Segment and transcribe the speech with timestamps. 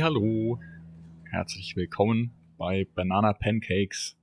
[0.00, 0.58] Hallo,
[1.30, 4.16] herzlich willkommen bei Banana Pancakes.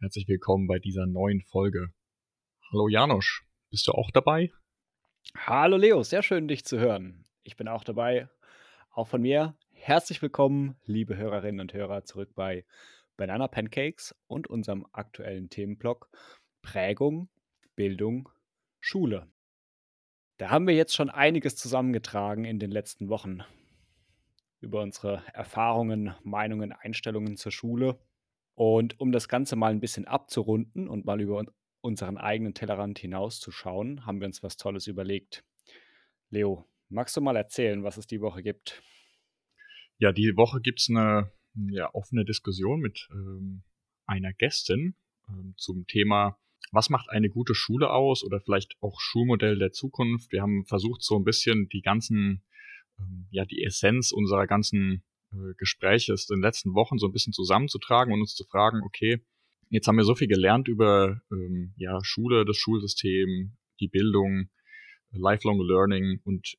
[0.00, 1.92] Herzlich willkommen bei dieser neuen Folge.
[2.72, 4.50] Hallo Janosch, bist du auch dabei?
[5.36, 7.26] Hallo Leo, sehr schön dich zu hören.
[7.44, 8.28] Ich bin auch dabei.
[8.90, 12.64] Auch von mir herzlich willkommen, liebe Hörerinnen und Hörer, zurück bei
[13.16, 16.10] Banana Pancakes und unserem aktuellen Themenblock
[16.60, 17.28] Prägung,
[17.76, 18.28] Bildung,
[18.80, 19.30] Schule.
[20.38, 23.44] Da haben wir jetzt schon einiges zusammengetragen in den letzten Wochen
[24.60, 27.98] über unsere Erfahrungen, Meinungen, Einstellungen zur Schule.
[28.54, 31.44] Und um das Ganze mal ein bisschen abzurunden und mal über
[31.80, 35.44] unseren eigenen Tellerrand hinauszuschauen, haben wir uns was Tolles überlegt.
[36.28, 38.82] Leo, magst du mal erzählen, was es die Woche gibt?
[39.98, 43.62] Ja, die Woche gibt es eine ja, offene Diskussion mit ähm,
[44.06, 44.94] einer Gästin
[45.28, 46.38] ähm, zum Thema,
[46.72, 50.32] was macht eine gute Schule aus oder vielleicht auch Schulmodell der Zukunft.
[50.32, 52.42] Wir haben versucht, so ein bisschen die ganzen
[53.00, 57.32] ähm, ja die Essenz unserer ganzen äh, Gespräche in den letzten Wochen so ein bisschen
[57.32, 59.22] zusammenzutragen und uns zu fragen, okay,
[59.68, 64.50] jetzt haben wir so viel gelernt über ähm, ja, Schule, das Schulsystem, die Bildung,
[65.12, 66.56] Lifelong Learning und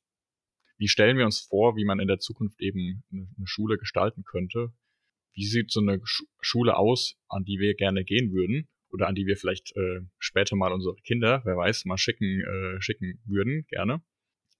[0.78, 4.72] wie stellen wir uns vor, wie man in der Zukunft eben eine, Schule gestalten könnte?
[5.32, 9.14] Wie sieht so eine Sch Schule aus, an die wir gerne gehen würden oder an
[9.14, 13.64] die wir vielleicht äh, später mal unsere Kinder, wer weiß, mal schicken, äh, schicken würden,
[13.68, 14.02] gerne?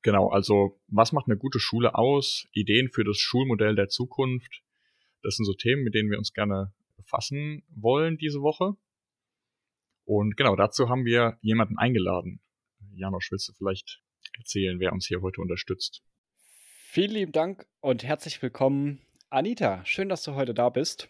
[0.02, 2.48] Genau, also was macht eine gute Schule aus?
[2.52, 4.62] Ideen für das Schulmodell der Zukunft.
[5.22, 8.76] Das sind so Themen, mit denen wir uns gerne befassen wollen diese Woche.
[10.04, 12.40] Und genau, dazu haben wir jemanden eingeladen.
[12.94, 14.02] Janosch, willst du vielleicht
[14.36, 16.02] erzählen, wer uns hier heute unterstützt?
[16.88, 19.84] Vielen lieben Dank und herzlich willkommen, Anita.
[19.84, 21.08] Schön, dass du heute da bist.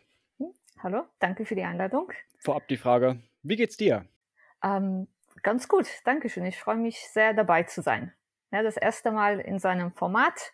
[0.78, 2.12] Hallo, danke für die Einladung.
[2.41, 4.06] Vorab die Frage, wie geht's dir?
[4.62, 5.08] Ähm,
[5.42, 6.44] ganz gut, danke schön.
[6.44, 8.12] Ich freue mich sehr dabei zu sein.
[8.52, 10.52] Ja, das erste Mal in seinem Format,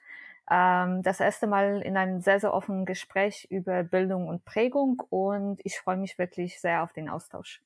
[0.48, 5.60] ähm, das erste Mal in einem sehr, sehr offenen Gespräch über Bildung und Prägung und
[5.64, 7.60] ich freue mich wirklich sehr auf den Austausch.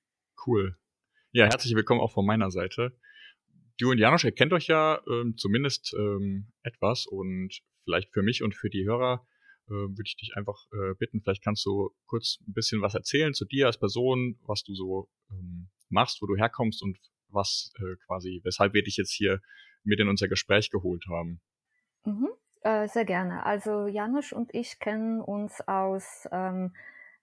[0.47, 0.79] Cool.
[1.33, 2.99] Ja, herzlich willkommen auch von meiner Seite.
[3.79, 7.51] Du und Janosch, ihr kennt euch ja ähm, zumindest ähm, etwas und
[7.85, 9.27] vielleicht für mich und für die Hörer
[9.67, 13.35] äh, würde ich dich einfach äh, bitten, vielleicht kannst du kurz ein bisschen was erzählen
[13.35, 16.97] zu dir als Person, was du so ähm, machst, wo du herkommst und
[17.29, 19.43] was äh, quasi, weshalb wir dich jetzt hier
[19.85, 21.41] mit in unser Gespräch geholt haben.
[22.05, 22.29] Mhm,
[22.63, 23.45] äh, sehr gerne.
[23.47, 26.75] Also Janusz und ich kennen uns aus ähm,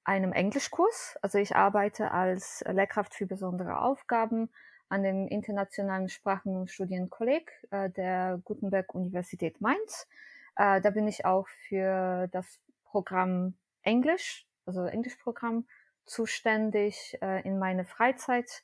[0.04, 1.18] einem Englischkurs.
[1.22, 4.50] Also ich arbeite als Lehrkraft für besondere Aufgaben
[4.90, 10.08] an dem Internationalen Sprachen- und Studienkolleg äh, der Gutenberg Universität Mainz.
[10.56, 13.54] Äh, da bin ich auch für das Programm
[13.84, 15.68] Englisch, also Englischprogramm,
[16.06, 18.64] zuständig äh, in meiner Freizeit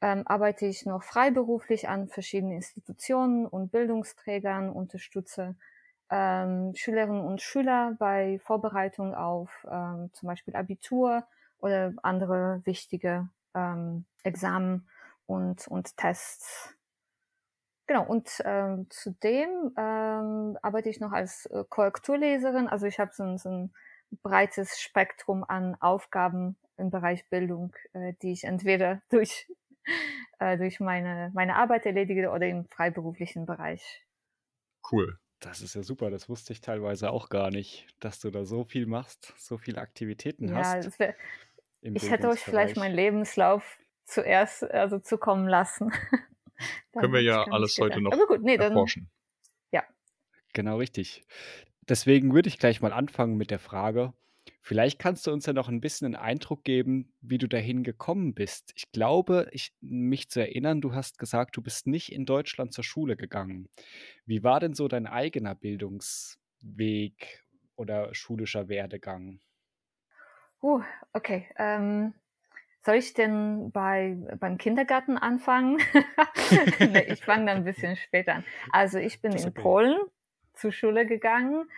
[0.00, 5.56] ähm, arbeite ich noch freiberuflich an verschiedenen Institutionen und Bildungsträgern, unterstütze
[6.10, 11.24] ähm, Schülerinnen und Schüler bei Vorbereitung auf ähm, zum Beispiel Abitur
[11.58, 14.88] oder andere wichtige ähm, Examen
[15.26, 16.76] und, und Tests.
[17.86, 22.68] Genau, und ähm, zudem ähm, arbeite ich noch als äh, Korrekturleserin.
[22.68, 23.72] Also ich habe so, so ein
[24.22, 29.48] breites Spektrum an Aufgaben im Bereich Bildung, äh, die ich entweder durch
[30.38, 34.04] äh, durch meine, meine Arbeit erledige oder im freiberuflichen Bereich.
[34.90, 35.18] Cool.
[35.40, 38.64] Das ist ja super, das wusste ich teilweise auch gar nicht, dass du da so
[38.64, 40.98] viel machst, so viele Aktivitäten ja, hast.
[40.98, 41.14] Wär,
[41.82, 45.92] ich hätte euch vielleicht meinen Lebenslauf zuerst also zukommen lassen.
[46.92, 49.10] Können wir ja alles heute noch gut, nee, erforschen.
[49.70, 49.86] Dann, ja.
[50.54, 51.26] Genau richtig.
[51.88, 54.14] Deswegen würde ich gleich mal anfangen mit der Frage,
[54.66, 58.34] Vielleicht kannst du uns ja noch ein bisschen einen Eindruck geben, wie du dahin gekommen
[58.34, 58.72] bist.
[58.74, 62.82] Ich glaube, ich, mich zu erinnern, du hast gesagt, du bist nicht in Deutschland zur
[62.82, 63.68] Schule gegangen.
[64.24, 67.44] Wie war denn so dein eigener Bildungsweg
[67.76, 69.38] oder schulischer Werdegang?
[70.60, 71.46] Uh, okay.
[71.58, 72.14] Ähm,
[72.82, 75.78] soll ich denn bei, beim Kindergarten anfangen?
[76.80, 78.44] nee, ich fange dann ein bisschen später an.
[78.72, 79.62] Also ich bin in okay.
[79.62, 79.96] Polen
[80.54, 81.68] zur Schule gegangen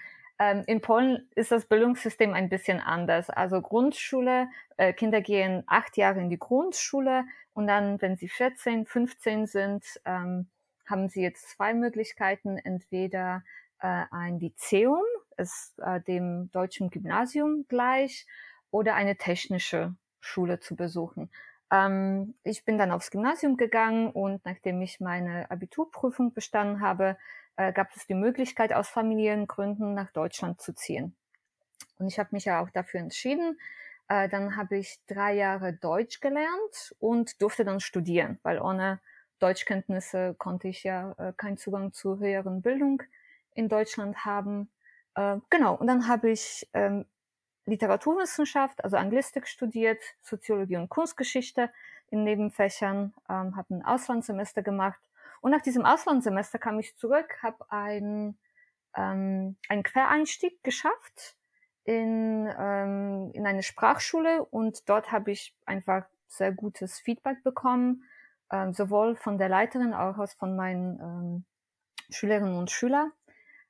[0.67, 3.29] in Polen ist das Bildungssystem ein bisschen anders.
[3.29, 7.25] Also Grundschule, äh, Kinder gehen acht Jahre in die Grundschule
[7.55, 10.49] und dann, wenn sie 14, 15 sind, ähm,
[10.87, 12.57] haben sie jetzt zwei Möglichkeiten.
[12.57, 13.43] Entweder
[13.81, 15.03] äh, ein Lyzeum,
[15.37, 18.27] ist äh, dem deutschen Gymnasium gleich,
[18.71, 21.31] oder eine technische Schule zu besuchen.
[21.71, 27.17] Ähm, ich bin dann aufs Gymnasium gegangen und nachdem ich meine Abiturprüfung bestanden habe,
[27.59, 31.15] äh, gab es die Möglichkeit, aus Familiengründen nach Deutschland zu ziehen.
[31.99, 33.59] Und ich habe mich ja auch dafür entschieden.
[34.09, 39.01] Äh, dann habe ich drei Jahre Deutsch gelernt und durfte dann studieren, weil ohne
[39.41, 43.03] Deutschkenntnisse konnte ich ja äh, keinen Zugang zu höheren Bildung
[43.55, 44.71] in Deutschland haben.
[45.17, 47.07] Äh, genau, und dann habe ich ähm,
[47.67, 51.71] Literaturwissenschaft, also Anglistik studiert, Soziologie und Kunstgeschichte
[52.11, 55.01] in Nebenfächern, ähm, habe ein Auslandssemester gemacht.
[55.41, 58.39] Und nach diesem Auslandssemester kam ich zurück, habe ein,
[58.97, 61.37] ähm, einen Quereinstieg geschafft
[61.85, 68.05] in, ähm, in eine Sprachschule und dort habe ich einfach sehr gutes Feedback bekommen,
[68.53, 71.45] ähm, sowohl von der Leiterin als auch von meinen ähm,
[72.11, 73.13] Schülerinnen und Schülern.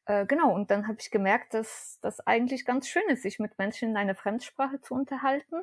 [0.06, 3.58] Äh, genau, und dann habe ich gemerkt, dass das eigentlich ganz schön ist, sich mit
[3.58, 5.62] Menschen in einer Fremdsprache zu unterhalten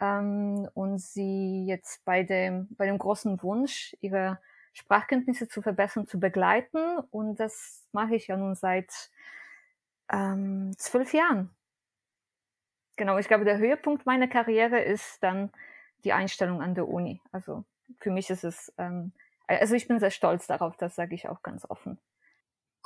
[0.00, 4.40] ähm, und sie jetzt bei dem, bei dem großen Wunsch, ihre
[4.74, 6.98] Sprachkenntnisse zu verbessern, zu begleiten.
[7.10, 9.10] Und das mache ich ja nun seit
[10.12, 11.50] ähm, zwölf Jahren.
[12.96, 15.50] Genau, ich glaube, der Höhepunkt meiner Karriere ist dann
[16.04, 17.22] die Einstellung an der Uni.
[17.32, 17.64] Also
[17.98, 19.12] für mich ist es, ähm,
[19.46, 21.98] also ich bin sehr stolz darauf, das sage ich auch ganz offen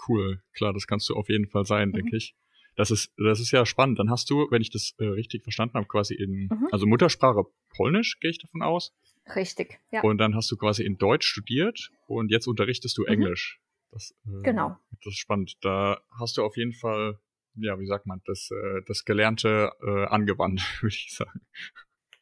[0.09, 0.43] cool.
[0.55, 1.95] Klar, das kannst du auf jeden Fall sein, mhm.
[1.95, 2.37] denke ich.
[2.77, 3.99] Das ist, das ist ja spannend.
[3.99, 6.69] Dann hast du, wenn ich das äh, richtig verstanden habe, quasi in, mhm.
[6.71, 7.45] also Muttersprache
[7.77, 8.95] Polnisch, gehe ich davon aus.
[9.35, 10.03] Richtig, ja.
[10.03, 13.09] Und dann hast du quasi in Deutsch studiert und jetzt unterrichtest du mhm.
[13.09, 13.61] Englisch.
[13.91, 14.77] Das, äh, genau.
[14.91, 15.57] Das ist spannend.
[15.63, 17.19] Da hast du auf jeden Fall,
[17.55, 21.41] ja, wie sagt man, das, äh, das Gelernte äh, angewandt, würde ich sagen.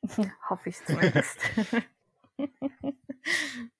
[0.51, 1.39] Hoffe ich zumindest.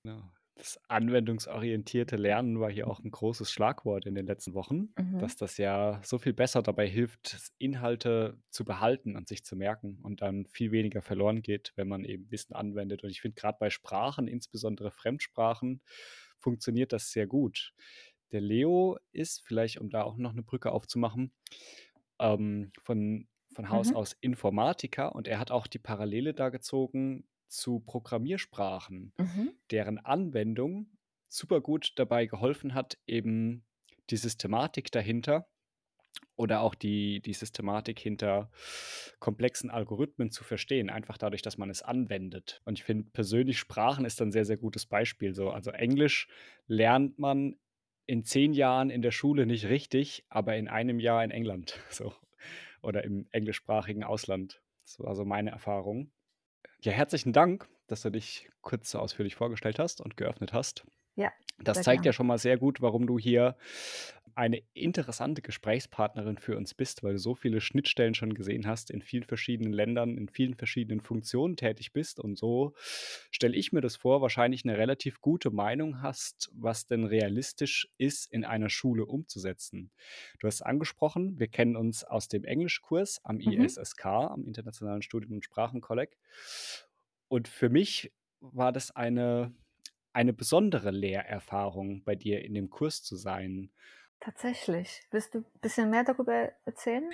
[0.03, 0.33] no.
[0.57, 5.19] Das anwendungsorientierte Lernen war hier auch ein großes Schlagwort in den letzten Wochen, mhm.
[5.19, 9.99] dass das ja so viel besser dabei hilft, Inhalte zu behalten und sich zu merken
[10.03, 13.05] und dann viel weniger verloren geht, wenn man eben Wissen anwendet.
[13.05, 15.83] Und ich finde gerade bei Sprachen, insbesondere Fremdsprachen,
[16.39, 17.75] funktioniert das sehr gut.
[18.33, 21.33] Der Leo ist, vielleicht um da auch noch eine Brücke aufzumachen,
[22.19, 23.97] ähm, von, von Haus mhm.
[23.97, 29.53] aus Informatiker und er hat auch die Parallele da gezogen zu Programmiersprachen, mhm.
[29.71, 30.91] deren Anwendung
[31.29, 33.65] super gut dabei geholfen hat, eben
[34.11, 35.49] die Systematik dahinter
[36.37, 38.51] oder auch die, die Systematik hinter
[39.19, 42.61] komplexen Algorithmen zu verstehen, einfach dadurch, dass man es anwendet.
[42.65, 45.35] Und ich finde persönlich, Sprachen ist ein sehr, sehr gutes Beispiel.
[45.35, 46.29] So, also Englisch
[46.67, 47.57] lernt man
[48.07, 52.15] in zehn Jahren in der Schule nicht richtig, aber in einem Jahr in England so,
[52.83, 54.63] oder im englischsprachigen Ausland.
[54.85, 56.13] So, also meine Erfahrung.
[56.87, 60.85] Ja, herzlichen Dank, dass du dich kurz so ausführlich vorgestellt hast und geöffnet hast.
[61.17, 61.33] Ja.
[61.59, 62.11] Das zeigt gern.
[62.11, 63.57] ja schon mal sehr gut, warum du hier
[64.37, 69.01] eine interessante Gesprächspartnerin für uns bist, weil du so viele Schnittstellen schon gesehen hast, in
[69.01, 72.75] vielen verschiedenen Ländern, in vielen verschiedenen Funktionen tätig bist und so
[73.31, 78.31] stelle ich mir das vor, wahrscheinlich eine relativ gute Meinung hast, was denn realistisch ist,
[78.31, 79.91] in einer Schule umzusetzen.
[80.39, 83.65] Du hast angesprochen, wir kennen uns aus dem Englischkurs am mhm.
[83.65, 86.19] ISSK, am Internationalen Studien- und Sprachenkolleg.
[87.29, 89.55] Und für mich war das eine
[90.13, 93.71] eine besondere Lehrerfahrung bei dir in dem Kurs zu sein.
[94.21, 95.03] Tatsächlich.
[95.11, 97.11] Willst du ein bisschen mehr darüber erzählen?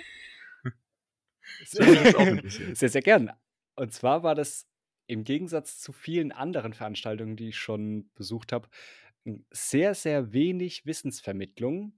[1.65, 3.31] sehr, sehr gern.
[3.75, 4.67] Und zwar war das
[5.07, 8.69] im Gegensatz zu vielen anderen Veranstaltungen, die ich schon besucht habe,
[9.51, 11.97] sehr, sehr wenig Wissensvermittlung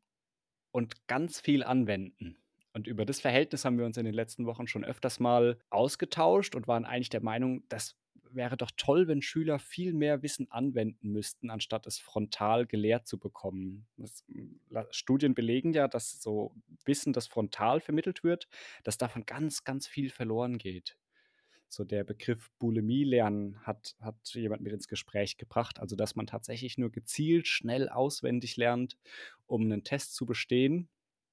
[0.71, 2.38] und ganz viel Anwenden.
[2.74, 6.55] Und über das Verhältnis haben wir uns in den letzten Wochen schon öfters mal ausgetauscht
[6.55, 7.95] und waren eigentlich der Meinung, das
[8.36, 13.18] wäre doch toll, wenn Schüler viel mehr Wissen anwenden müssten, anstatt es frontal gelehrt zu
[13.18, 13.88] bekommen.
[13.98, 14.60] Das, hm,
[14.92, 18.48] Studien belegen ja, dass so Wissen, das frontal vermittelt wird,
[18.84, 20.98] dass davon ganz, ganz viel verloren geht.
[21.68, 25.80] So der Begriff Bulimie lernen hat, hat jemand mit ins Gespräch gebracht.
[25.80, 28.98] Also, dass man tatsächlich nur gezielt schnell auswendig lernt,
[29.48, 30.89] um einen Test zu bestehen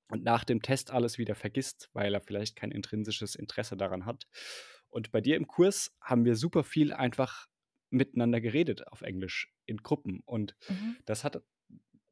[0.09, 4.27] und nach dem Test alles wieder vergisst, weil er vielleicht kein intrinsisches Interesse daran hat.
[4.93, 7.49] Und bei dir im Kurs haben wir super viel einfach
[7.91, 10.21] miteinander geredet auf Englisch in Gruppen.
[10.25, 10.97] Und mhm.
[11.07, 11.43] das hat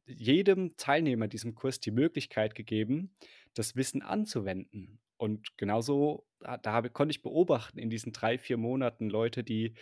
[0.07, 3.15] jedem Teilnehmer diesem Kurs die Möglichkeit gegeben,
[3.55, 4.99] das Wissen anzuwenden.
[5.19, 9.75] Und genauso, da, da konnte ich beobachten in diesen drei, vier Monaten Leute, die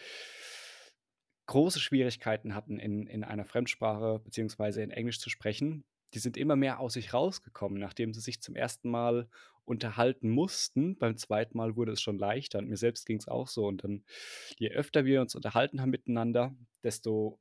[1.46, 5.84] große Schwierigkeiten hatten, in, in einer Fremdsprache beziehungsweise in Englisch zu sprechen,
[6.14, 9.28] die sind immer mehr aus sich rausgekommen, nachdem sie sich zum ersten Mal
[9.64, 10.96] unterhalten mussten.
[10.96, 13.66] Beim zweiten Mal wurde es schon leichter und mir selbst ging es auch so.
[13.66, 14.04] Und dann,
[14.56, 17.38] je öfter wir uns unterhalten haben miteinander, desto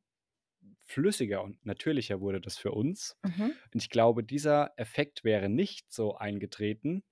[0.86, 3.18] flüssiger und natürlicher wurde das für uns.
[3.24, 3.54] Mhm.
[3.74, 7.04] Und ich glaube, dieser Effekt wäre nicht so eingetreten,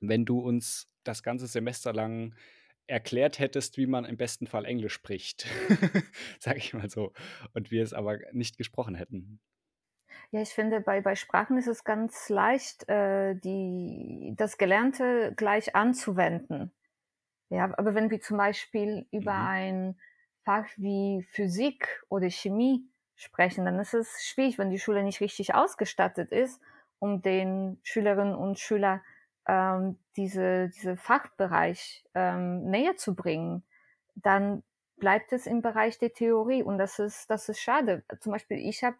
[0.00, 2.34] wenn du uns das ganze Semester lang
[2.86, 5.46] erklärt hättest, wie man im besten Fall Englisch spricht,
[6.38, 7.12] sage ich mal so,
[7.52, 9.40] und wir es aber nicht gesprochen hätten.
[10.30, 15.74] Ja, ich finde, bei, bei Sprachen ist es ganz leicht, äh, die, das Gelernte gleich
[15.74, 16.72] anzuwenden.
[17.48, 19.46] Ja, aber wenn wir zum Beispiel über mhm.
[19.46, 20.00] ein
[20.44, 22.84] Fach wie Physik oder Chemie
[23.16, 26.60] sprechen, dann ist es schwierig, wenn die Schule nicht richtig ausgestattet ist
[26.98, 29.00] um den Schülerinnen und Schülern
[29.46, 33.62] ähm, diese, diese Fachbereich ähm, näher zu bringen,
[34.14, 34.62] dann
[34.96, 38.02] bleibt es im Bereich der Theorie und das ist, das ist schade.
[38.20, 38.96] Zum Beispiel, ich habe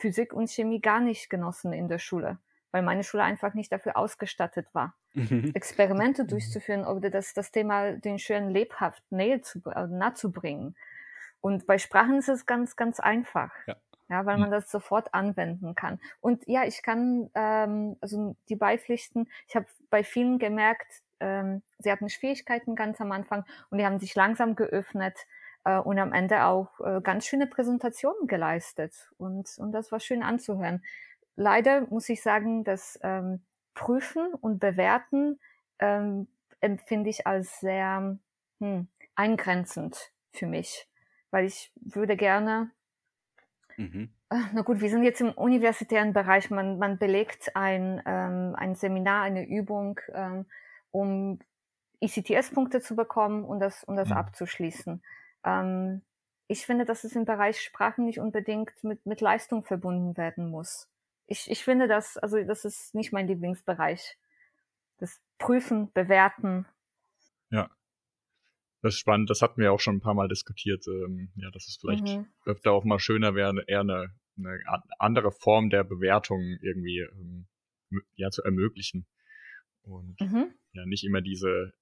[0.00, 2.38] Physik und Chemie gar nicht genossen in der Schule,
[2.72, 5.52] weil meine Schule einfach nicht dafür ausgestattet war, mhm.
[5.54, 6.28] Experimente mhm.
[6.28, 10.74] durchzuführen oder das, das Thema den Schülern lebhaft näher zu, äh, nahe zu bringen.
[11.40, 13.52] Und bei Sprachen ist es ganz, ganz einfach.
[13.66, 13.76] Ja.
[14.08, 14.42] Ja, weil mhm.
[14.42, 16.00] man das sofort anwenden kann.
[16.20, 21.92] Und ja, ich kann, ähm, also die Beipflichten, ich habe bei vielen gemerkt, ähm, sie
[21.92, 25.14] hatten Schwierigkeiten ganz am Anfang und die haben sich langsam geöffnet
[25.64, 29.10] und am Ende auch äh, ganz schöne Präsentationen geleistet.
[29.18, 30.82] Und, und das war schön anzuhören.
[31.36, 33.42] Leider muss ich sagen, dass ähm,
[33.74, 35.38] Prüfen und Bewerten
[35.78, 36.28] ähm,
[36.60, 38.18] empfinde ich als sehr
[38.60, 40.88] hm, eingrenzend für mich,
[41.30, 42.70] weil ich würde gerne
[43.80, 44.10] Mhm.
[44.52, 46.50] Na gut, wir sind jetzt im universitären Bereich.
[46.50, 50.46] Man, man belegt ein, ähm, ein Seminar, eine Übung, ähm,
[50.90, 51.38] um
[52.00, 54.16] ICTS-Punkte zu bekommen und das, um das mhm.
[54.16, 55.02] abzuschließen.
[55.44, 56.02] Ähm,
[56.46, 60.88] ich finde, dass es im Bereich Sprachen nicht unbedingt mit, mit Leistung verbunden werden muss.
[61.26, 64.18] Ich, ich finde das, also das ist nicht mein Lieblingsbereich.
[64.98, 66.66] Das Prüfen, Bewerten.
[67.50, 67.70] Ja.
[68.82, 71.68] Das ist spannend, das hatten wir auch schon ein paar Mal diskutiert, ähm, ja, dass
[71.68, 72.26] es vielleicht mhm.
[72.46, 74.58] öfter auch mal schöner wäre, eher eine, eine
[74.98, 77.46] andere Form der Bewertung irgendwie ähm,
[78.16, 79.06] ja, zu ermöglichen.
[79.82, 80.54] Und mhm.
[80.72, 81.72] ja, nicht immer diese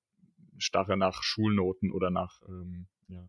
[0.59, 3.27] Starre nach Schulnoten oder nach ähm, ja,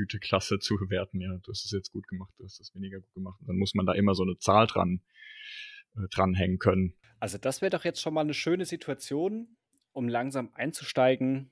[0.00, 1.20] Güteklasse zu bewerten.
[1.20, 3.38] Ja, du hast es jetzt gut gemacht, du hast es weniger gut gemacht.
[3.40, 5.02] Und dann muss man da immer so eine Zahl dran
[5.96, 6.94] äh, dranhängen können.
[7.18, 9.56] Also das wäre doch jetzt schon mal eine schöne Situation,
[9.92, 11.50] um langsam einzusteigen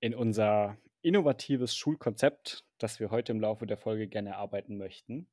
[0.00, 5.28] in unser innovatives Schulkonzept, das wir heute im Laufe der Folge gerne erarbeiten möchten.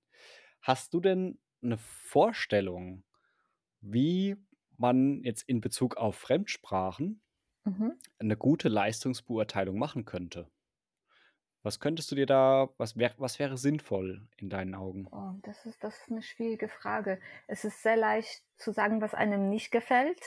[0.62, 3.03] Hast du denn eine Vorstellung,
[3.79, 4.36] wie
[4.77, 7.21] man jetzt in Bezug auf Fremdsprachen
[7.63, 7.93] mhm.
[8.19, 10.50] eine gute Leistungsbeurteilung machen könnte?
[11.63, 15.07] Was könntest du dir da, was, wär, was wäre sinnvoll in deinen Augen?
[15.11, 17.19] Oh, das, ist, das ist eine schwierige Frage.
[17.47, 20.21] Es ist sehr leicht zu sagen, was einem nicht gefällt.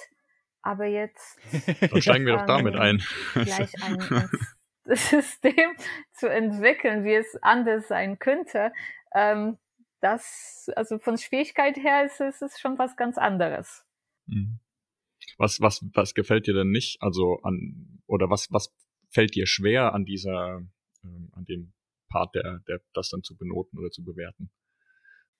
[0.62, 1.38] Aber jetzt.
[1.90, 3.02] Dann steigen wir doch damit ein.
[3.32, 4.28] Gleich ein,
[4.96, 5.76] System
[6.12, 8.72] zu entwickeln, wie es anders sein könnte.
[9.14, 9.58] Ähm,
[10.00, 13.84] das, also von Schwierigkeit her ist es ist schon was ganz anderes.
[14.26, 14.58] Mhm.
[15.36, 17.00] Was, was, was gefällt dir denn nicht?
[17.00, 18.74] Also an, oder was, was
[19.10, 20.62] fällt dir schwer an dieser,
[21.04, 21.72] ähm, an dem
[22.08, 24.50] Part, der, der, das dann zu benoten oder zu bewerten?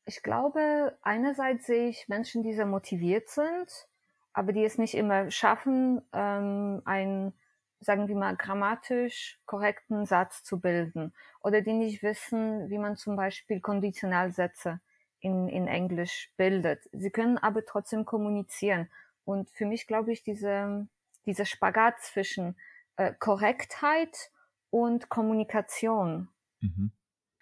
[0.07, 3.89] Ich glaube, einerseits sehe ich Menschen, die sehr motiviert sind,
[4.33, 7.33] aber die es nicht immer schaffen, ähm, einen,
[7.81, 11.13] sagen wir mal, grammatisch korrekten Satz zu bilden
[11.43, 14.81] oder die nicht wissen, wie man zum Beispiel Konditionalsätze
[15.21, 16.89] in, in Englisch bildet.
[16.93, 18.91] Sie können aber trotzdem kommunizieren.
[19.25, 20.89] Und für mich glaube ich, diese,
[21.27, 22.57] dieser Spagat zwischen
[22.97, 24.31] äh, Korrektheit
[24.71, 26.29] und Kommunikation.
[26.61, 26.93] Mhm.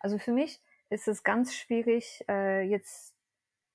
[0.00, 3.14] Also für mich ist es ganz schwierig, äh, jetzt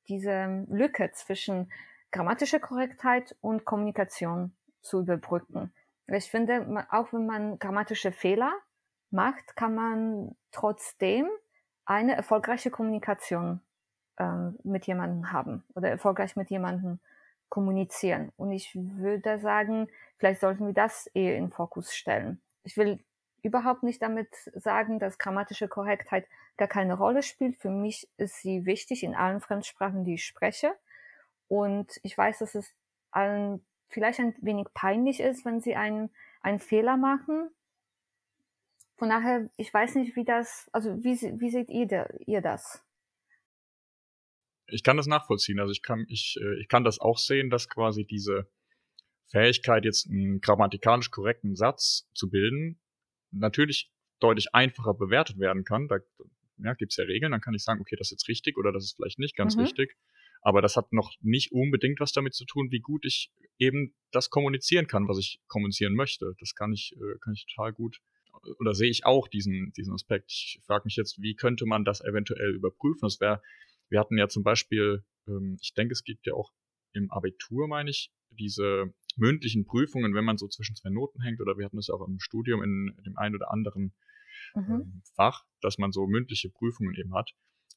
[0.07, 1.72] diese Lücke zwischen
[2.12, 5.74] grammatische Korrektheit und Kommunikation zu überbrücken.
[6.07, 8.53] Ich finde, auch wenn man grammatische Fehler
[9.10, 11.27] macht, kann man trotzdem
[11.86, 13.62] eine erfolgreiche Kommunikation
[14.17, 17.00] ähm, mit jemandem haben oder erfolgreich mit jemandem
[17.50, 18.31] kommunizieren.
[18.36, 22.41] Und ich würde sagen, vielleicht sollten wir das eher in Fokus stellen.
[22.63, 23.03] Ich will
[23.43, 26.25] überhaupt nicht damit sagen, dass grammatische Korrektheit
[26.57, 27.57] gar keine Rolle spielt.
[27.57, 30.73] Für mich ist sie wichtig in allen Fremdsprachen, die ich spreche.
[31.47, 32.73] Und ich weiß, dass es
[33.12, 36.09] allen vielleicht ein wenig peinlich ist, wenn sie einen,
[36.41, 37.50] einen Fehler machen.
[38.95, 42.83] Von daher, ich weiß nicht, wie das, also wie, wie seht ihr, ihr das?
[44.67, 45.59] Ich kann das nachvollziehen.
[45.59, 48.50] Also ich kann, ich, äh, ich kann das auch sehen, dass quasi diese
[49.27, 52.79] Fähigkeit, jetzt einen grammatikalisch korrekten Satz zu bilden,
[53.33, 55.87] natürlich deutlich einfacher bewertet werden kann.
[55.87, 55.99] Da
[56.57, 58.71] ja, gibt es ja Regeln, dann kann ich sagen, okay, das ist jetzt richtig oder
[58.71, 59.63] das ist vielleicht nicht ganz mhm.
[59.63, 59.97] richtig.
[60.41, 64.29] Aber das hat noch nicht unbedingt was damit zu tun, wie gut ich eben das
[64.29, 66.35] kommunizieren kann, was ich kommunizieren möchte.
[66.39, 68.01] Das kann ich, äh, kann ich total gut
[68.59, 70.31] oder sehe ich auch diesen, diesen Aspekt.
[70.31, 72.99] Ich frage mich jetzt, wie könnte man das eventuell überprüfen?
[73.01, 73.41] Das wäre,
[73.89, 76.51] wir hatten ja zum Beispiel, ähm, ich denke, es gibt ja auch
[76.93, 81.57] im Abitur, meine ich, diese mündlichen Prüfungen, wenn man so zwischen zwei Noten hängt, oder
[81.57, 83.93] wir hatten es auch im Studium in dem einen oder anderen
[84.55, 84.63] mhm.
[84.69, 87.31] ähm, Fach, dass man so mündliche Prüfungen eben hat.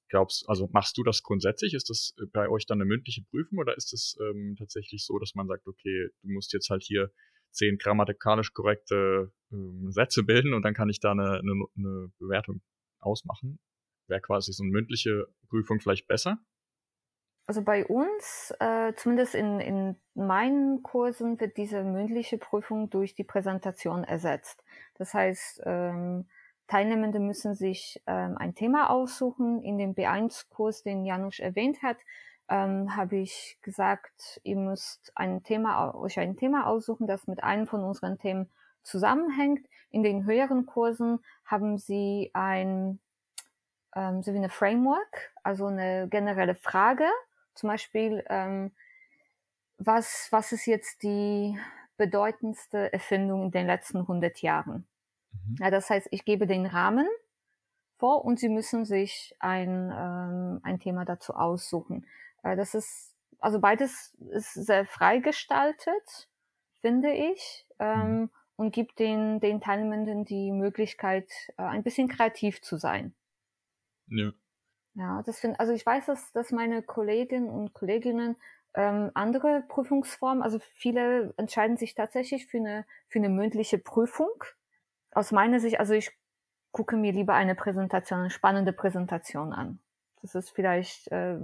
[0.08, 1.74] Glaubst, also machst du das grundsätzlich?
[1.74, 5.18] Ist das äh, bei euch dann eine mündliche Prüfung oder ist es ähm, tatsächlich so,
[5.18, 7.10] dass man sagt, okay, du musst jetzt halt hier
[7.50, 12.62] zehn grammatikalisch korrekte ähm, Sätze bilden und dann kann ich da eine, eine, eine Bewertung
[13.00, 13.58] ausmachen?
[14.08, 16.38] Wäre quasi so eine mündliche Prüfung vielleicht besser?
[17.46, 23.24] Also bei uns, äh, zumindest in, in meinen Kursen, wird diese mündliche Prüfung durch die
[23.24, 24.64] Präsentation ersetzt.
[24.94, 26.26] Das heißt, ähm,
[26.66, 29.62] Teilnehmende müssen sich ähm, ein Thema aussuchen.
[29.62, 31.98] In dem B1-Kurs, den Janusz erwähnt hat,
[32.48, 37.68] ähm, habe ich gesagt, ihr müsst ein Thema, euch ein Thema aussuchen, das mit einem
[37.68, 38.50] von unseren Themen
[38.82, 39.66] zusammenhängt.
[39.90, 42.98] In den höheren Kursen haben sie ein
[43.96, 47.06] ähm, so wie eine Framework, also eine generelle Frage.
[47.56, 48.72] Zum Beispiel, ähm,
[49.78, 51.58] was, was ist jetzt die
[51.96, 54.86] bedeutendste Erfindung in den letzten 100 Jahren?
[55.32, 55.56] Mhm.
[55.60, 57.06] Ja, das heißt, ich gebe den Rahmen
[57.98, 62.06] vor und Sie müssen sich ein, ähm, ein Thema dazu aussuchen.
[62.42, 66.28] Äh, das ist, also beides ist sehr freigestaltet,
[66.80, 68.30] finde ich, ähm, mhm.
[68.56, 73.14] und gibt den, den Teilnehmenden die Möglichkeit, äh, ein bisschen kreativ zu sein.
[74.08, 74.32] Ja.
[74.96, 78.36] Ja, das finde, also ich weiß, dass, dass meine Kolleginnen und Kolleginnen
[78.74, 84.42] ähm, andere Prüfungsformen, also viele entscheiden sich tatsächlich für eine, für eine mündliche Prüfung.
[85.12, 86.10] Aus meiner Sicht, also ich
[86.72, 89.80] gucke mir lieber eine Präsentation, eine spannende Präsentation an.
[90.22, 91.38] Das ist vielleicht äh,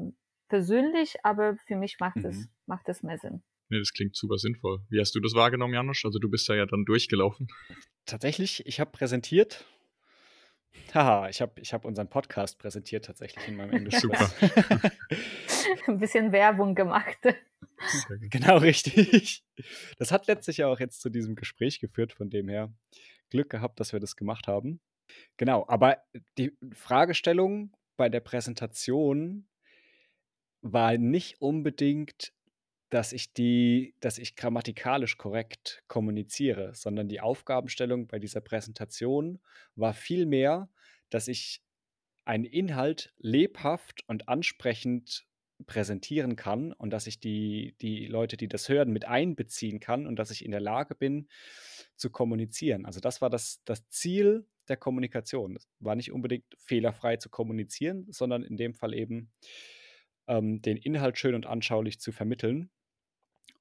[0.49, 2.27] persönlich, aber für mich macht mhm.
[2.27, 3.43] es macht es mehr Sinn.
[3.69, 4.81] Nee, das klingt super sinnvoll.
[4.91, 6.05] Wie hast du das wahrgenommen, Janusz?
[6.05, 7.49] Also du bist da ja dann durchgelaufen.
[8.05, 9.65] Tatsächlich, ich habe präsentiert
[10.95, 14.01] Haha, ich habe ich hab unseren Podcast präsentiert tatsächlich in meinem Englisch.
[14.01, 14.31] Super.
[15.87, 17.19] Ein bisschen Werbung gemacht.
[18.21, 19.45] Genau richtig.
[19.99, 22.73] Das hat letztlich ja auch jetzt zu diesem Gespräch geführt, von dem her
[23.31, 24.81] Glück gehabt, dass wir das gemacht haben.
[25.37, 25.99] Genau, aber
[26.39, 29.49] die Fragestellung bei der Präsentation
[30.61, 32.33] war nicht unbedingt
[32.93, 39.41] dass ich die, dass ich grammatikalisch korrekt kommuniziere, sondern die Aufgabenstellung bei dieser Präsentation
[39.77, 40.69] war vielmehr,
[41.09, 41.63] dass ich
[42.27, 45.27] einen Inhalt lebhaft und ansprechend
[45.65, 50.17] präsentieren kann und dass ich die, die Leute, die das hören, mit einbeziehen kann und
[50.17, 51.29] dass ich in der Lage bin
[51.97, 52.85] zu kommunizieren.
[52.85, 55.57] Also das war das, das Ziel der Kommunikation.
[55.57, 59.33] Es war nicht unbedingt fehlerfrei zu kommunizieren, sondern in dem Fall eben
[60.27, 62.71] ähm, den Inhalt schön und anschaulich zu vermitteln.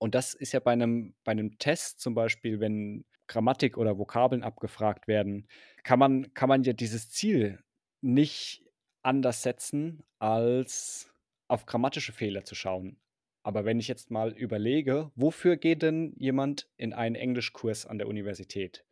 [0.01, 4.41] Und das ist ja bei einem, bei einem Test zum Beispiel, wenn Grammatik oder Vokabeln
[4.41, 5.47] abgefragt werden,
[5.83, 7.63] kann man, kann man ja dieses Ziel
[8.01, 8.65] nicht
[9.03, 11.13] anders setzen, als
[11.47, 12.99] auf grammatische Fehler zu schauen.
[13.43, 18.07] Aber wenn ich jetzt mal überlege, wofür geht denn jemand in einen Englischkurs an der
[18.07, 18.83] Universität?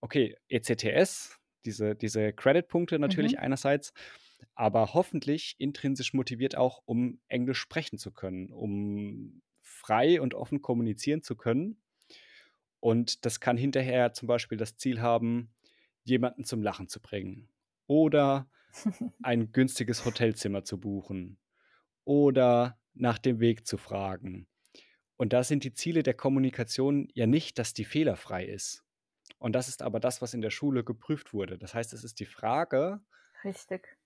[0.00, 3.40] Okay, ECTS, diese, diese Creditpunkte natürlich mhm.
[3.40, 3.92] einerseits,
[4.54, 9.42] aber hoffentlich intrinsisch motiviert auch, um Englisch sprechen zu können, um
[9.88, 11.80] frei und offen kommunizieren zu können.
[12.80, 15.50] Und das kann hinterher zum Beispiel das Ziel haben,
[16.04, 17.48] jemanden zum Lachen zu bringen
[17.86, 18.50] oder
[19.22, 21.38] ein günstiges Hotelzimmer zu buchen
[22.04, 24.46] oder nach dem Weg zu fragen.
[25.16, 28.84] Und da sind die Ziele der Kommunikation ja nicht, dass die fehlerfrei ist.
[29.38, 31.58] Und das ist aber das, was in der Schule geprüft wurde.
[31.58, 33.00] Das heißt, es ist die Frage,
[33.44, 33.97] Richtig.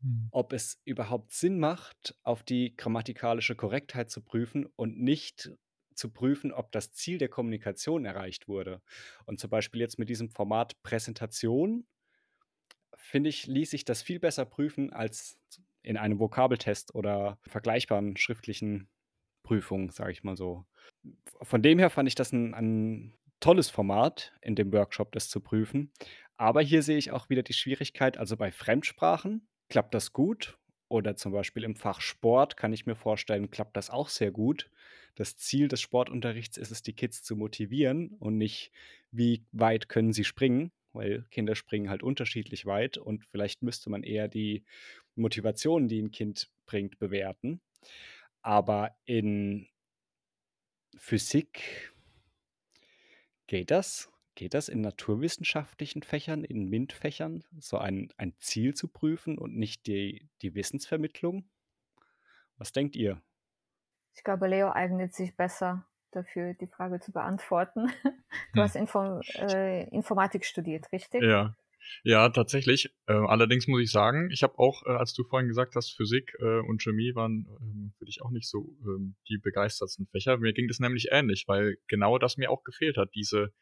[0.00, 0.28] Mhm.
[0.30, 5.50] ob es überhaupt Sinn macht, auf die grammatikalische Korrektheit zu prüfen und nicht
[5.94, 8.82] zu prüfen, ob das Ziel der Kommunikation erreicht wurde.
[9.24, 11.86] Und zum Beispiel jetzt mit diesem Format Präsentation,
[12.94, 15.38] finde ich, ließ sich das viel besser prüfen als
[15.82, 18.88] in einem Vokabeltest oder vergleichbaren schriftlichen
[19.42, 20.66] Prüfungen, sage ich mal so.
[21.42, 25.40] Von dem her fand ich das ein, ein tolles Format in dem Workshop, das zu
[25.40, 25.92] prüfen.
[26.36, 30.58] Aber hier sehe ich auch wieder die Schwierigkeit, also bei Fremdsprachen klappt das gut.
[30.88, 34.70] Oder zum Beispiel im Fach Sport kann ich mir vorstellen, klappt das auch sehr gut.
[35.16, 38.70] Das Ziel des Sportunterrichts ist es, die Kids zu motivieren und nicht,
[39.10, 44.04] wie weit können sie springen, weil Kinder springen halt unterschiedlich weit und vielleicht müsste man
[44.04, 44.64] eher die
[45.16, 47.60] Motivation, die ein Kind bringt, bewerten.
[48.42, 49.66] Aber in
[50.96, 51.92] Physik
[53.48, 59.38] geht das Geht das in naturwissenschaftlichen Fächern, in MINT-Fächern, so ein, ein Ziel zu prüfen
[59.38, 61.48] und nicht die, die Wissensvermittlung?
[62.58, 63.22] Was denkt ihr?
[64.14, 67.86] Ich glaube, Leo eignet sich besser dafür, die Frage zu beantworten.
[68.52, 68.62] Du hm.
[68.62, 71.22] hast Info äh, Informatik studiert, richtig?
[71.22, 71.56] Ja,
[72.02, 72.94] ja, tatsächlich.
[73.06, 76.34] Äh, allerdings muss ich sagen, ich habe auch, äh, als du vorhin gesagt hast, Physik
[76.40, 80.36] äh, und Chemie waren ähm, für dich auch nicht so ähm, die begeistertsten Fächer.
[80.38, 83.52] Mir ging das nämlich ähnlich, weil genau das mir auch gefehlt hat, diese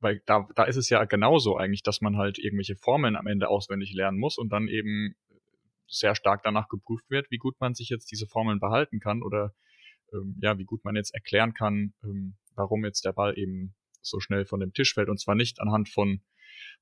[0.00, 3.48] weil da, da ist es ja genauso eigentlich, dass man halt irgendwelche Formeln am Ende
[3.48, 5.14] auswendig lernen muss und dann eben
[5.86, 9.54] sehr stark danach geprüft wird, wie gut man sich jetzt diese Formeln behalten kann oder
[10.12, 14.20] ähm, ja, wie gut man jetzt erklären kann, ähm, warum jetzt der Ball eben so
[14.20, 16.22] schnell von dem Tisch fällt und zwar nicht anhand von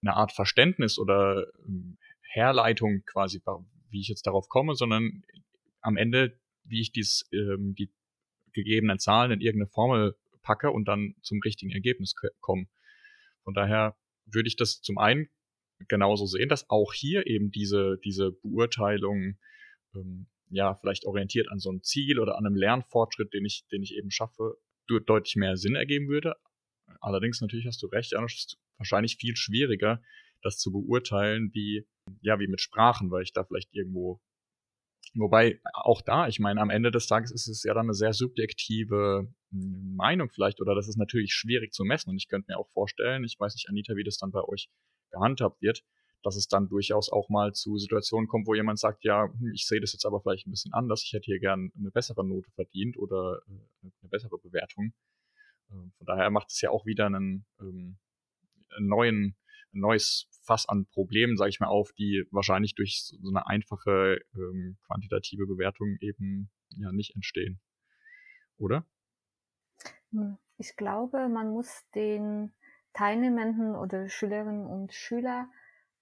[0.02, 3.40] einer Art Verständnis oder ähm, Herleitung quasi,
[3.90, 5.22] wie ich jetzt darauf komme, sondern
[5.80, 7.90] am Ende, wie ich dies, ähm, die
[8.52, 10.16] gegebenen Zahlen in irgendeine Formel
[10.48, 12.66] packe und dann zum richtigen Ergebnis komme.
[13.44, 15.28] Von daher würde ich das zum einen
[15.88, 19.38] genauso sehen, dass auch hier eben diese, diese Beurteilung
[19.94, 23.82] ähm, ja vielleicht orientiert an so einem Ziel oder an einem Lernfortschritt, den ich, den
[23.82, 24.56] ich eben schaffe,
[24.87, 26.34] deutlich mehr Sinn ergeben würde.
[27.00, 30.02] Allerdings natürlich hast du recht, Janusz, ist wahrscheinlich viel schwieriger,
[30.42, 31.87] das zu beurteilen, wie,
[32.22, 34.22] ja, wie mit Sprachen, weil ich da vielleicht irgendwo
[35.18, 38.12] Wobei auch da, ich meine, am Ende des Tages ist es ja dann eine sehr
[38.12, 42.59] subjektive hm, Meinung vielleicht oder das ist natürlich schwierig zu messen und ich könnte mir
[42.59, 44.70] auch vorstellen, ich weiß nicht, Anita, wie das dann bei euch
[45.11, 45.83] gehandhabt wird,
[46.22, 49.66] dass es dann durchaus auch mal zu Situationen kommt, wo jemand sagt, ja, hm, ich
[49.66, 52.50] sehe das jetzt aber vielleicht ein bisschen anders, ich hätte hier gern eine bessere Note
[52.52, 54.92] verdient oder äh, eine bessere Bewertung.
[55.72, 57.98] Ähm, von daher macht es ja auch wieder einen, ähm,
[58.78, 59.37] neuen,
[59.74, 64.18] ein neues Fass an Problemen, sage ich mal, auf, die wahrscheinlich durch so eine einfache
[64.34, 67.61] ähm, quantitative Bewertung eben ja nicht entstehen.
[68.56, 68.87] Oder?
[70.12, 72.52] Hm, ich glaube, man muss den
[72.94, 75.50] Teilnehmenden oder Schülerinnen und Schüler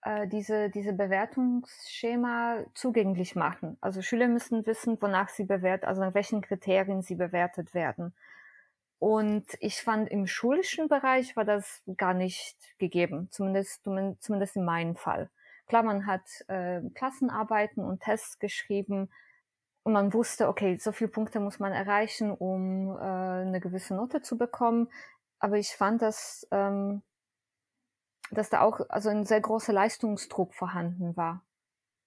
[0.03, 3.77] äh, diese, diese Bewertungsschema zugänglich machen.
[3.81, 8.15] Also Schüler müssen wissen, wonach sie bewertet, also nach welchen Kriterien sie bewertet werden.
[8.99, 14.97] Und ich fand, im schulischen Bereich war das gar nicht gegeben, zumindest, zumindest in meinem
[14.97, 15.31] Fall.
[15.67, 19.11] Klar, man hat äh, Klassenarbeiten und Tests geschrieben
[19.83, 24.23] und man wusste, okay, so viele Punkte muss man erreichen, um äh, eine gewisse Note
[24.23, 24.89] zu bekommen.
[25.39, 27.03] Aber ich fand, dass, ähm,
[28.31, 31.43] dass da auch also ein sehr großer Leistungsdruck vorhanden war.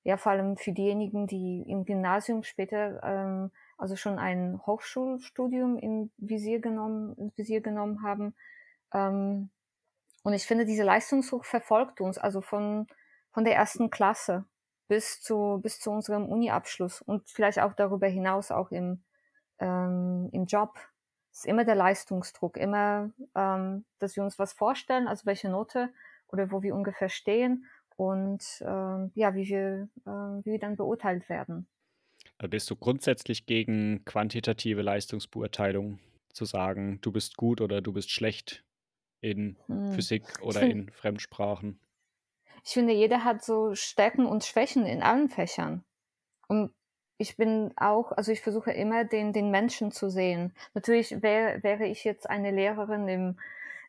[0.04, 6.12] Ja, vor allem für diejenigen, die im Gymnasium später ähm, also schon ein Hochschulstudium im
[6.18, 8.36] Visier genommen, im Visier genommen haben.
[8.94, 9.50] Ähm,
[10.24, 12.88] und ich finde, dieser Leistungsdruck verfolgt uns, also von,
[13.32, 14.46] von der ersten Klasse
[14.90, 19.02] bis zu, bis zu unserem Uni-Abschluss und vielleicht auch darüber hinaus auch im,
[19.60, 20.78] ähm, im Job.
[21.32, 25.90] Es ist immer der Leistungsdruck, immer, ähm, dass wir uns was vorstellen, also welche Note
[26.28, 27.66] oder wo wir ungefähr stehen
[27.96, 30.10] und ähm, ja, wie wir, äh,
[30.44, 31.68] wie wir dann beurteilt werden.
[32.40, 36.00] Also bist du grundsätzlich gegen quantitative Leistungsbeurteilung
[36.34, 38.64] zu sagen, du bist gut oder du bist schlecht
[39.22, 39.92] in hm.
[39.94, 41.80] Physik oder in Fremdsprachen?
[42.64, 45.84] Ich finde, jeder hat so Stärken und Schwächen in allen Fächern.
[46.48, 46.74] Und
[47.18, 50.54] ich bin auch, also ich versuche immer den, den Menschen zu sehen.
[50.74, 53.38] Natürlich wär, wäre ich jetzt eine Lehrerin in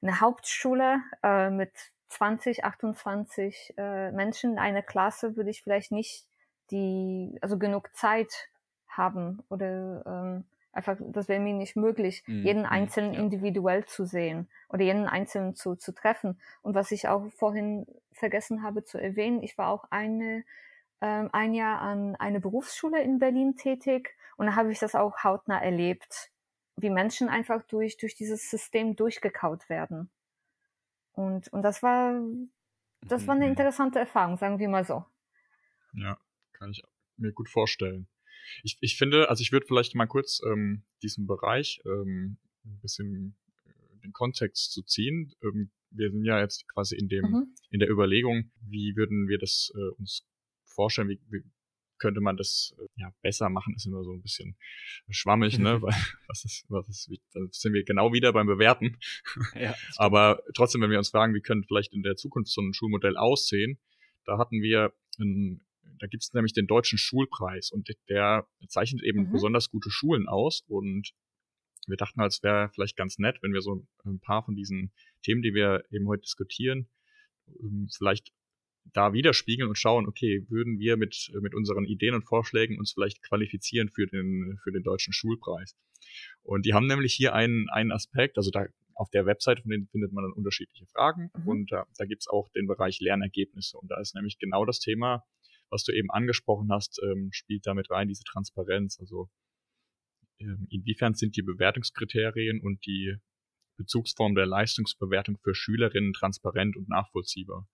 [0.02, 1.70] einer Hauptschule äh, mit
[2.08, 6.26] 20, 28 äh, Menschen in einer Klasse, würde ich vielleicht nicht
[6.70, 8.48] die also genug Zeit
[8.88, 12.44] haben oder ähm, einfach, das wäre mir nicht möglich, mhm.
[12.44, 13.20] jeden mhm, Einzelnen ja.
[13.20, 16.40] individuell zu sehen oder jeden Einzelnen zu, zu treffen.
[16.62, 20.44] Und was ich auch vorhin vergessen habe zu erwähnen, ich war auch eine,
[21.00, 25.24] ähm, ein Jahr an einer Berufsschule in Berlin tätig und da habe ich das auch
[25.24, 26.30] hautnah erlebt,
[26.76, 30.10] wie Menschen einfach durch, durch dieses System durchgekaut werden.
[31.12, 32.14] Und, und das war,
[33.02, 33.50] das war eine mhm.
[33.50, 35.04] interessante Erfahrung, sagen wir mal so.
[35.92, 36.16] Ja,
[36.60, 36.82] kann ich
[37.16, 38.06] mir gut vorstellen.
[38.62, 43.36] Ich, ich finde, also ich würde vielleicht mal kurz ähm, diesen Bereich ähm, ein bisschen
[43.64, 45.32] äh, den Kontext zu ziehen.
[45.42, 47.54] Ähm, wir sind ja jetzt quasi in dem mhm.
[47.70, 50.26] in der Überlegung, wie würden wir das äh, uns
[50.64, 51.42] vorstellen, wie, wie
[51.98, 54.56] könnte man das äh, ja besser machen, ist immer so ein bisschen
[55.10, 55.82] schwammig, ne?
[55.82, 55.94] Weil
[56.28, 58.98] was ist, was ist, wie, dann sind wir genau wieder beim Bewerten.
[59.54, 62.74] Ja, Aber trotzdem, wenn wir uns fragen, wie könnte vielleicht in der Zukunft so ein
[62.74, 63.78] Schulmodell aussehen,
[64.24, 65.60] da hatten wir ein
[66.00, 69.32] da gibt es nämlich den deutschen Schulpreis und der zeichnet eben mhm.
[69.32, 71.12] besonders gute Schulen aus und
[71.86, 75.42] wir dachten, es wäre vielleicht ganz nett, wenn wir so ein paar von diesen Themen,
[75.42, 76.88] die wir eben heute diskutieren,
[77.60, 78.32] ähm, vielleicht
[78.92, 83.22] da widerspiegeln und schauen, okay, würden wir mit, mit unseren Ideen und Vorschlägen uns vielleicht
[83.22, 85.76] qualifizieren für den, für den deutschen Schulpreis.
[86.42, 89.86] Und die haben nämlich hier einen, einen Aspekt, also da auf der Website von denen
[89.88, 91.48] findet man dann unterschiedliche Fragen mhm.
[91.48, 94.78] und da, da gibt es auch den Bereich Lernergebnisse und da ist nämlich genau das
[94.78, 95.24] Thema
[95.70, 98.98] was du eben angesprochen hast, ähm, spielt damit rein, diese Transparenz.
[99.00, 99.30] Also
[100.38, 103.16] ähm, inwiefern sind die Bewertungskriterien und die
[103.76, 107.68] Bezugsform der Leistungsbewertung für Schülerinnen transparent und nachvollziehbar?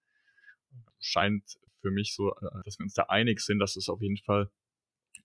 [1.01, 1.45] Scheint
[1.81, 4.51] für mich so, äh, dass wir uns da einig sind, dass es auf jeden Fall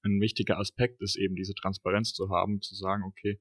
[0.03, 3.39] ein wichtiger Aspekt ist, eben diese Transparenz zu haben, zu sagen, okay,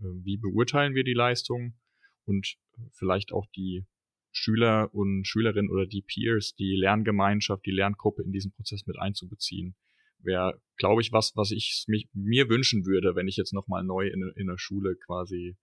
[0.00, 1.78] äh, wie beurteilen wir die Leistung
[2.24, 2.56] und
[2.92, 3.86] vielleicht auch die
[4.36, 9.76] Schüler und Schülerinnen oder die Peers, die Lerngemeinschaft, die Lerngruppe in diesen Prozess mit einzubeziehen.
[10.18, 14.08] Wäre, glaube ich, was, was ich mich, mir wünschen würde, wenn ich jetzt nochmal neu
[14.08, 15.56] in, in der Schule quasi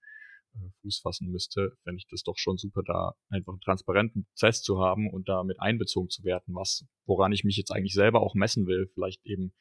[0.54, 4.62] äh, Fuß fassen müsste, fände ich das doch schon super, da einfach einen transparenten Prozess
[4.62, 8.22] zu haben und da mit einbezogen zu werden, was, woran ich mich jetzt eigentlich selber
[8.22, 9.54] auch messen will, vielleicht eben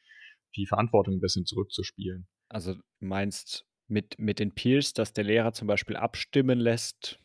[0.55, 2.27] die Verantwortung ein bisschen zurückzuspielen.
[2.47, 7.20] Also meinst mit, mit den Peers, dass der Lehrer zum Beispiel abstimmen lässt,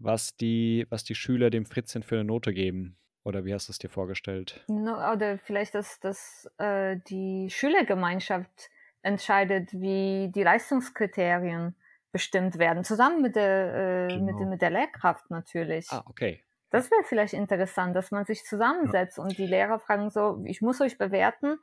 [0.00, 2.96] was die, was die Schüler dem Fritzchen für eine Note geben?
[3.22, 4.64] Oder wie hast du es dir vorgestellt?
[4.68, 8.70] No, oder vielleicht, dass, dass äh, die Schülergemeinschaft
[9.02, 11.74] entscheidet, wie die Leistungskriterien
[12.12, 14.24] bestimmt werden, zusammen mit der, äh, genau.
[14.24, 15.86] mit, mit der Lehrkraft natürlich.
[15.90, 16.42] Ah, okay.
[16.70, 19.24] Das wäre vielleicht interessant, dass man sich zusammensetzt ja.
[19.24, 21.58] und die Lehrer fragen so, ich muss euch bewerten,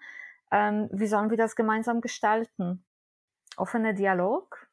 [0.51, 2.83] ähm, wie sollen wir das gemeinsam gestalten?
[3.55, 4.69] Offener Dialog?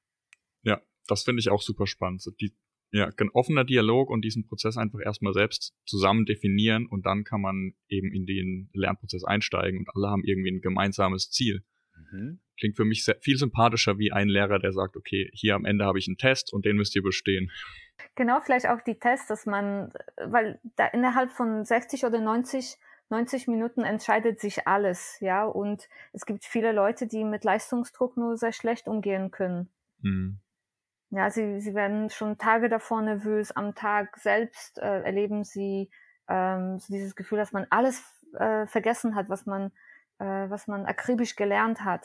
[0.63, 2.23] Ja, das finde ich auch super spannend.
[2.23, 2.55] So die,
[2.95, 7.41] ja, ein offener Dialog und diesen Prozess einfach erstmal selbst zusammen definieren und dann kann
[7.41, 11.65] man eben in den Lernprozess einsteigen und alle haben irgendwie ein gemeinsames Ziel.
[12.13, 12.39] Mhm.
[12.57, 15.85] Klingt für mich sehr, viel sympathischer wie ein Lehrer, der sagt, okay, hier am Ende
[15.85, 17.51] habe ich einen Test und den müsst ihr bestehen.
[18.15, 19.93] Genau, vielleicht auch die Tests, dass man,
[20.25, 22.77] weil da innerhalb von 60 oder 90
[23.11, 28.39] 90 Minuten entscheidet sich alles, ja, und es gibt viele Leute, die mit Leistungsdruck nur
[28.39, 29.69] sehr schlecht umgehen können.
[30.01, 30.41] Mhm.
[31.15, 35.89] Ja, sie, sie werden schon Tage davor nervös, am Tag selbst äh, erleben sie
[36.29, 39.71] ähm, so dieses Gefühl, dass man alles äh, vergessen hat, was man,
[40.19, 42.05] äh, was man akribisch gelernt hat.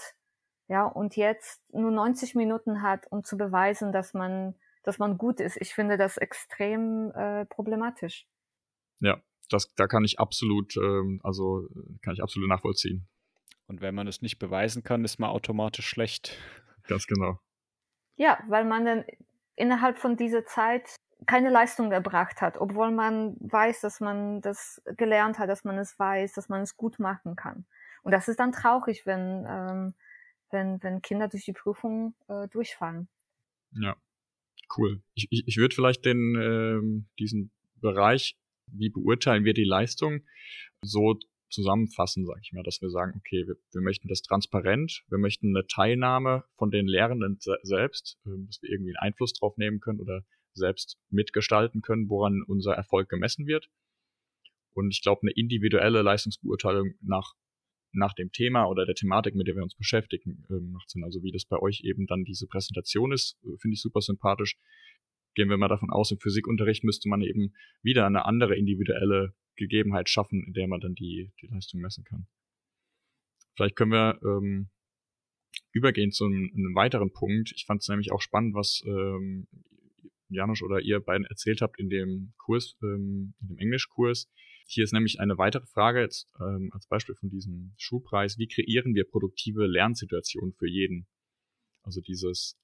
[0.67, 5.39] Ja, und jetzt nur 90 Minuten hat, um zu beweisen, dass man, dass man gut
[5.39, 5.57] ist.
[5.59, 8.27] Ich finde das extrem äh, problematisch.
[8.99, 9.19] Ja,
[9.49, 11.67] das, da kann ich absolut, ähm, also
[12.03, 13.07] kann ich absolut nachvollziehen.
[13.65, 16.37] Und wenn man es nicht beweisen kann, ist man automatisch schlecht.
[16.87, 17.39] Ganz genau.
[18.19, 19.05] Ja, weil man dann
[19.55, 20.93] innerhalb von dieser Zeit
[21.25, 25.97] keine Leistung erbracht hat, obwohl man weiß, dass man das gelernt hat, dass man es
[25.97, 27.65] weiß, dass man es gut machen kann.
[28.03, 29.93] Und das ist dann traurig, wenn, ähm,
[30.51, 33.07] wenn, wenn Kinder durch die Prüfung äh, durchfallen.
[33.71, 33.95] Ja,
[34.77, 35.01] cool.
[35.13, 40.25] Ich, ich, ich würde vielleicht den, ähm, diesen Bereich, wie beurteilen wir die Leistung,
[40.81, 41.17] so
[41.49, 45.55] zusammenfassen, sage ich mal, dass wir sagen, okay, wir, wir, möchten das transparent, wir möchten
[45.55, 49.99] eine Teilnahme von den Lehrenden selbst, äh, dass wir irgendwie einen Einfluss drauf nehmen können
[49.99, 53.69] oder selbst mitgestalten können, woran unser Erfolg gemessen wird.
[54.73, 57.33] Und ich glaube, eine individuelle Leistungsbeurteilung nach,
[57.91, 61.03] nach dem Thema oder der Thematik, mit der wir uns beschäftigen, äh, macht Sinn.
[61.03, 64.57] Also wie das bei euch eben dann diese Präsentation ist, äh, finde ich super sympathisch.
[65.35, 70.09] Gehen wir mal davon aus, im Physikunterricht müsste man eben wieder eine andere individuelle Gegebenheit
[70.09, 72.27] schaffen, in der man dann die, die Leistung messen kann.
[73.55, 74.69] Vielleicht können wir ähm,
[75.71, 77.51] übergehen zu einem, einem weiteren Punkt.
[77.55, 79.47] Ich fand es nämlich auch spannend, was ähm,
[80.29, 84.29] Janusz oder ihr beiden erzählt habt in dem Kurs, ähm, in dem Englischkurs.
[84.67, 88.37] Hier ist nämlich eine weitere Frage jetzt ähm, als Beispiel von diesem Schulpreis.
[88.37, 91.07] Wie kreieren wir produktive Lernsituationen für jeden?
[91.81, 92.55] Also dieses,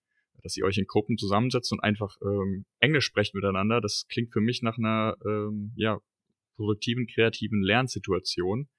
[0.44, 3.82] dass ihr euch in Gruppen zusammensetzt und einfach ähm, Englisch sprecht miteinander.
[3.82, 6.00] Das klingt für mich nach einer ähm, ja,
[6.56, 8.70] produktiven, kreativen Lernsituation.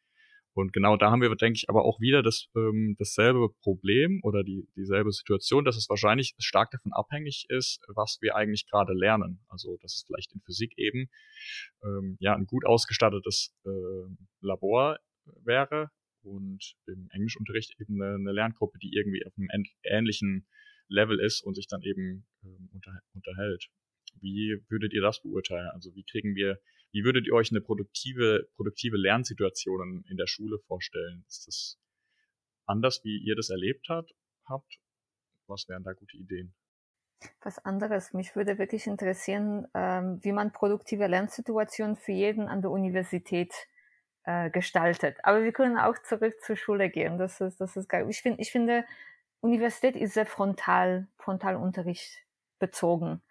[0.52, 4.42] Und genau da haben wir, denke ich, aber auch wieder das, ähm, dasselbe Problem oder
[4.42, 9.44] die, dieselbe Situation, dass es wahrscheinlich stark davon abhängig ist, was wir eigentlich gerade lernen.
[9.48, 11.10] Also, dass es vielleicht in Physik eben
[11.84, 13.70] ähm, ja ein gut ausgestattetes äh,
[14.40, 14.98] Labor
[15.44, 15.90] wäre
[16.22, 19.48] und im Englischunterricht eben eine, eine Lerngruppe, die irgendwie auf einem
[19.82, 20.46] ähnlichen
[20.88, 23.68] Level ist und sich dann eben ähm, unter, unterhält.
[24.20, 25.68] Wie würdet ihr das beurteilen?
[25.74, 26.58] Also wie kriegen wir
[26.92, 31.24] wie würdet ihr euch eine produktive, produktive Lernsituation in der Schule vorstellen?
[31.28, 31.78] Ist das
[32.66, 34.14] anders, wie ihr das erlebt habt?
[34.48, 34.80] habt?
[35.46, 36.54] Was wären da gute Ideen?
[37.40, 38.12] Was anderes.
[38.12, 43.54] Mich würde wirklich interessieren, ähm, wie man produktive Lernsituationen für jeden an der Universität
[44.24, 45.16] äh, gestaltet.
[45.22, 47.18] Aber wir können auch zurück zur Schule gehen.
[47.18, 48.06] Das ist, das ist geil.
[48.10, 48.84] Ich, find, ich finde,
[49.40, 52.18] Universität ist sehr frontal, Frontalunterricht
[52.58, 53.22] bezogen.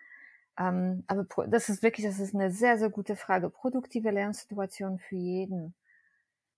[0.58, 3.50] Ähm, aber das ist wirklich, das ist eine sehr, sehr gute Frage.
[3.50, 5.76] Produktive Lernsituation für jeden.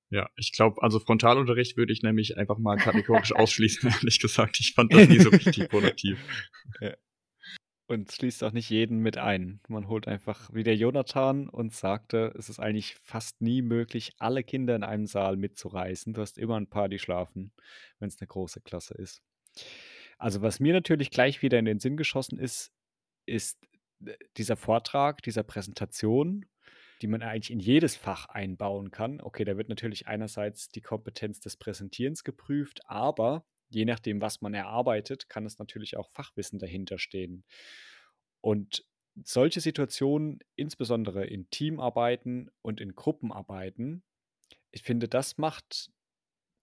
[0.10, 4.60] Ja, ich glaube, also Frontalunterricht würde ich nämlich einfach mal kategorisch ausschließen, ehrlich gesagt.
[4.60, 6.20] Ich fand das nie so richtig produktiv.
[6.82, 6.94] Ja.
[7.90, 9.62] Und schließt auch nicht jeden mit ein.
[9.70, 14.44] Man holt einfach, wie der Jonathan uns sagte, es ist eigentlich fast nie möglich, alle
[14.44, 16.14] Kinder in einem Saal mitzureißen.
[16.14, 17.54] Du hast immer ein paar, die schlafen,
[18.00, 19.24] wenn es eine große Klasse ist.
[20.18, 22.74] Also was mir natürlich gleich wieder in den Sinn geschossen ist,
[23.26, 23.58] ist
[24.38, 26.46] dieser Vortrag, dieser Präsentation,
[27.02, 29.22] die man eigentlich in jedes Fach einbauen kann.
[29.22, 34.54] Okay, da wird natürlich einerseits die Kompetenz des Präsentierens geprüft, aber je nachdem, was man
[34.54, 37.44] erarbeitet, kann es natürlich auch Fachwissen dahinter stehen.
[38.42, 38.86] Und
[39.24, 44.04] solche Situationen, insbesondere in Teamarbeiten und in Gruppenarbeiten,
[44.72, 45.92] ich finde, das macht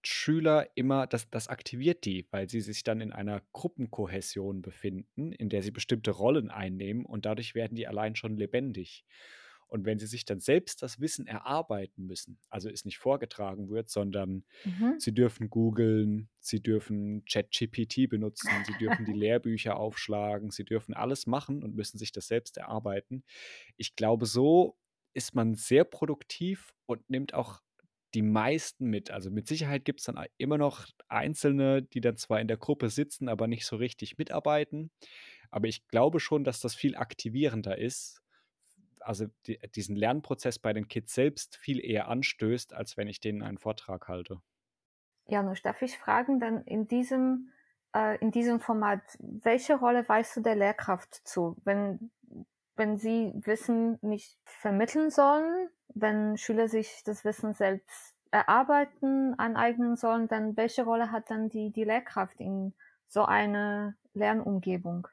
[0.06, 5.48] Schüler immer, das, das aktiviert die, weil sie sich dann in einer Gruppenkohäsion befinden, in
[5.48, 9.04] der sie bestimmte Rollen einnehmen und dadurch werden die allein schon lebendig.
[9.74, 13.88] Und wenn sie sich dann selbst das Wissen erarbeiten müssen, also es nicht vorgetragen wird,
[13.88, 14.94] sondern mhm.
[14.98, 21.26] sie dürfen googeln, sie dürfen ChatGPT benutzen, sie dürfen die Lehrbücher aufschlagen, sie dürfen alles
[21.26, 23.24] machen und müssen sich das selbst erarbeiten.
[23.76, 24.76] Ich glaube, so
[25.12, 27.60] ist man sehr produktiv und nimmt auch
[28.14, 29.10] die meisten mit.
[29.10, 32.88] Also mit Sicherheit gibt es dann immer noch Einzelne, die dann zwar in der Gruppe
[32.88, 34.90] sitzen, aber nicht so richtig mitarbeiten.
[35.50, 38.22] Aber ich glaube schon, dass das viel aktivierender ist,
[39.00, 43.42] also die, diesen Lernprozess bei den Kids selbst viel eher anstößt, als wenn ich denen
[43.42, 44.40] einen Vortrag halte.
[45.26, 47.50] Janusz, darf ich fragen, dann in diesem,
[47.94, 52.10] äh, in diesem Format, welche Rolle weißt du der Lehrkraft zu, wenn,
[52.76, 60.26] wenn sie Wissen nicht vermitteln sollen, wenn Schüler sich das Wissen selbst erarbeiten, aneignen sollen,
[60.28, 62.74] dann welche Rolle hat dann die, die Lehrkraft in
[63.06, 65.06] so einer Lernumgebung?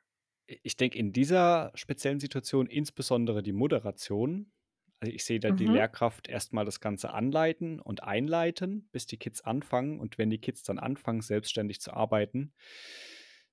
[0.48, 4.52] Ich denke, in dieser speziellen Situation insbesondere die Moderation.
[5.00, 5.58] Also ich sehe da mhm.
[5.58, 10.00] die Lehrkraft erstmal das Ganze anleiten und einleiten, bis die Kids anfangen.
[10.00, 12.54] Und wenn die Kids dann anfangen, selbstständig zu arbeiten,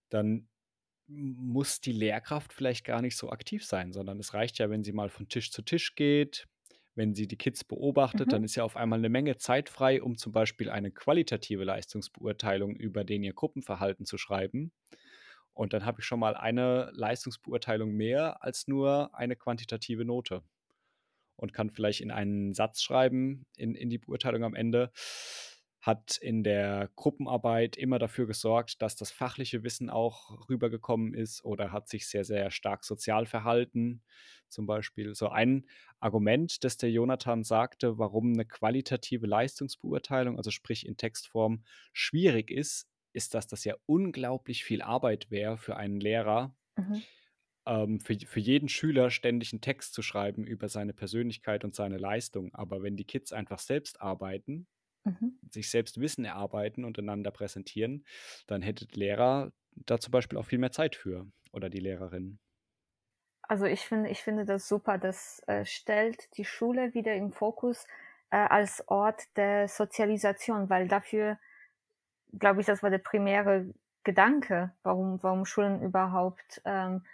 [0.09, 0.49] dann
[1.09, 4.93] muss die Lehrkraft vielleicht gar nicht so aktiv sein, sondern es reicht ja, wenn sie
[4.93, 6.47] mal von Tisch zu Tisch geht,
[6.95, 8.31] wenn sie die Kids beobachtet, mhm.
[8.31, 12.77] dann ist ja auf einmal eine Menge Zeit frei, um zum Beispiel eine qualitative Leistungsbeurteilung
[12.77, 14.73] über den ihr Gruppenverhalten zu schreiben.
[15.55, 20.43] Und dann habe ich schon mal eine Leistungsbeurteilung mehr als nur eine quantitative Note.
[21.37, 24.91] Und kann vielleicht in einen Satz schreiben, in, in die Beurteilung am Ende
[25.81, 31.71] hat in der Gruppenarbeit immer dafür gesorgt, dass das fachliche Wissen auch rübergekommen ist oder
[31.71, 34.03] hat sich sehr, sehr stark sozial verhalten.
[34.49, 35.67] Zum Beispiel so ein
[36.01, 41.63] Argument, das der Jonathan sagte, warum eine qualitative Leistungsbeurteilung, also sprich in Textform,
[41.93, 47.03] schwierig ist, ist, dass das ja unglaublich viel Arbeit wäre für einen Lehrer, mhm.
[47.67, 51.99] ähm, für, für jeden Schüler ständig einen Text zu schreiben über seine Persönlichkeit und seine
[51.99, 52.53] Leistung.
[52.55, 54.67] Aber wenn die Kids einfach selbst arbeiten,
[55.09, 55.39] mhm.
[55.51, 58.05] sich selbst Wissen erarbeiten und einander präsentieren,
[58.47, 62.39] dann hätte der Lehrer da zum Beispiel auch viel mehr Zeit für oder die Lehrerin.
[63.43, 64.99] Also ich finde, ich finde das super.
[64.99, 67.87] Das äh, stellt die Schule wieder im Fokus
[68.31, 71.39] äh, als Ort der Sozialisation, weil dafür,
[72.39, 73.73] glaube ich, das war der primäre
[74.05, 77.05] Gedanke, warum, warum Schulen überhaupt ähm,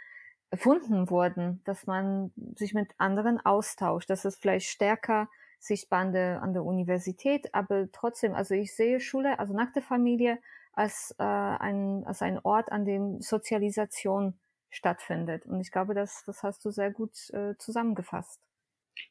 [0.51, 5.29] erfunden wurden, dass man sich mit anderen austauscht, dass es vielleicht stärker
[5.65, 9.83] sichtbar an der, an der Universität, aber trotzdem, also ich sehe Schule, also nach der
[9.83, 10.39] Familie,
[10.73, 14.35] als, äh, ein, als ein Ort, an dem Sozialisation
[14.71, 15.47] stattfindet.
[15.47, 18.41] Und ich glaube, das, das hast du sehr gut äh, zusammengefasst.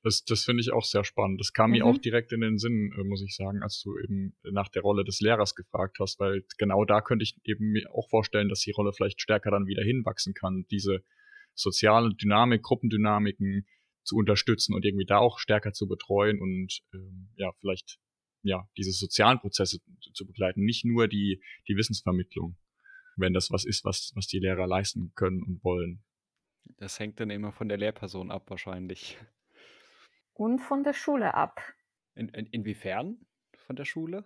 [0.04, 1.40] Das, das finde ich auch sehr spannend.
[1.40, 1.78] Das kam mhm.
[1.78, 4.82] mir auch direkt in den Sinn, äh, muss ich sagen, als du eben nach der
[4.82, 8.60] Rolle des Lehrers gefragt hast, weil genau da könnte ich eben mir auch vorstellen, dass
[8.60, 10.66] die Rolle vielleicht stärker dann wieder hinwachsen kann.
[10.70, 11.04] Diese
[11.56, 13.66] soziale Dynamik, Gruppendynamiken,
[14.04, 18.00] zu unterstützen und irgendwie da auch stärker zu betreuen und ähm, ja, vielleicht
[18.44, 19.80] ja, diese sozialen Prozesse
[20.14, 22.58] zu begleiten, nicht nur die, die Wissensvermittlung,
[23.16, 26.04] wenn das was ist, was, was die Lehrer leisten können und wollen.
[26.78, 29.18] Das hängt dann immer von der Lehrperson ab, wahrscheinlich.
[30.34, 31.62] Und von der Schule ab.
[32.16, 33.26] In, in, inwiefern
[33.66, 34.26] von der Schule?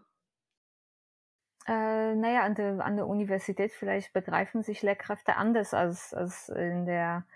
[1.67, 6.85] Äh, naja, an der, an der Universität vielleicht begreifen sich Lehrkräfte anders als, als in
[6.85, 7.27] der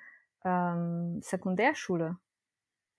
[0.45, 2.17] ähm, Sekundärschule.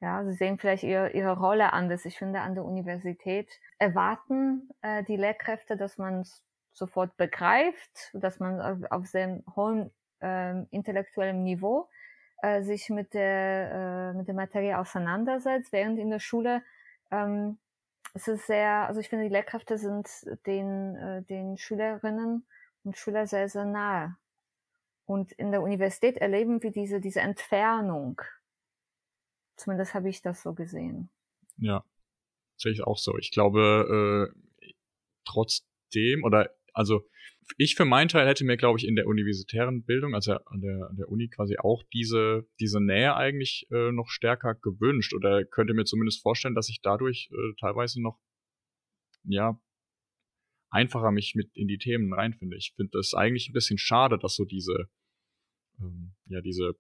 [0.03, 2.05] Ja, sie sehen vielleicht ihre, ihre Rolle anders.
[2.05, 6.27] Ich finde, an der Universität erwarten äh, die Lehrkräfte, dass man
[6.73, 11.89] sofort begreift, dass man auf, auf sehr hohem äh, intellektuellem Niveau
[12.43, 16.63] äh, sich mit der, äh, mit der Materie auseinandersetzt, während in der Schule
[17.13, 17.59] ähm,
[18.15, 20.09] es ist sehr, also ich finde, die Lehrkräfte sind
[20.47, 22.45] den, äh, den Schülerinnen
[22.83, 24.17] und Schülern sehr, sehr nahe.
[25.07, 28.21] Und in der Universität erleben wir diese, diese Entfernung
[29.63, 31.09] Zumindest habe ich das so gesehen.
[31.57, 31.85] Ja,
[32.57, 33.17] sehe ich auch so.
[33.19, 34.73] Ich glaube, äh,
[35.25, 37.07] trotzdem, oder also
[37.59, 40.89] ich für meinen Teil hätte mir, glaube ich, in der universitären Bildung, also an der,
[40.89, 45.75] an der Uni quasi auch diese, diese Nähe eigentlich äh, noch stärker gewünscht oder könnte
[45.75, 48.19] mir zumindest vorstellen, dass ich dadurch äh, teilweise noch,
[49.25, 49.61] ja,
[50.71, 52.57] einfacher mich mit in die Themen reinfinde.
[52.57, 54.89] Ich finde das eigentlich ein bisschen schade, dass so diese,
[55.79, 56.75] ähm, ja, diese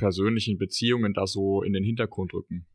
[0.00, 2.66] persönlichen Beziehungen da so in den Hintergrund rücken.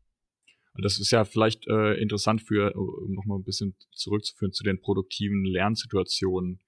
[0.74, 4.80] Und das ist ja vielleicht äh, interessant für, um nochmal ein bisschen zurückzuführen zu den
[4.80, 6.60] produktiven Lernsituationen,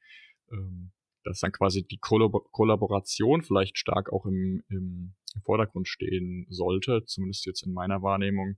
[0.51, 0.93] ähm,
[1.25, 7.05] dass dann quasi die Kollabor Kollaboration vielleicht stark auch im, im, im, Vordergrund stehen sollte,
[7.05, 8.57] zumindest jetzt in meiner Wahrnehmung,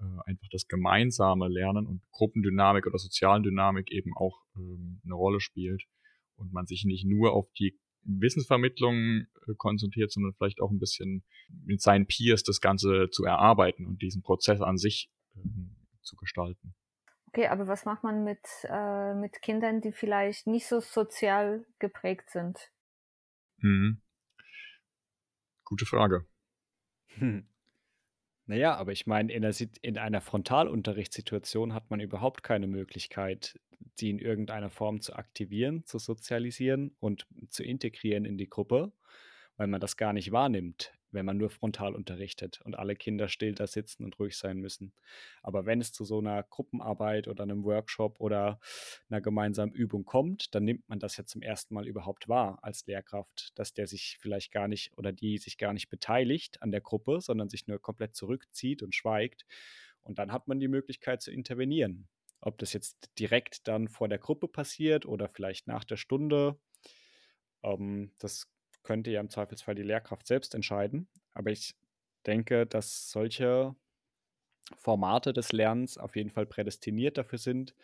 [0.00, 5.40] äh, einfach das gemeinsame Lernen und Gruppendynamik oder sozialen Dynamik eben auch ähm, eine Rolle
[5.40, 5.84] spielt
[6.34, 7.78] und man sich nicht nur auf die
[8.08, 11.24] Wissensvermittlung äh, konzentriert, sondern vielleicht auch ein bisschen
[11.64, 15.40] mit seinen Peers das Ganze zu erarbeiten und diesen Prozess an sich äh,
[16.02, 16.74] zu gestalten.
[17.28, 22.30] Okay, aber was macht man mit, äh, mit Kindern, die vielleicht nicht so sozial geprägt
[22.30, 22.72] sind?
[23.58, 24.00] Mhm.
[25.64, 26.26] Gute Frage.
[27.18, 27.46] Hm.
[28.46, 29.44] Naja, aber ich meine, in,
[29.82, 33.60] in einer Frontalunterrichtssituation hat man überhaupt keine Möglichkeit,
[34.00, 38.92] die in irgendeiner Form zu aktivieren, zu sozialisieren und zu integrieren in die Gruppe,
[39.56, 43.54] weil man das gar nicht wahrnimmt wenn man nur frontal unterrichtet und alle Kinder still
[43.54, 44.92] da sitzen und ruhig sein müssen.
[45.42, 48.60] Aber wenn es zu so einer Gruppenarbeit oder einem Workshop oder
[49.08, 52.86] einer gemeinsamen Übung kommt, dann nimmt man das ja zum ersten Mal überhaupt wahr als
[52.86, 56.80] Lehrkraft, dass der sich vielleicht gar nicht oder die sich gar nicht beteiligt an der
[56.80, 59.46] Gruppe, sondern sich nur komplett zurückzieht und schweigt.
[60.02, 62.08] Und dann hat man die Möglichkeit zu intervenieren.
[62.40, 66.58] Ob das jetzt direkt dann vor der Gruppe passiert oder vielleicht nach der Stunde,
[67.62, 68.50] ähm, das
[68.82, 71.08] könnte ja im Zweifelsfall die Lehrkraft selbst entscheiden.
[71.32, 71.74] Aber ich
[72.26, 73.74] denke, dass solche
[74.76, 77.74] Formate des Lernens auf jeden Fall prädestiniert dafür sind,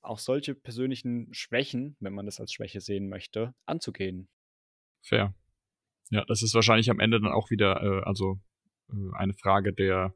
[0.00, 4.28] auch solche persönlichen Schwächen, wenn man das als Schwäche sehen möchte, anzugehen.
[5.00, 5.34] Fair.
[6.10, 8.40] Ja, das ist wahrscheinlich am Ende dann auch wieder äh, also
[8.90, 10.14] äh, eine Frage der,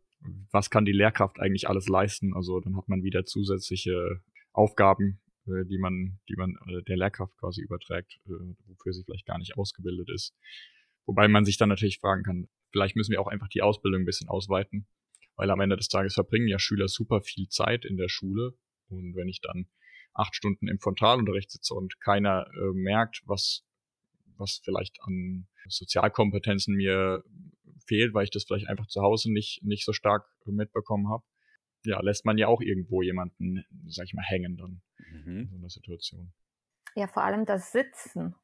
[0.50, 2.34] was kann die Lehrkraft eigentlich alles leisten?
[2.34, 4.20] Also dann hat man wieder zusätzliche
[4.52, 9.26] Aufgaben, äh, die man, die man äh, der Lehrkraft quasi überträgt, äh, wofür sie vielleicht
[9.26, 10.34] gar nicht ausgebildet ist.
[11.06, 14.06] Wobei man sich dann natürlich fragen kann, vielleicht müssen wir auch einfach die Ausbildung ein
[14.06, 14.86] bisschen ausweiten,
[15.36, 18.54] weil am Ende des Tages verbringen ja Schüler super viel Zeit in der Schule
[18.88, 19.66] und wenn ich dann
[20.14, 23.64] acht Stunden im Frontalunterricht sitze und keiner äh, merkt, was,
[24.36, 27.22] was vielleicht an Sozialkompetenzen mir
[27.86, 31.24] fehlt, weil ich das vielleicht einfach zu Hause nicht, nicht so stark mitbekommen habe,
[31.84, 35.40] ja, lässt man ja auch irgendwo jemanden, sag ich mal, hängen dann mhm.
[35.40, 36.32] in so einer Situation.
[36.94, 38.34] Ja, vor allem das Sitzen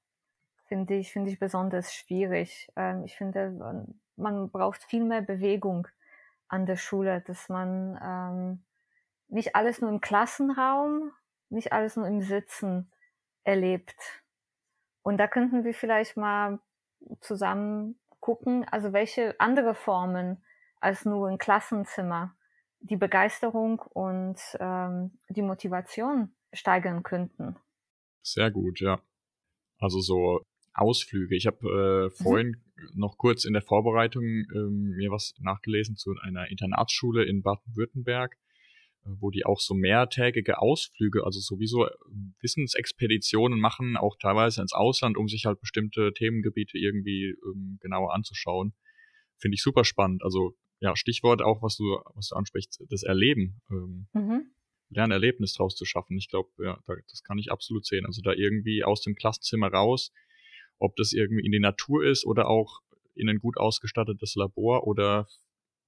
[0.67, 2.71] finde ich, finde ich besonders schwierig.
[2.77, 3.87] Ähm, ich finde,
[4.17, 5.89] man braucht viel mehr Bewegung
[6.49, 8.65] an der Schule, dass man ähm,
[9.29, 11.13] nicht alles nur im Klassenraum,
[11.49, 12.91] nicht alles nur im Sitzen
[13.45, 13.97] erlebt.
[15.03, 16.61] Und da könnten wir vielleicht mal
[17.21, 20.43] zusammen gucken, also welche andere Formen
[20.81, 22.35] als nur ein Klassenzimmer
[22.81, 27.57] die Begeisterung und ähm, die Motivation steigern könnten.
[28.23, 29.01] Sehr gut, ja.
[29.79, 30.41] Also so
[30.73, 31.37] Ausflüge.
[31.37, 32.25] Ich habe äh, mhm.
[32.25, 32.89] vorhin mhm.
[32.95, 38.37] noch kurz in der Vorbereitung ähm, mir was nachgelesen zu einer Internatsschule in Baden-Württemberg,
[39.05, 45.17] wo die auch so mehrtägige Ausflüge, also sowieso ähm, Wissensexpeditionen machen, auch teilweise ins Ausland,
[45.17, 48.75] um sich halt bestimmte Themengebiete irgendwie ähm, genauer anzuschauen.
[49.39, 50.23] Finde ich super spannend.
[50.23, 53.61] Also ja, Stichwort auch, was du, was du ansprichst, das Erleben.
[53.71, 54.53] Ähm, mhm.
[54.91, 56.17] Lernerlebnis draus zu schaffen.
[56.19, 56.79] Ich glaube, ja,
[57.09, 58.07] das kann ich absolut sehen.
[58.07, 60.13] Also da irgendwie aus dem Klassenzimmer raus,
[60.79, 62.81] ob das irgendwie in die Natur ist oder auch
[63.15, 65.29] in ein gut ausgestattetes Labor oder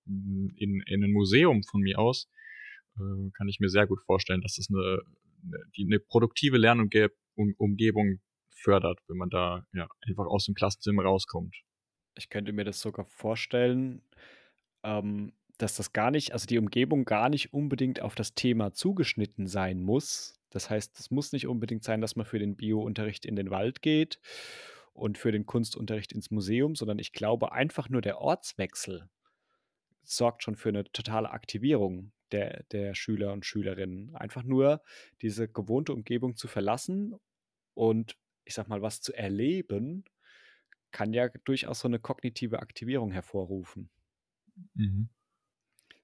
[0.07, 2.29] in, in ein Museum von mir aus,
[2.97, 5.01] äh, kann ich mir sehr gut vorstellen, dass das eine,
[5.43, 8.21] eine, eine produktive Lernumgebung
[8.51, 11.55] fördert, wenn man da ja einfach aus dem Klassenzimmer rauskommt.
[12.17, 14.03] Ich könnte mir das sogar vorstellen,
[14.83, 19.47] ähm, dass das gar nicht, also die Umgebung gar nicht unbedingt auf das Thema zugeschnitten
[19.47, 20.41] sein muss.
[20.51, 23.83] Das heißt, es muss nicht unbedingt sein, dass man für den Bio-Unterricht in den Wald
[23.83, 24.21] geht
[24.93, 29.09] und für den Kunstunterricht ins Museum, sondern ich glaube, einfach nur der Ortswechsel
[30.03, 34.15] sorgt schon für eine totale Aktivierung der, der Schüler und Schülerinnen.
[34.17, 34.83] Einfach nur
[35.23, 37.15] diese gewohnte Umgebung zu verlassen
[37.75, 40.05] und ich sag mal, was zu erleben,
[40.91, 43.91] kann ja durchaus so eine kognitive Aktivierung hervorrufen.
[44.75, 45.09] Mhm.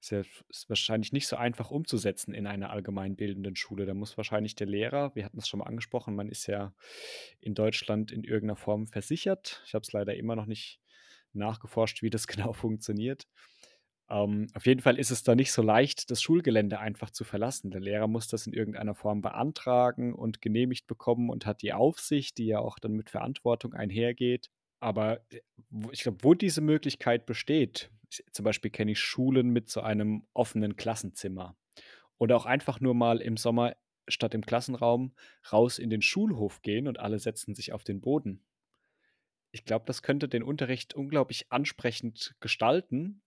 [0.01, 3.85] Ist, ja, ist wahrscheinlich nicht so einfach umzusetzen in einer allgemeinbildenden Schule.
[3.85, 6.75] Da muss wahrscheinlich der Lehrer, wir hatten es schon mal angesprochen, man ist ja
[7.41, 9.63] in Deutschland in irgendeiner Form versichert.
[9.67, 10.81] Ich habe es leider immer noch nicht
[11.33, 13.29] nachgeforscht, wie das genau funktioniert.
[14.11, 17.71] Ähm, auf jeden Fall ist es da nicht so leicht, das Schulgelände einfach zu verlassen.
[17.71, 22.39] Der Lehrer muss das in irgendeiner Form beantragen und genehmigt bekommen und hat die Aufsicht,
[22.39, 24.51] die ja auch dann mit Verantwortung einhergeht.
[24.81, 25.41] Aber äh,
[25.93, 27.91] ich glaube, wo diese Möglichkeit besteht,
[28.33, 31.57] zum Beispiel kenne ich Schulen mit so einem offenen Klassenzimmer.
[32.19, 33.77] Oder auch einfach nur mal im Sommer
[34.09, 35.15] statt im Klassenraum
[35.53, 38.45] raus in den Schulhof gehen und alle setzen sich auf den Boden.
[39.53, 43.23] Ich glaube, das könnte den Unterricht unglaublich ansprechend gestalten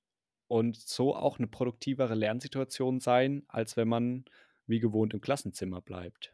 [0.48, 4.26] und so auch eine produktivere Lernsituation sein, als wenn man
[4.68, 6.34] wie gewohnt im Klassenzimmer bleibt.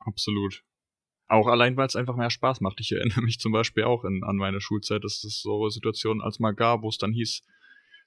[0.00, 0.64] Absolut.
[1.28, 2.80] Auch allein, weil es einfach mehr Spaß macht.
[2.80, 6.38] Ich erinnere mich zum Beispiel auch in, an meine Schulzeit, dass es so Situationen als
[6.38, 7.42] mal gab, wo es dann hieß,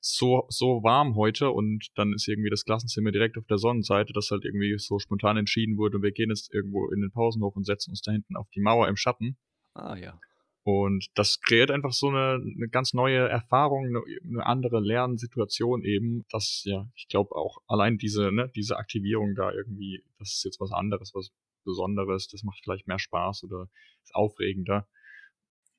[0.04, 4.32] so, so warm heute und dann ist irgendwie das Klassenzimmer direkt auf der Sonnenseite, dass
[4.32, 7.66] halt irgendwie so spontan entschieden wurde und wir gehen jetzt irgendwo in den Pausenhof und
[7.66, 9.38] setzen uns da hinten auf die Mauer im Schatten.
[9.76, 10.20] Ah ja.
[10.64, 16.26] Und das kreiert einfach so eine, eine ganz neue Erfahrung, eine, eine andere Lernsituation eben,
[16.30, 20.60] dass ja, ich glaube auch allein diese, ne, diese Aktivierung da irgendwie, das ist jetzt
[20.60, 21.32] was anderes, was
[21.64, 23.70] Besonderes, das macht vielleicht mehr Spaß oder
[24.04, 24.88] ist aufregender.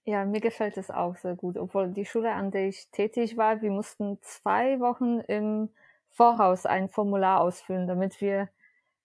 [0.04, 1.56] Ja, mir gefällt es auch sehr gut.
[1.56, 5.68] Obwohl die Schule, an der ich tätig war, wir mussten zwei Wochen im
[6.08, 8.48] Voraus ein Formular ausfüllen, damit wir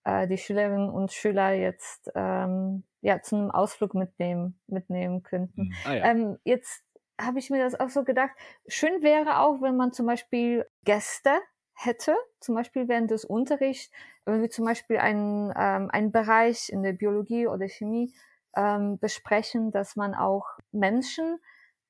[0.03, 5.63] äh, die Schülerinnen und Schüler jetzt ähm, ja zu einem Ausflug mitnehmen mitnehmen könnten.
[5.63, 5.73] Mhm.
[5.85, 6.05] Ah, ja.
[6.05, 6.83] ähm, jetzt
[7.19, 8.31] habe ich mir das auch so gedacht.
[8.67, 11.31] Schön wäre auch, wenn man zum Beispiel Gäste
[11.73, 13.91] hätte, zum Beispiel während des Unterrichts,
[14.25, 18.13] wenn wir zum Beispiel einen, ähm, einen Bereich in der Biologie oder Chemie
[18.55, 21.39] ähm, besprechen, dass man auch Menschen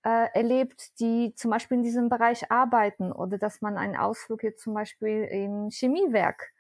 [0.04, 4.62] äh, erlebt, die zum Beispiel in diesem Bereich arbeiten oder dass man einen Ausflug jetzt
[4.62, 6.52] zum Beispiel im Chemiewerk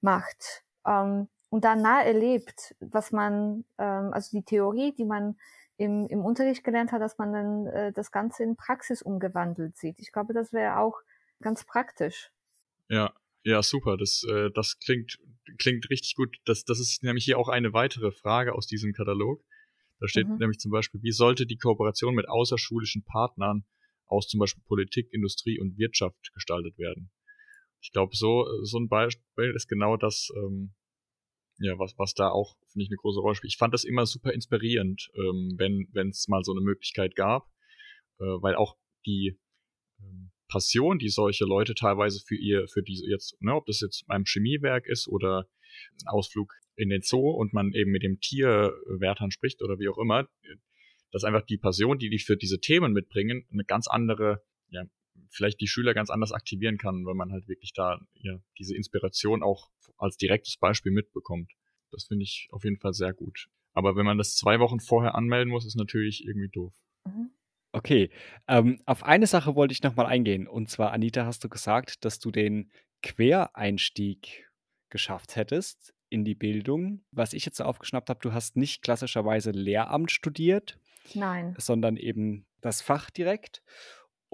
[0.00, 5.36] macht ähm, und danach erlebt, was man, ähm, also die Theorie, die man
[5.76, 10.00] im, im Unterricht gelernt hat, dass man dann äh, das Ganze in Praxis umgewandelt sieht.
[10.00, 10.96] Ich glaube, das wäre auch
[11.40, 12.32] ganz praktisch.
[12.88, 13.96] Ja, ja, super.
[13.96, 15.16] Das, äh, das klingt,
[15.58, 16.36] klingt richtig gut.
[16.44, 19.40] Das, das ist nämlich hier auch eine weitere Frage aus diesem Katalog.
[20.00, 20.38] Da steht mhm.
[20.38, 23.64] nämlich zum Beispiel, wie sollte die Kooperation mit außerschulischen Partnern
[24.06, 27.12] aus zum Beispiel Politik, Industrie und Wirtschaft gestaltet werden?
[27.80, 30.74] Ich glaube, so, so ein Beispiel ist genau das, ähm,
[31.58, 33.52] ja, was, was da auch, finde ich, eine große Rolle spielt.
[33.52, 37.46] Ich fand das immer super inspirierend, ähm, wenn es mal so eine Möglichkeit gab,
[38.18, 38.76] äh, weil auch
[39.06, 39.38] die
[40.00, 44.06] ähm, Passion, die solche Leute teilweise für ihr, für diese jetzt, ne, ob das jetzt
[44.06, 45.48] beim Chemiewerk ist oder
[46.02, 49.98] ein Ausflug in den Zoo und man eben mit dem Tierwärtern spricht oder wie auch
[49.98, 50.28] immer,
[51.12, 54.84] dass einfach die Passion, die die für diese Themen mitbringen, eine ganz andere, ja,
[55.30, 59.42] vielleicht die Schüler ganz anders aktivieren kann, weil man halt wirklich da ja diese Inspiration
[59.42, 61.52] auch als direktes Beispiel mitbekommt.
[61.90, 63.48] Das finde ich auf jeden Fall sehr gut.
[63.72, 66.74] Aber wenn man das zwei Wochen vorher anmelden muss, ist natürlich irgendwie doof.
[67.06, 67.30] Mhm.
[67.72, 68.10] Okay,
[68.46, 70.46] ähm, auf eine Sache wollte ich nochmal eingehen.
[70.46, 72.70] Und zwar, Anita, hast du gesagt, dass du den
[73.02, 74.48] Quereinstieg
[74.90, 77.04] geschafft hättest in die Bildung.
[77.10, 80.78] Was ich jetzt aufgeschnappt habe, du hast nicht klassischerweise Lehramt studiert,
[81.14, 81.56] Nein.
[81.58, 83.62] sondern eben das Fach direkt.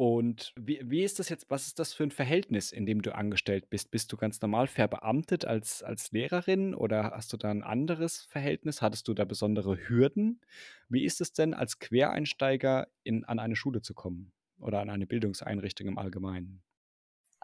[0.01, 3.14] Und wie, wie ist das jetzt, was ist das für ein Verhältnis, in dem du
[3.14, 3.90] angestellt bist?
[3.90, 8.80] Bist du ganz normal verbeamtet als, als Lehrerin oder hast du da ein anderes Verhältnis?
[8.80, 10.40] Hattest du da besondere Hürden?
[10.88, 15.05] Wie ist es denn, als Quereinsteiger in, an eine Schule zu kommen oder an eine
[15.05, 16.62] Bildungseinrichtung im Allgemeinen?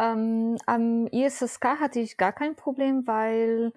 [0.00, 3.74] Ähm, am ISSK hatte ich gar kein Problem, weil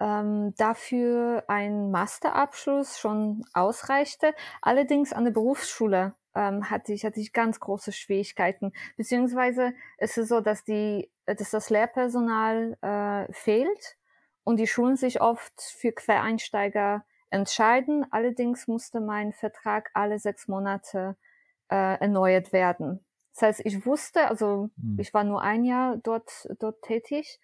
[0.00, 4.32] ähm, dafür ein Masterabschluss schon ausreichte.
[4.62, 8.72] Allerdings an der Berufsschule ähm, hatte ich hatte ich ganz große Schwierigkeiten.
[8.96, 13.96] Beziehungsweise ist es so, dass die dass das Lehrpersonal äh, fehlt
[14.44, 18.06] und die Schulen sich oft für Quereinsteiger entscheiden.
[18.10, 21.16] Allerdings musste mein Vertrag alle sechs Monate
[21.70, 23.04] äh, erneuert werden.
[23.34, 24.98] Das heißt, ich wusste, also hm.
[25.00, 27.40] ich war nur ein Jahr dort dort tätig.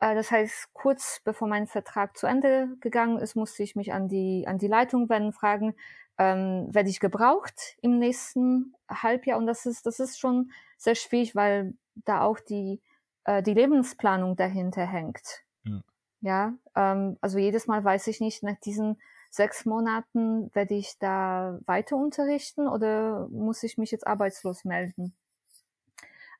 [0.00, 4.08] Äh, das heißt, kurz bevor mein Vertrag zu Ende gegangen ist, musste ich mich an
[4.08, 5.74] die an die Leitung wenden, fragen,
[6.18, 9.38] ähm, werde ich gebraucht im nächsten Halbjahr.
[9.38, 12.80] Und das ist, das ist schon sehr schwierig, weil da auch die,
[13.24, 15.42] äh, die Lebensplanung dahinter hängt.
[15.64, 15.82] Ja,
[16.20, 18.98] ja ähm, also jedes Mal weiß ich nicht, nach diesen
[19.30, 25.14] sechs Monaten werde ich da weiter unterrichten oder muss ich mich jetzt arbeitslos melden?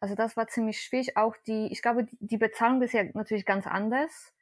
[0.00, 1.16] Also das war ziemlich schwierig.
[1.16, 4.32] Auch die, ich glaube, die Bezahlung ist ja natürlich ganz anders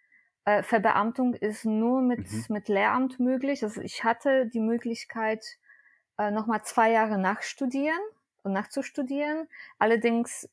[0.45, 2.45] äh, Verbeamtung ist nur mit, mhm.
[2.49, 3.63] mit Lehramt möglich.
[3.63, 5.45] Also ich hatte die Möglichkeit,
[6.19, 8.01] äh, nochmal zwei Jahre nachstudieren
[8.43, 9.49] und nachzustudieren.
[9.79, 10.49] Allerdings,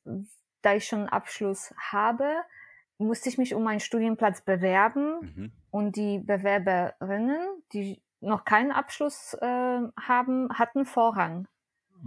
[0.61, 2.41] da ich schon einen Abschluss habe,
[2.97, 5.51] musste ich mich um einen Studienplatz bewerben mhm.
[5.71, 7.39] und die Bewerberinnen,
[7.73, 11.47] die noch keinen Abschluss äh, haben, hatten Vorrang.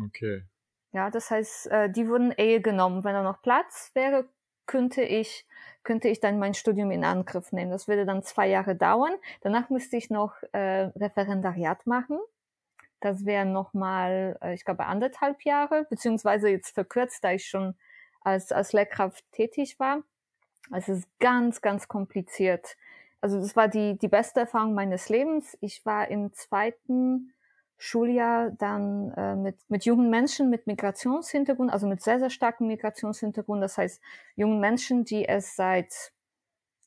[0.06, 0.44] Okay.
[0.92, 3.02] Ja, das heißt, äh, die wurden eher genommen.
[3.02, 4.28] Wenn da noch Platz wäre,
[4.66, 5.46] könnte ich
[5.84, 7.70] könnte ich dann mein Studium in Angriff nehmen.
[7.70, 9.12] Das würde dann zwei Jahre dauern.
[9.42, 12.18] Danach müsste ich noch äh, Referendariat machen.
[13.00, 17.74] Das wäre nochmal, äh, ich glaube, anderthalb Jahre, beziehungsweise jetzt verkürzt, da ich schon
[18.22, 20.02] als, als Lehrkraft tätig war.
[20.74, 22.76] Es ist ganz, ganz kompliziert.
[23.20, 25.56] Also das war die, die beste Erfahrung meines Lebens.
[25.60, 27.33] Ich war im zweiten
[27.78, 33.62] Schuljahr dann äh, mit, mit jungen Menschen mit Migrationshintergrund, also mit sehr, sehr starkem Migrationshintergrund.
[33.62, 34.00] Das heißt,
[34.36, 36.12] jungen Menschen, die es seit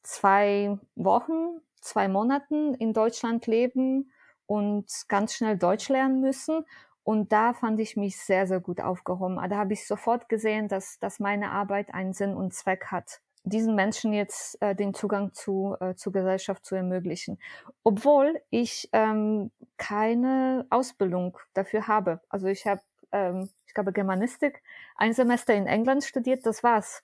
[0.03, 4.11] zwei Wochen, zwei Monaten in Deutschland leben
[4.45, 6.65] und ganz schnell Deutsch lernen müssen.
[7.03, 9.37] Und da fand ich mich sehr, sehr gut aufgehoben.
[9.49, 13.21] Da habe ich sofort gesehen, dass, dass meine Arbeit einen Sinn und Zweck hat.
[13.49, 17.39] Diesen Menschen jetzt äh, den Zugang zu, äh, zur Gesellschaft zu ermöglichen.
[17.83, 22.21] Obwohl ich ähm, keine Ausbildung dafür habe.
[22.29, 22.81] Also ich habe,
[23.11, 24.61] ähm, ich glaube, Germanistik,
[24.95, 27.03] ein Semester in England studiert, das war's.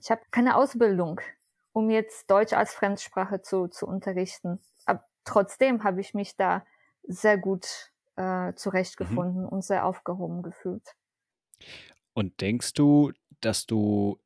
[0.00, 1.20] Ich habe keine Ausbildung,
[1.72, 4.60] um jetzt Deutsch als Fremdsprache zu, zu unterrichten.
[4.86, 6.64] Aber trotzdem habe ich mich da
[7.02, 9.48] sehr gut äh, zurechtgefunden mhm.
[9.48, 10.94] und sehr aufgehoben gefühlt.
[12.12, 14.18] Und denkst du, dass du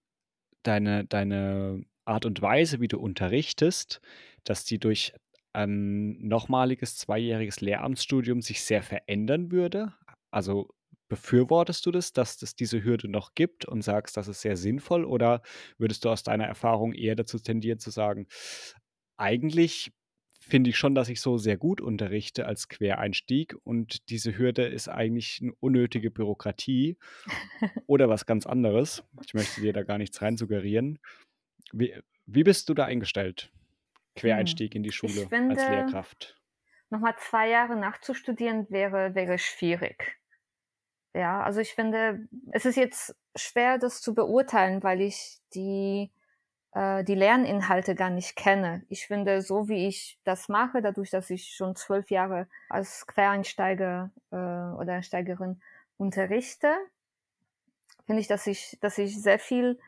[0.63, 4.01] deine, deine Art und Weise, wie du unterrichtest,
[4.45, 5.13] dass die durch
[5.53, 9.95] ein nochmaliges zweijähriges Lehramtsstudium sich sehr verändern würde?
[10.31, 10.69] Also
[11.09, 15.05] befürwortest du das, dass es diese Hürde noch gibt und sagst, das ist sehr sinnvoll?
[15.05, 15.43] Oder
[15.79, 18.27] würdest du aus deiner Erfahrung eher dazu tendieren zu sagen,
[19.17, 19.93] eigentlich
[20.49, 24.89] finde ich schon, dass ich so sehr gut unterrichte als Quereinstieg und diese Hürde ist
[24.89, 26.97] eigentlich eine unnötige Bürokratie
[27.87, 29.05] oder was ganz anderes.
[29.25, 30.99] Ich möchte dir da gar nichts rein suggerieren.
[31.73, 31.95] Wie,
[32.27, 33.53] wie bist du da eingestellt?
[34.17, 36.37] Quereinstieg in die Schule finde, als Lehrkraft.
[36.91, 40.19] Nochmal zwei Jahre nachzustudieren wäre, wäre schwierig.
[41.15, 46.11] Ja, also ich finde, es ist jetzt schwer, das zu beurteilen, weil ich die
[46.73, 48.85] äh, die Lerninhalte gar nicht kenne.
[48.89, 54.11] Ich finde, so wie ich das mache, dadurch, dass ich schon zwölf Jahre als Quereinsteiger
[54.31, 55.61] äh, oder Einsteigerin
[55.97, 56.75] unterrichte,
[58.07, 59.79] finde ich, dass ich, dass ich sehr viel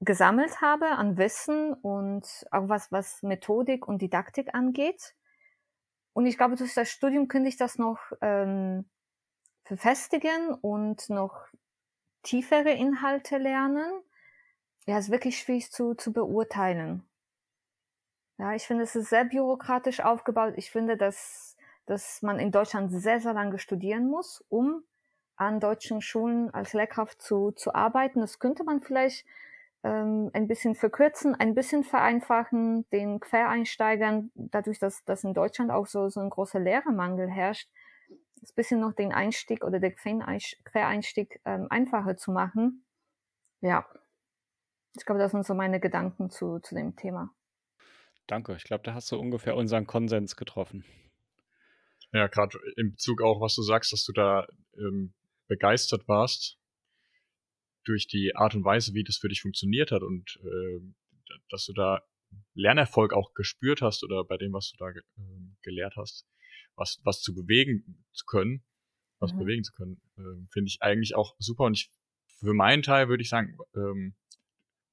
[0.00, 5.14] gesammelt habe an Wissen und auch was, was Methodik und Didaktik angeht.
[6.12, 8.88] Und ich glaube, durch das Studium könnte ich das noch ähm,
[9.64, 11.46] verfestigen und noch
[12.22, 13.90] tiefere Inhalte lernen
[14.88, 17.02] ja, ist wirklich schwierig zu, zu beurteilen.
[18.38, 20.54] Ja, ich finde, es ist sehr bürokratisch aufgebaut.
[20.56, 24.82] Ich finde, dass, dass man in Deutschland sehr, sehr lange studieren muss, um
[25.36, 28.20] an deutschen Schulen als Lehrkraft zu, zu arbeiten.
[28.20, 29.26] Das könnte man vielleicht
[29.84, 35.86] ähm, ein bisschen verkürzen, ein bisschen vereinfachen, den Quereinsteigern, dadurch, dass, dass in Deutschland auch
[35.86, 37.68] so, so ein großer Lehrermangel herrscht,
[38.08, 42.86] ein bisschen noch den Einstieg oder den Quereinstieg ähm, einfacher zu machen.
[43.60, 43.84] Ja,
[44.96, 47.34] ich glaube, das sind so meine Gedanken zu, zu dem Thema.
[48.26, 48.54] Danke.
[48.56, 50.84] Ich glaube, da hast du ungefähr unseren Konsens getroffen.
[52.12, 55.14] Ja, gerade in Bezug auch, was du sagst, dass du da ähm,
[55.46, 56.58] begeistert warst
[57.84, 60.80] durch die Art und Weise, wie das für dich funktioniert hat und äh,
[61.50, 62.02] dass du da
[62.54, 65.02] Lernerfolg auch gespürt hast oder bei dem, was du da äh,
[65.62, 66.26] gelehrt hast,
[66.76, 68.64] was, was zu bewegen zu können,
[69.18, 69.38] was mhm.
[69.38, 71.64] bewegen zu können, äh, finde ich eigentlich auch super.
[71.64, 71.90] Und ich,
[72.40, 74.14] für meinen Teil würde ich sagen, ähm,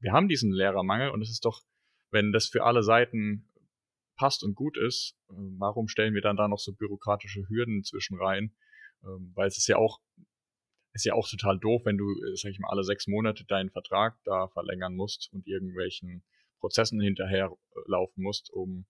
[0.05, 1.63] wir haben diesen Lehrermangel und es ist doch,
[2.11, 3.49] wenn das für alle Seiten
[4.17, 8.19] passt und gut ist, äh, warum stellen wir dann da noch so bürokratische Hürden zwischen
[8.19, 8.55] rein?
[9.03, 9.99] Ähm, weil es ist ja auch,
[10.93, 13.71] ist ja auch total doof, wenn du, äh, sag ich mal, alle sechs Monate deinen
[13.71, 16.23] Vertrag da verlängern musst und irgendwelchen
[16.59, 18.85] Prozessen hinterherlaufen musst, um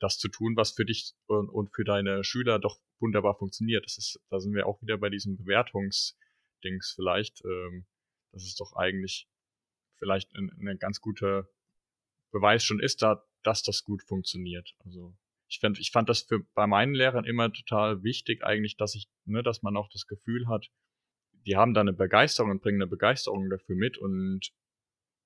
[0.00, 3.84] das zu tun, was für dich und, für deine Schüler doch wunderbar funktioniert.
[3.84, 7.44] Das ist, da sind wir auch wieder bei diesen Bewertungsdings vielleicht.
[7.44, 7.84] Ähm,
[8.32, 9.28] das ist doch eigentlich
[9.98, 11.48] vielleicht ein, ein ganz guter
[12.30, 14.74] Beweis schon ist, da, dass das gut funktioniert.
[14.84, 15.16] Also
[15.48, 19.08] ich fand, ich fand das für bei meinen Lehrern immer total wichtig, eigentlich, dass ich,
[19.24, 20.68] ne, dass man auch das Gefühl hat,
[21.46, 23.98] die haben da eine Begeisterung und bringen eine Begeisterung dafür mit.
[23.98, 24.50] Und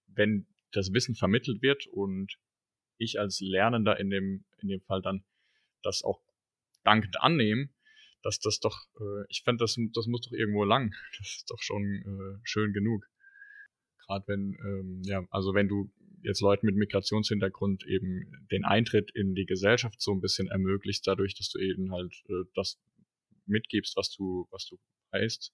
[0.07, 2.37] wenn das Wissen vermittelt wird und
[2.99, 5.25] ich als Lernender in dem, in dem Fall dann
[5.83, 6.21] das auch
[6.85, 7.75] dankend annehmen,
[8.23, 10.95] dass das doch, äh, ich fand, das, das muss doch irgendwo lang.
[11.19, 13.09] Das ist doch schon äh, schön genug.
[14.11, 15.89] Gerade wenn, ähm, ja, also wenn du
[16.23, 21.37] jetzt Leuten mit Migrationshintergrund eben den Eintritt in die Gesellschaft so ein bisschen ermöglicht, dadurch,
[21.37, 22.81] dass du eben halt äh, das
[23.47, 24.79] mitgibst, was du, was du
[25.13, 25.53] weißt.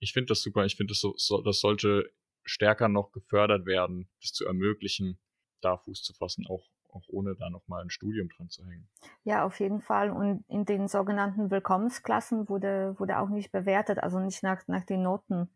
[0.00, 0.66] Ich finde das super.
[0.66, 2.12] Ich finde, das, so, so, das sollte
[2.44, 5.18] stärker noch gefördert werden, das zu ermöglichen,
[5.62, 8.90] da Fuß zu fassen, auch, auch ohne da nochmal ein Studium dran zu hängen.
[9.24, 10.10] Ja, auf jeden Fall.
[10.10, 15.02] Und in den sogenannten Willkommensklassen wurde, wurde auch nicht bewertet, also nicht nach, nach den
[15.02, 15.48] Noten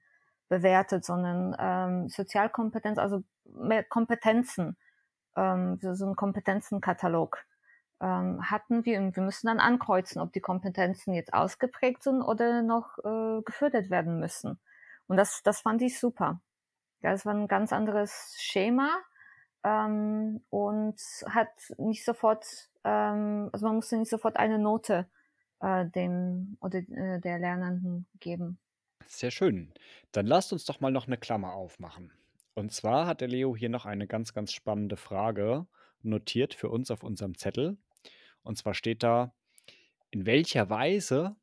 [0.51, 4.77] bewertet, sondern ähm, Sozialkompetenz, also mehr Kompetenzen,
[5.37, 7.47] ähm, so ein Kompetenzenkatalog
[8.01, 12.63] ähm, hatten wir und wir müssen dann ankreuzen, ob die Kompetenzen jetzt ausgeprägt sind oder
[12.63, 14.59] noch äh, gefördert werden müssen.
[15.07, 16.41] Und das, das fand ich super.
[17.03, 18.91] Ja, es war ein ganz anderes Schema
[19.65, 21.49] ähm, und hat
[21.79, 22.45] nicht sofort,
[22.85, 25.07] ähm, also man musste nicht sofort eine Note
[25.61, 28.59] äh, dem oder äh, der Lernenden geben.
[29.07, 29.73] Sehr schön.
[30.13, 32.13] Dann lasst uns doch mal noch eine Klammer aufmachen.
[32.55, 35.67] Und zwar hat der Leo hier noch eine ganz, ganz spannende Frage
[36.03, 37.79] notiert für uns auf unserem Zettel.
[38.43, 39.35] Und zwar steht da,
[40.11, 41.37] in welcher Weise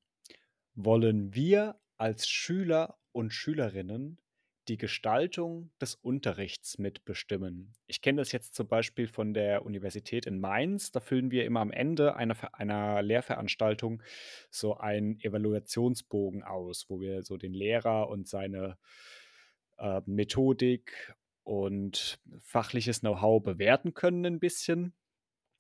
[0.76, 4.20] wollen wir als Schüler und Schülerinnen
[4.68, 7.74] die Gestaltung des Unterrichts mitbestimmen.
[7.86, 10.92] Ich kenne das jetzt zum Beispiel von der Universität in Mainz.
[10.92, 14.04] Da füllen wir immer am Ende einer, einer Lehrveranstaltung
[14.50, 18.78] so einen Evaluationsbogen aus, wo wir so den Lehrer und seine
[19.78, 24.94] äh, Methodik und fachliches Know-how bewerten können ein bisschen.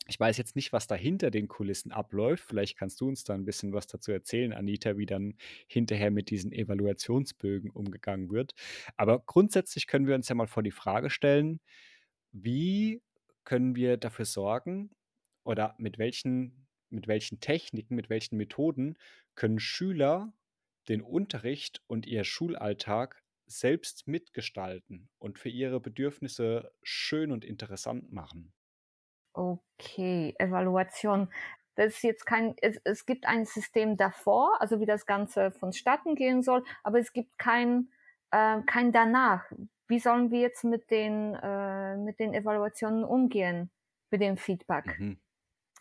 [0.07, 2.45] Ich weiß jetzt nicht, was da hinter den Kulissen abläuft.
[2.45, 5.35] Vielleicht kannst du uns da ein bisschen was dazu erzählen, Anita, wie dann
[5.67, 8.53] hinterher mit diesen Evaluationsbögen umgegangen wird.
[8.95, 11.59] Aber grundsätzlich können wir uns ja mal vor die Frage stellen,
[12.31, 13.01] wie
[13.43, 14.91] können wir dafür sorgen
[15.43, 18.97] oder mit welchen, mit welchen Techniken, mit welchen Methoden
[19.35, 20.33] können Schüler
[20.89, 28.53] den Unterricht und ihr Schulalltag selbst mitgestalten und für ihre Bedürfnisse schön und interessant machen?
[29.37, 31.29] Okay, Evaluation.
[31.75, 36.15] Das ist jetzt kein, es, es gibt ein System davor, also wie das Ganze vonstatten
[36.15, 37.91] gehen soll, aber es gibt kein,
[38.31, 39.45] äh, kein danach.
[39.87, 43.69] Wie sollen wir jetzt mit den, äh, mit den Evaluationen umgehen,
[44.09, 44.99] mit dem Feedback?
[44.99, 45.19] Mhm.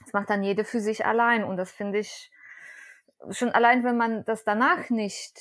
[0.01, 2.31] Das macht dann jede für sich allein und das finde ich
[3.31, 5.41] schon allein, wenn man das danach nicht,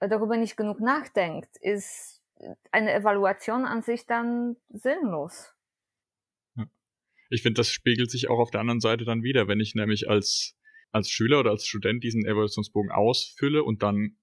[0.00, 2.22] darüber nicht genug nachdenkt, ist
[2.72, 5.57] eine Evaluation an sich dann sinnlos
[7.28, 10.08] ich finde, das spiegelt sich auch auf der anderen Seite dann wieder, wenn ich nämlich
[10.08, 10.56] als,
[10.92, 14.16] als Schüler oder als Student diesen Evaluationsbogen ausfülle und dann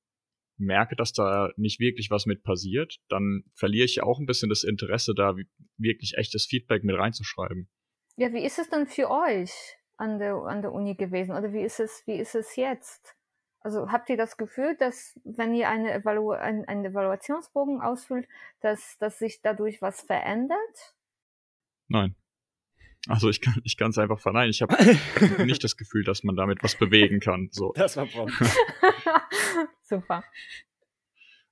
[0.57, 4.49] merke, dass da nicht wirklich was mit passiert, dann verliere ich ja auch ein bisschen
[4.49, 5.35] das Interesse, da
[5.77, 7.69] wirklich echtes Feedback mit reinzuschreiben.
[8.15, 9.51] Ja, wie ist es denn für euch
[9.97, 11.35] an der, an der Uni gewesen?
[11.35, 13.15] Oder wie ist es, wie ist es jetzt?
[13.59, 18.27] Also habt ihr das Gefühl, dass wenn ihr eine Evalu ein, einen Evaluationsbogen ausfüllt,
[18.61, 20.95] dass, dass sich dadurch was verändert?
[21.87, 22.15] Nein.
[23.07, 24.49] Also ich kann ich kann es einfach verneinen.
[24.49, 24.75] Ich habe
[25.45, 27.49] nicht das Gefühl, dass man damit was bewegen kann.
[27.51, 27.71] So.
[27.75, 28.33] Das war prompt.
[29.83, 30.23] Super.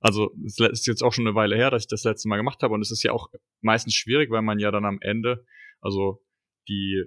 [0.00, 2.62] Also es ist jetzt auch schon eine Weile her, dass ich das letzte Mal gemacht
[2.62, 3.30] habe und es ist ja auch
[3.60, 5.46] meistens schwierig, weil man ja dann am Ende
[5.80, 6.20] also
[6.68, 7.04] die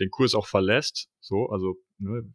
[0.00, 1.10] den Kurs auch verlässt.
[1.20, 2.32] So also ne,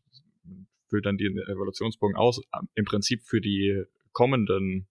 [0.87, 2.41] füllt dann den Evaluationsbogen aus.
[2.75, 4.87] Im Prinzip für die kommenden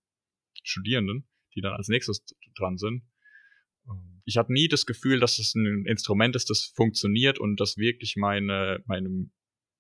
[0.63, 2.25] Studierenden, die dann als nächstes
[2.57, 3.05] dran sind
[4.29, 8.17] ich habe nie das Gefühl, dass es ein Instrument ist, das funktioniert und das wirklich
[8.17, 9.09] meine, meine,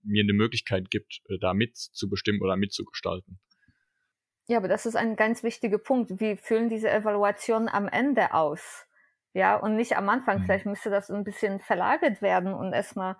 [0.02, 3.38] mir eine Möglichkeit gibt, äh, da mitzubestimmen oder mitzugestalten.
[4.46, 6.18] Ja, aber das ist ein ganz wichtiger Punkt.
[6.20, 8.86] Wie füllen diese Evaluationen am Ende aus?
[9.34, 10.38] Ja, und nicht am Anfang.
[10.38, 10.44] Mhm.
[10.44, 13.16] Vielleicht müsste das ein bisschen verlagert werden und erstmal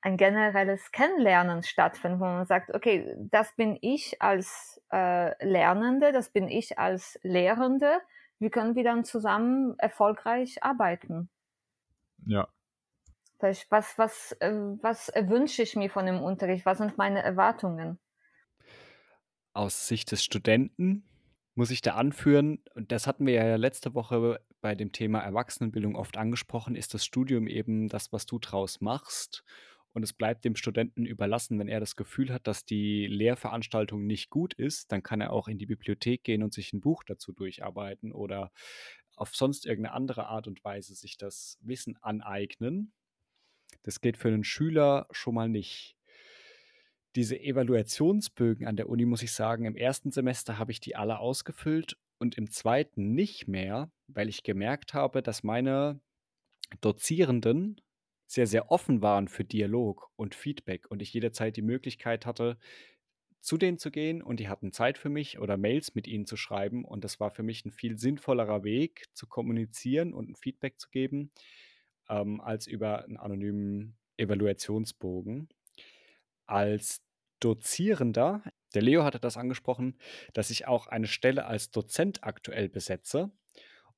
[0.00, 6.32] ein generelles Kennenlernen stattfinden, wo man sagt, okay, das bin ich als äh, Lernende, das
[6.32, 8.00] bin ich als Lehrende
[8.42, 11.30] wie können wir dann zusammen erfolgreich arbeiten?
[12.26, 12.48] Ja.
[13.38, 16.66] Was, was, äh, was wünsche ich mir von dem Unterricht?
[16.66, 17.98] Was sind meine Erwartungen?
[19.52, 21.04] Aus Sicht des Studenten
[21.54, 25.96] muss ich da anführen, und das hatten wir ja letzte Woche bei dem Thema Erwachsenenbildung
[25.96, 29.44] oft angesprochen, ist das Studium eben das, was du draus machst
[29.92, 34.30] und es bleibt dem Studenten überlassen, wenn er das Gefühl hat, dass die Lehrveranstaltung nicht
[34.30, 37.32] gut ist, dann kann er auch in die Bibliothek gehen und sich ein Buch dazu
[37.32, 38.52] durcharbeiten oder
[39.16, 42.92] auf sonst irgendeine andere Art und Weise sich das Wissen aneignen.
[43.82, 45.96] Das geht für einen Schüler schon mal nicht.
[47.14, 51.18] Diese Evaluationsbögen an der Uni, muss ich sagen, im ersten Semester habe ich die alle
[51.18, 56.00] ausgefüllt und im zweiten nicht mehr, weil ich gemerkt habe, dass meine
[56.80, 57.80] Dozierenden
[58.32, 62.56] sehr, sehr offen waren für Dialog und Feedback und ich jederzeit die Möglichkeit hatte,
[63.40, 66.36] zu denen zu gehen und die hatten Zeit für mich oder Mails mit ihnen zu
[66.36, 70.80] schreiben und das war für mich ein viel sinnvollerer Weg zu kommunizieren und ein Feedback
[70.80, 71.30] zu geben,
[72.08, 75.48] ähm, als über einen anonymen Evaluationsbogen.
[76.46, 77.02] Als
[77.40, 79.98] Dozierender, der Leo hatte das angesprochen,
[80.32, 83.30] dass ich auch eine Stelle als Dozent aktuell besetze.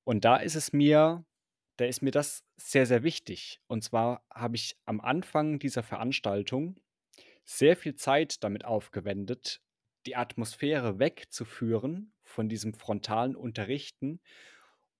[0.02, 1.24] Und da ist es mir
[1.76, 3.60] da ist mir das sehr, sehr wichtig.
[3.66, 6.80] Und zwar habe ich am Anfang dieser Veranstaltung
[7.44, 9.60] sehr viel Zeit damit aufgewendet,
[10.06, 14.20] die Atmosphäre wegzuführen von diesem frontalen Unterrichten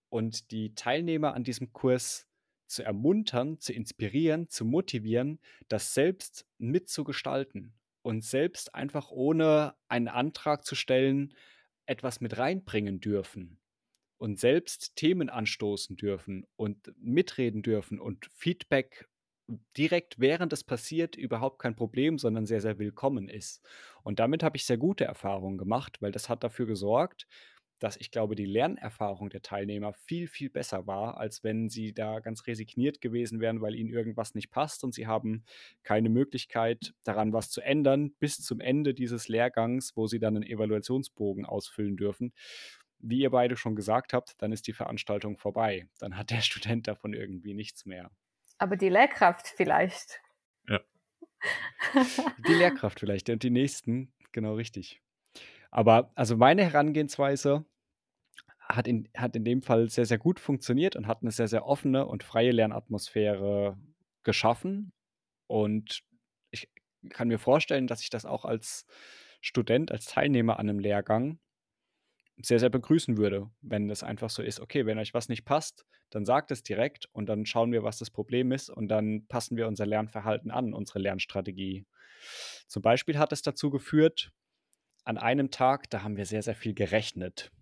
[0.09, 2.27] und die Teilnehmer an diesem Kurs
[2.67, 10.65] zu ermuntern, zu inspirieren, zu motivieren, das selbst mitzugestalten und selbst einfach ohne einen Antrag
[10.65, 11.35] zu stellen,
[11.87, 13.59] etwas mit reinbringen dürfen
[14.19, 19.09] und selbst Themen anstoßen dürfen und mitreden dürfen und Feedback
[19.77, 23.63] direkt während es passiert überhaupt kein Problem, sondern sehr, sehr willkommen ist.
[24.03, 27.27] Und damit habe ich sehr gute Erfahrungen gemacht, weil das hat dafür gesorgt,
[27.81, 32.21] dass ich glaube, die Lernerfahrung der Teilnehmer viel, viel besser war, als wenn sie da
[32.21, 35.45] ganz resigniert gewesen wären, weil ihnen irgendwas nicht passt und sie haben
[35.83, 40.47] keine Möglichkeit, daran was zu ändern, bis zum Ende dieses Lehrgangs, wo sie dann einen
[40.47, 42.33] Evaluationsbogen ausfüllen dürfen.
[42.99, 45.89] Wie ihr beide schon gesagt habt, dann ist die Veranstaltung vorbei.
[45.99, 48.11] Dann hat der Student davon irgendwie nichts mehr.
[48.59, 50.21] Aber die Lehrkraft vielleicht.
[50.69, 50.81] Ja.
[52.49, 55.03] Die Lehrkraft vielleicht und die nächsten, genau richtig.
[55.71, 57.67] Aber also meine Herangehensweise
[58.61, 61.67] hat in, hat in dem Fall sehr, sehr gut funktioniert und hat eine sehr, sehr
[61.67, 63.77] offene und freie Lernatmosphäre
[64.23, 64.93] geschaffen.
[65.47, 66.03] Und
[66.51, 66.71] ich
[67.11, 68.87] kann mir vorstellen, dass ich das auch als
[69.41, 71.39] Student, als Teilnehmer an einem Lehrgang
[72.43, 75.87] sehr, sehr begrüßen würde, wenn es einfach so ist, okay, wenn euch was nicht passt,
[76.11, 79.57] dann sagt es direkt und dann schauen wir, was das Problem ist und dann passen
[79.57, 81.87] wir unser Lernverhalten an, unsere Lernstrategie.
[82.67, 84.33] Zum Beispiel hat es dazu geführt,
[85.05, 87.53] an einem Tag, da haben wir sehr, sehr viel gerechnet.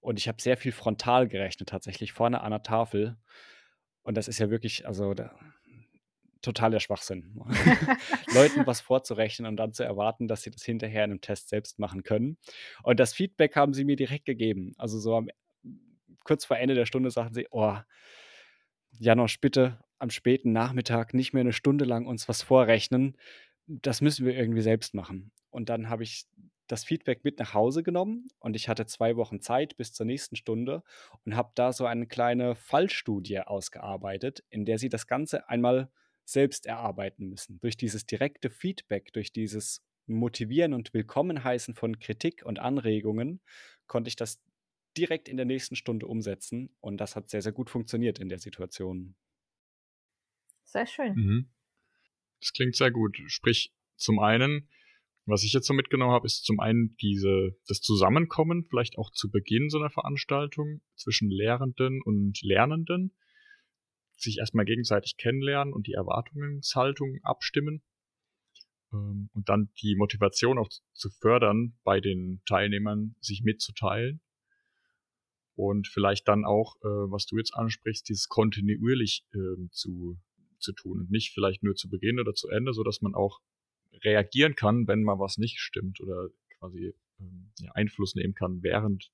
[0.00, 3.16] Und ich habe sehr viel frontal gerechnet, tatsächlich vorne an der Tafel.
[4.02, 5.34] Und das ist ja wirklich, also da,
[6.44, 7.40] totaler Schwachsinn.
[8.34, 11.78] Leuten was vorzurechnen und dann zu erwarten, dass sie das hinterher in einem Test selbst
[11.78, 12.38] machen können.
[12.82, 14.74] Und das Feedback haben sie mir direkt gegeben.
[14.78, 15.28] Also so am,
[16.24, 17.76] kurz vor Ende der Stunde sagten sie, oh,
[18.98, 23.16] Janosch, bitte am späten Nachmittag nicht mehr eine Stunde lang uns was vorrechnen.
[23.66, 25.32] Das müssen wir irgendwie selbst machen.
[25.50, 26.26] Und dann habe ich
[26.66, 30.36] das Feedback mit nach Hause genommen und ich hatte zwei Wochen Zeit bis zur nächsten
[30.36, 30.82] Stunde
[31.24, 35.90] und habe da so eine kleine Fallstudie ausgearbeitet, in der sie das Ganze einmal
[36.24, 37.58] selbst erarbeiten müssen.
[37.60, 43.40] Durch dieses direkte Feedback, durch dieses Motivieren und Willkommen heißen von Kritik und Anregungen,
[43.86, 44.42] konnte ich das
[44.96, 48.38] direkt in der nächsten Stunde umsetzen und das hat sehr, sehr gut funktioniert in der
[48.38, 49.16] Situation.
[50.64, 51.14] Sehr schön.
[51.14, 51.50] Mhm.
[52.40, 53.18] Das klingt sehr gut.
[53.26, 54.68] Sprich, zum einen,
[55.26, 59.30] was ich jetzt so mitgenommen habe, ist zum einen diese, das Zusammenkommen, vielleicht auch zu
[59.30, 63.14] Beginn so einer Veranstaltung zwischen Lehrenden und Lernenden,
[64.16, 67.82] sich erstmal gegenseitig kennenlernen und die Erwartungshaltung abstimmen
[68.92, 74.20] ähm, und dann die Motivation auch zu fördern, bei den Teilnehmern sich mitzuteilen.
[75.56, 80.18] Und vielleicht dann auch, äh, was du jetzt ansprichst, dieses kontinuierlich äh, zu,
[80.58, 83.40] zu tun und nicht vielleicht nur zu Beginn oder zu Ende, so dass man auch
[84.02, 89.12] reagieren kann, wenn mal was nicht stimmt oder quasi ähm, ja, Einfluss nehmen kann, während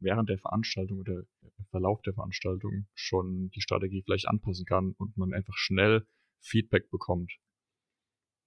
[0.00, 5.16] während der Veranstaltung oder im Verlauf der Veranstaltung schon die Strategie vielleicht anpassen kann und
[5.16, 6.06] man einfach schnell
[6.40, 7.32] Feedback bekommt.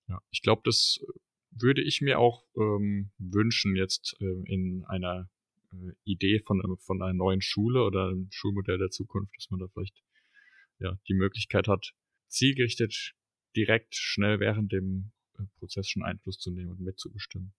[0.08, 1.00] Ja, ich glaube, das
[1.52, 5.30] würde ich mir auch ähm, wünschen jetzt äh, in einer
[5.72, 9.68] äh, Idee von, von einer neuen Schule oder einem Schulmodell der Zukunft, dass man da
[9.68, 10.04] vielleicht
[10.80, 11.94] ja die Möglichkeit hat,
[12.28, 13.14] zielgerichtet
[13.56, 17.54] direkt schnell während dem äh, Prozess schon Einfluss zu nehmen und mitzubestimmen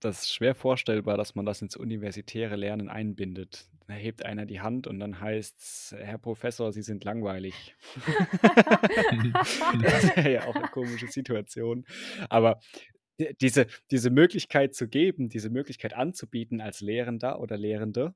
[0.00, 3.68] das ist schwer vorstellbar, dass man das ins universitäre Lernen einbindet.
[3.86, 7.74] Da hebt einer die Hand und dann heißt es, Herr Professor, Sie sind langweilig.
[9.82, 11.84] das wäre ja auch eine komische Situation.
[12.28, 12.60] Aber
[13.40, 18.14] diese, diese Möglichkeit zu geben, diese Möglichkeit anzubieten als Lehrender oder Lehrende,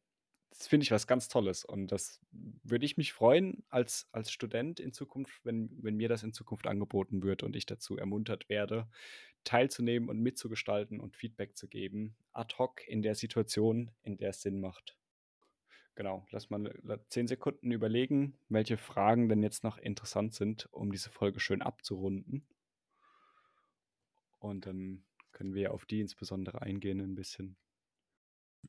[0.56, 1.64] das finde ich was ganz Tolles.
[1.64, 2.20] Und das
[2.62, 6.66] würde ich mich freuen als, als Student in Zukunft, wenn, wenn mir das in Zukunft
[6.66, 8.88] angeboten wird und ich dazu ermuntert werde,
[9.42, 14.42] teilzunehmen und mitzugestalten und Feedback zu geben, ad hoc in der Situation, in der es
[14.42, 14.96] Sinn macht.
[15.96, 16.72] Genau, lass mal
[17.08, 22.46] zehn Sekunden überlegen, welche Fragen denn jetzt noch interessant sind, um diese Folge schön abzurunden.
[24.38, 27.56] Und dann können wir auf die insbesondere eingehen ein bisschen.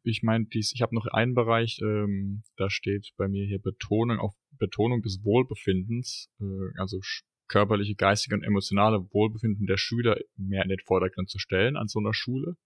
[0.03, 4.33] Ich meine, ich habe noch einen Bereich, ähm, da steht bei mir hier Betonung auf
[4.57, 6.99] Betonung des Wohlbefindens, äh, also
[7.47, 11.99] körperliche, geistige und emotionale Wohlbefinden der Schüler mehr in den Vordergrund zu stellen an so
[11.99, 12.57] einer Schule.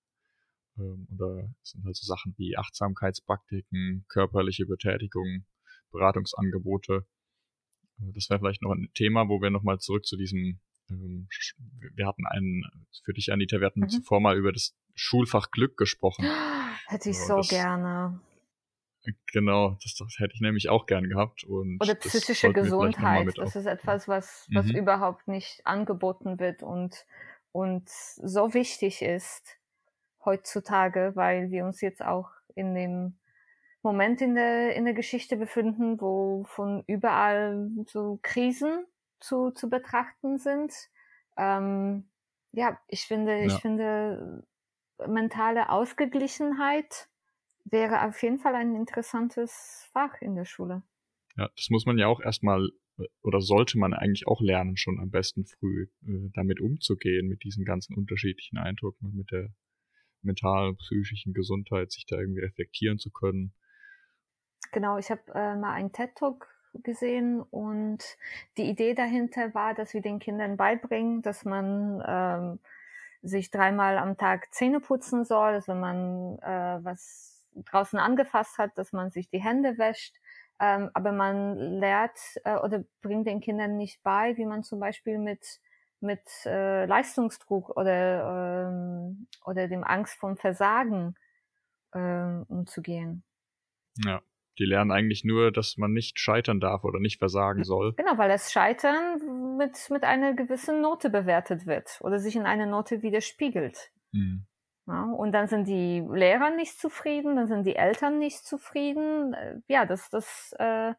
[0.77, 5.45] Ähm, und da sind halt so Sachen wie Achtsamkeitspraktiken, körperliche Betätigung,
[5.91, 7.05] Beratungsangebote.
[7.99, 10.59] Äh, das wäre vielleicht noch ein Thema, wo wir nochmal zurück zu diesem,
[10.89, 11.27] ähm,
[11.95, 12.63] wir hatten einen,
[13.03, 13.89] für dich Anita, wir hatten mhm.
[13.89, 16.25] zuvor mal über das Schulfach Glück gesprochen.
[16.87, 18.19] Hätte ich so das, gerne.
[19.31, 21.43] Genau, das, das, hätte ich nämlich auch gern gehabt.
[21.43, 23.37] Und Oder psychische Gesundheit.
[23.37, 24.75] Das ist etwas, was, was mhm.
[24.75, 27.05] überhaupt nicht angeboten wird und,
[27.51, 29.57] und so wichtig ist
[30.25, 33.17] heutzutage, weil wir uns jetzt auch in dem
[33.81, 38.85] Moment in der, in der Geschichte befinden, wo von überall so Krisen
[39.19, 40.73] zu, zu betrachten sind.
[41.37, 42.09] Ähm,
[42.51, 43.45] ja, ich finde, ja.
[43.45, 44.43] ich finde
[45.07, 47.09] mentale Ausgeglichenheit
[47.65, 50.83] wäre auf jeden Fall ein interessantes Fach in der Schule.
[51.37, 54.99] Ja, das muss man ja auch erstmal äh, oder sollte man eigentlich auch lernen, schon
[54.99, 59.49] am besten früh äh, damit umzugehen, mit diesen ganzen unterschiedlichen Eindrücken und mit der
[60.21, 63.53] mentalen, psychischen Gesundheit, sich da irgendwie reflektieren zu können.
[64.71, 68.03] Genau, ich habe äh, mal einen TED-Talk gesehen und
[68.57, 72.59] die Idee dahinter war, dass wir den Kindern beibringen, dass man ähm,
[73.21, 78.77] sich dreimal am Tag Zähne putzen soll, dass wenn man äh, was draußen angefasst hat,
[78.77, 80.15] dass man sich die Hände wäscht.
[80.59, 85.17] Ähm, aber man lehrt äh, oder bringt den Kindern nicht bei, wie man zum Beispiel
[85.17, 85.59] mit
[86.01, 91.15] mit äh, Leistungsdruck oder ähm, oder dem Angst vom Versagen
[91.93, 93.23] ähm, umzugehen.
[94.05, 94.21] Ja,
[94.59, 97.93] die lernen eigentlich nur, dass man nicht scheitern darf oder nicht versagen soll.
[97.93, 102.65] Genau, weil das Scheitern mit mit einer gewissen Note bewertet wird oder sich in einer
[102.65, 103.91] Note widerspiegelt.
[104.11, 104.45] Mhm.
[104.87, 109.33] Ja, und dann sind die Lehrer nicht zufrieden, dann sind die Eltern nicht zufrieden.
[109.33, 110.93] Äh, ja, das, das äh,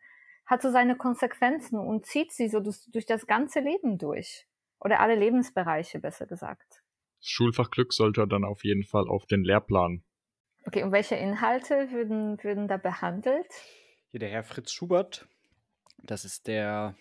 [0.46, 4.46] hat so seine Konsequenzen und zieht sie so durch, durch das ganze Leben durch.
[4.78, 6.82] Oder alle Lebensbereiche, besser gesagt.
[7.18, 10.04] Das Schulfach Glück sollte dann auf jeden Fall auf den Lehrplan.
[10.66, 13.46] Okay, und welche Inhalte würden, würden da behandelt?
[14.10, 15.26] Hier der Herr Fritz Schubert,
[16.02, 16.96] das ist der,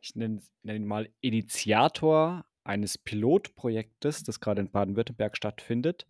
[0.00, 6.06] ich nenne, nenne ihn mal Initiator eines Pilotprojektes, das gerade in Baden-Württemberg stattfindet.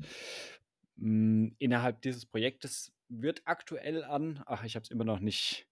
[0.98, 5.66] Hm, innerhalb dieses Projektes wird aktuell an, ach, ich habe es immer noch nicht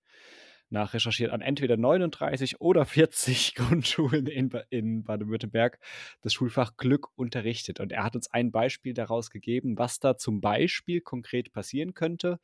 [0.73, 5.79] nachrecherchiert, an entweder 39 oder 40 Grundschulen in, in Baden-Württemberg
[6.23, 7.81] das Schulfach Glück unterrichtet.
[7.81, 12.41] Und er hat uns ein Beispiel daraus gegeben, was da zum Beispiel konkret passieren könnte,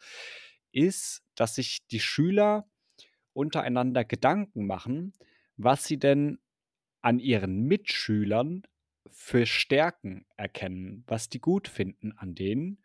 [0.73, 2.69] ist, dass sich die Schüler
[3.33, 5.15] untereinander Gedanken machen,
[5.57, 6.39] was sie denn
[7.01, 8.63] an ihren Mitschülern
[9.11, 12.83] für Stärken erkennen, was die gut finden an denen.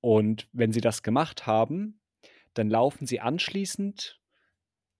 [0.00, 2.00] Und wenn sie das gemacht haben,
[2.54, 4.20] dann laufen sie anschließend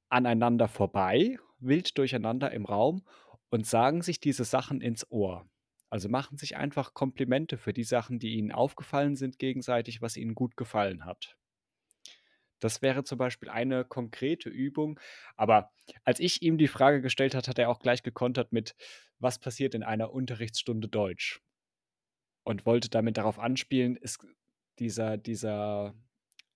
[0.09, 3.07] aneinander vorbei, wild durcheinander im Raum
[3.51, 5.49] und sagen sich diese Sachen ins Ohr.
[5.89, 10.35] Also machen sich einfach Komplimente für die Sachen, die ihnen aufgefallen sind gegenseitig, was ihnen
[10.35, 11.37] gut gefallen hat.
[12.61, 14.99] Das wäre zum Beispiel eine konkrete Übung.
[15.37, 15.73] Aber
[16.05, 18.75] als ich ihm die Frage gestellt hat, hat er auch gleich gekontert mit,
[19.19, 21.43] was passiert in einer Unterrichtsstunde Deutsch?
[22.45, 24.25] Und wollte damit darauf anspielen, ist
[24.79, 25.95] dieser, dieser,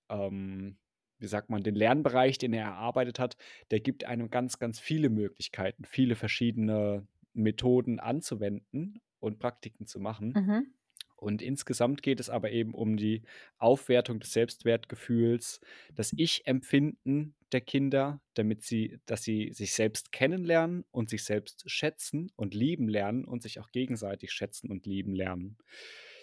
[0.08, 0.78] ähm,
[1.20, 3.36] wie sagt man, den Lernbereich, den er erarbeitet hat,
[3.70, 10.32] der gibt einem ganz, ganz viele Möglichkeiten, viele verschiedene Methoden anzuwenden und Praktiken zu machen.
[10.32, 10.74] Mhm.
[11.20, 13.22] Und insgesamt geht es aber eben um die
[13.58, 15.60] Aufwertung des Selbstwertgefühls,
[15.94, 22.32] das Ich-Empfinden der Kinder, damit sie, dass sie sich selbst kennenlernen und sich selbst schätzen
[22.36, 25.58] und lieben lernen und sich auch gegenseitig schätzen und lieben lernen.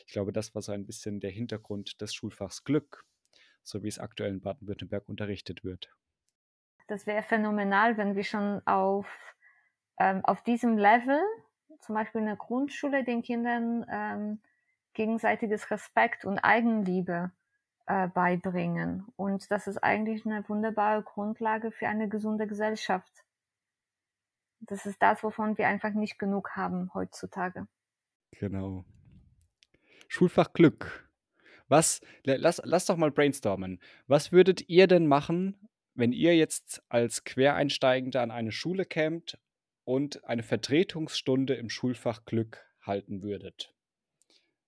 [0.07, 3.05] Ich glaube, das war so ein bisschen der Hintergrund des Schulfachs Glück,
[3.67, 5.93] so wie es aktuell in Baden-Württemberg unterrichtet wird.
[6.87, 9.07] Das wäre phänomenal, wenn wir schon auf,
[9.99, 11.19] ähm, auf diesem Level,
[11.81, 14.39] zum Beispiel in der Grundschule, den Kindern ähm,
[14.93, 17.31] gegenseitiges Respekt und Eigenliebe
[17.87, 19.05] äh, beibringen.
[19.17, 23.25] Und das ist eigentlich eine wunderbare Grundlage für eine gesunde Gesellschaft.
[24.61, 27.67] Das ist das, wovon wir einfach nicht genug haben heutzutage.
[28.31, 28.85] Genau.
[30.07, 31.06] Schulfach Glück.
[31.67, 33.81] Was, lass, lass doch mal brainstormen.
[34.07, 39.37] Was würdet ihr denn machen, wenn ihr jetzt als Quereinsteigender an eine Schule kämt
[39.83, 43.73] und eine Vertretungsstunde im Schulfach Glück halten würdet?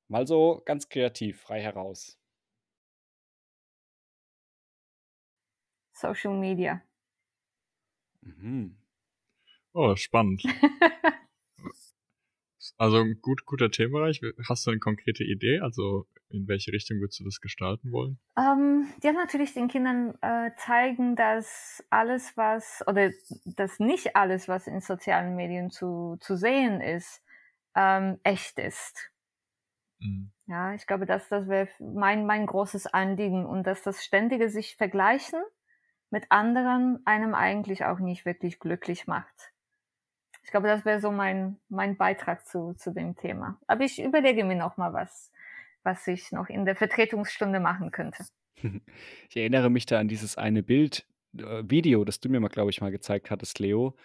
[0.08, 2.18] Mal so ganz kreativ, frei heraus.
[5.93, 6.82] Social Media.
[8.22, 8.78] Mhm.
[9.74, 10.43] Oh, spannend.
[12.80, 14.22] also ein gut, guter Themenbereich.
[14.48, 15.60] Hast du eine konkrete Idee?
[15.60, 18.18] Also in welche Richtung würdest du das gestalten wollen?
[18.38, 23.12] Ähm, ja, natürlich den Kindern äh, zeigen, dass alles, was, oder
[23.46, 27.22] dass nicht alles, was in sozialen Medien zu, zu sehen ist,
[27.76, 29.12] ähm, echt ist.
[30.00, 30.32] Mhm.
[30.48, 34.78] Ja, ich glaube, dass das wäre mein, mein großes Anliegen und dass das ständige sich
[34.78, 35.42] vergleichen
[36.12, 39.52] mit anderen einem eigentlich auch nicht wirklich glücklich macht.
[40.50, 43.60] Ich glaube, das wäre so mein, mein Beitrag zu, zu dem Thema.
[43.68, 45.32] Aber ich überlege mir noch mal was,
[45.84, 48.26] was ich noch in der Vertretungsstunde machen könnte.
[49.30, 51.06] Ich erinnere mich da an dieses eine Bild,
[51.38, 53.95] äh, Video, das du mir mal, glaube ich, mal gezeigt hattest, Leo.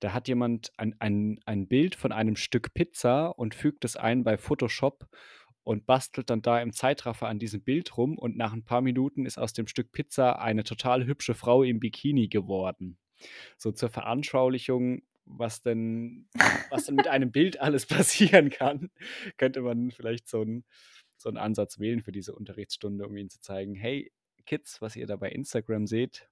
[0.00, 4.24] Da hat jemand ein, ein, ein Bild von einem Stück Pizza und fügt es ein
[4.24, 5.08] bei Photoshop
[5.62, 9.24] und bastelt dann da im Zeitraffer an diesem Bild rum und nach ein paar Minuten
[9.24, 12.98] ist aus dem Stück Pizza eine total hübsche Frau im Bikini geworden.
[13.56, 16.28] So zur Veranschaulichung, was denn,
[16.70, 18.90] was denn mit einem Bild alles passieren kann,
[19.36, 20.64] könnte man vielleicht so einen,
[21.16, 24.12] so einen Ansatz wählen für diese Unterrichtsstunde, um ihnen zu zeigen, hey
[24.46, 26.28] Kids, was ihr da bei Instagram seht,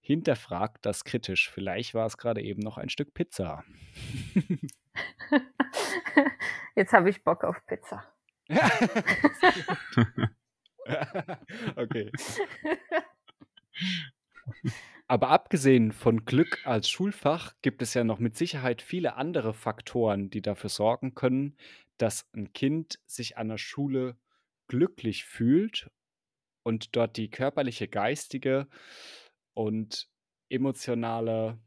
[0.00, 1.50] hinterfragt das kritisch.
[1.50, 3.64] Vielleicht war es gerade eben noch ein Stück Pizza.
[6.74, 8.04] Jetzt habe ich Bock auf Pizza.
[11.76, 12.10] okay.
[15.10, 20.28] Aber abgesehen von Glück als Schulfach gibt es ja noch mit Sicherheit viele andere Faktoren,
[20.28, 21.56] die dafür sorgen können,
[21.96, 24.18] dass ein Kind sich an der Schule
[24.68, 25.90] glücklich fühlt
[26.62, 28.68] und dort die körperliche, geistige
[29.54, 30.10] und
[30.50, 31.58] emotionale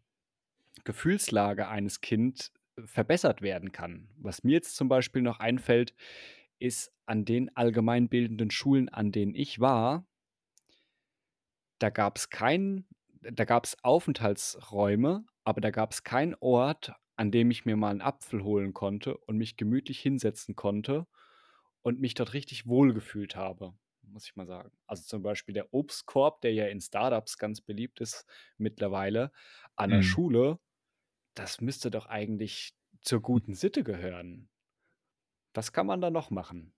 [0.84, 2.54] Gefühlslage eines Kindes
[2.86, 4.08] verbessert werden kann.
[4.18, 5.96] Was mir jetzt zum Beispiel noch einfällt,
[6.60, 10.06] ist an den allgemeinbildenden Schulen, an denen ich war,
[11.80, 12.86] da gab es kein
[13.22, 17.90] da gab es Aufenthaltsräume, aber da gab es keinen Ort, an dem ich mir mal
[17.92, 21.08] einen Apfel holen konnte und mich gemütlich hinsetzen konnte
[21.82, 24.72] und mich dort richtig wohlgefühlt habe, muss ich mal sagen.
[24.88, 28.26] Also zum Beispiel der Obstkorb, der ja in Startups ganz beliebt ist
[28.58, 29.32] mittlerweile,
[29.76, 30.04] an der Mhm.
[30.04, 30.60] Schule,
[31.36, 34.50] das müsste doch eigentlich zur guten Sitte gehören.
[35.54, 36.74] Was kann man da noch machen?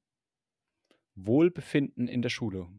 [1.15, 2.69] Wohlbefinden in der Schule.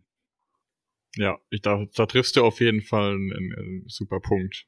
[1.17, 4.67] Ja, ich, da, da triffst du auf jeden Fall einen, einen, super Punkt.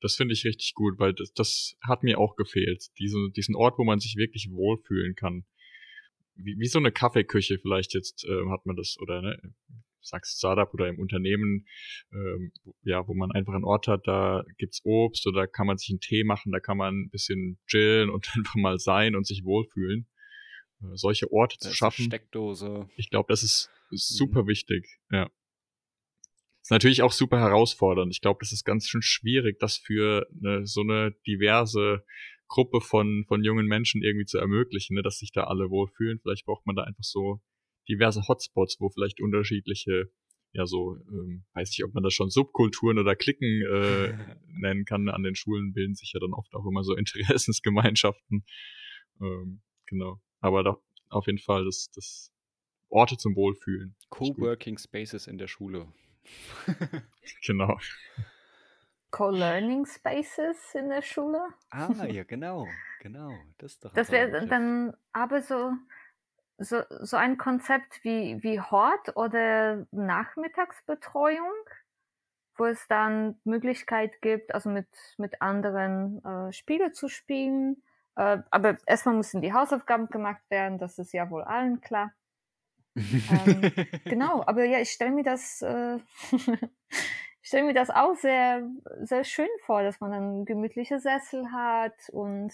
[0.00, 2.86] Das finde ich richtig gut, weil das, das hat mir auch gefehlt.
[2.98, 5.44] Diese, diesen Ort, wo man sich wirklich wohlfühlen kann.
[6.36, 9.40] Wie, wie so eine Kaffeeküche vielleicht jetzt äh, hat man das, oder ne,
[10.00, 11.66] sagst Startup oder im Unternehmen,
[12.12, 12.52] ähm,
[12.82, 16.00] ja, wo man einfach einen Ort hat, da gibt's Obst oder kann man sich einen
[16.00, 20.06] Tee machen, da kann man ein bisschen chillen und einfach mal sein und sich wohlfühlen.
[20.82, 22.88] Äh, solche Orte Da zu ist schaffen, Steckdose.
[22.96, 23.96] ich glaube, das ist Mhm.
[23.96, 25.30] super wichtig, ja.
[26.68, 28.12] Ist natürlich auch super herausfordernd.
[28.12, 32.04] Ich glaube, das ist ganz schön schwierig, das für eine, so eine diverse
[32.46, 36.18] Gruppe von, von jungen Menschen irgendwie zu ermöglichen, ne, dass sich da alle wohlfühlen.
[36.20, 37.40] Vielleicht braucht man da einfach so
[37.88, 40.10] diverse Hotspots, wo vielleicht unterschiedliche,
[40.52, 45.08] ja so, ähm, weiß ich, ob man das schon Subkulturen oder Klicken äh, nennen kann.
[45.08, 48.44] An den Schulen bilden sich ja dann oft auch immer so Interessensgemeinschaften.
[49.22, 50.20] Ähm, genau.
[50.40, 52.30] Aber doch auf jeden Fall das, das
[52.90, 53.96] Orte zum Wohlfühlen.
[54.10, 55.88] Coworking Spaces in der Schule.
[57.46, 57.78] Genau.
[59.10, 61.40] Co-Learning Spaces in der Schule.
[61.70, 62.66] ah, ja, genau.
[63.00, 63.32] Genau.
[63.58, 65.72] Das ist doch ein Das wäre dann aber so,
[66.58, 71.54] so, so ein Konzept wie, wie Hort oder Nachmittagsbetreuung,
[72.56, 77.82] wo es dann Möglichkeit gibt, also mit, mit anderen äh, Spiele zu spielen.
[78.16, 82.12] Äh, aber erstmal müssen die Hausaufgaben gemacht werden, das ist ja wohl allen klar.
[82.98, 83.72] Ähm,
[84.04, 85.98] genau, aber ja, ich stelle mir das, äh,
[87.42, 88.68] ich stelle mir das auch sehr,
[89.02, 92.52] sehr schön vor, dass man dann gemütliche Sessel hat und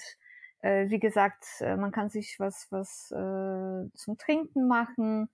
[0.61, 5.29] äh, wie gesagt, äh, man kann sich was, was äh, zum Trinken machen,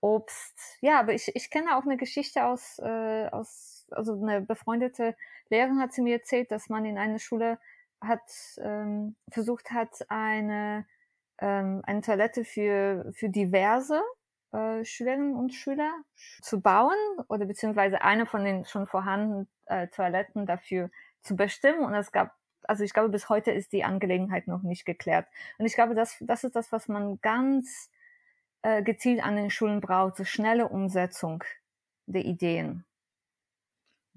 [0.00, 0.78] Obst.
[0.80, 5.16] Ja, aber ich, ich kenne auch eine Geschichte aus, äh, aus, also eine befreundete
[5.48, 7.58] Lehrerin hat sie mir erzählt, dass man in einer Schule
[8.00, 8.20] hat
[8.58, 10.86] ähm, versucht hat, eine,
[11.38, 14.02] ähm, eine Toilette für, für diverse
[14.52, 15.92] äh, Schülerinnen und Schüler
[16.42, 16.96] zu bauen
[17.28, 20.90] oder beziehungsweise eine von den schon vorhandenen äh, Toiletten dafür
[21.22, 21.84] zu bestimmen.
[21.84, 25.26] Und es gab, also ich glaube, bis heute ist die Angelegenheit noch nicht geklärt.
[25.58, 27.90] Und ich glaube, das, das ist das, was man ganz
[28.62, 31.44] äh, gezielt an den Schulen braucht, so schnelle Umsetzung
[32.06, 32.84] der Ideen.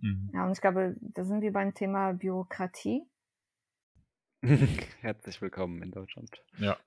[0.01, 0.31] Mhm.
[0.33, 3.07] Ja, und ich glaube, da sind wir beim Thema Bürokratie.
[5.01, 6.43] Herzlich willkommen in Deutschland.
[6.57, 6.77] Ja.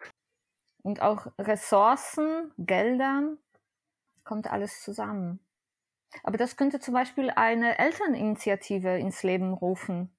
[0.88, 3.36] Und auch Ressourcen, Geldern,
[4.24, 5.40] kommt alles zusammen.
[6.22, 10.10] Aber das könnte zum Beispiel eine Elterninitiative ins Leben rufen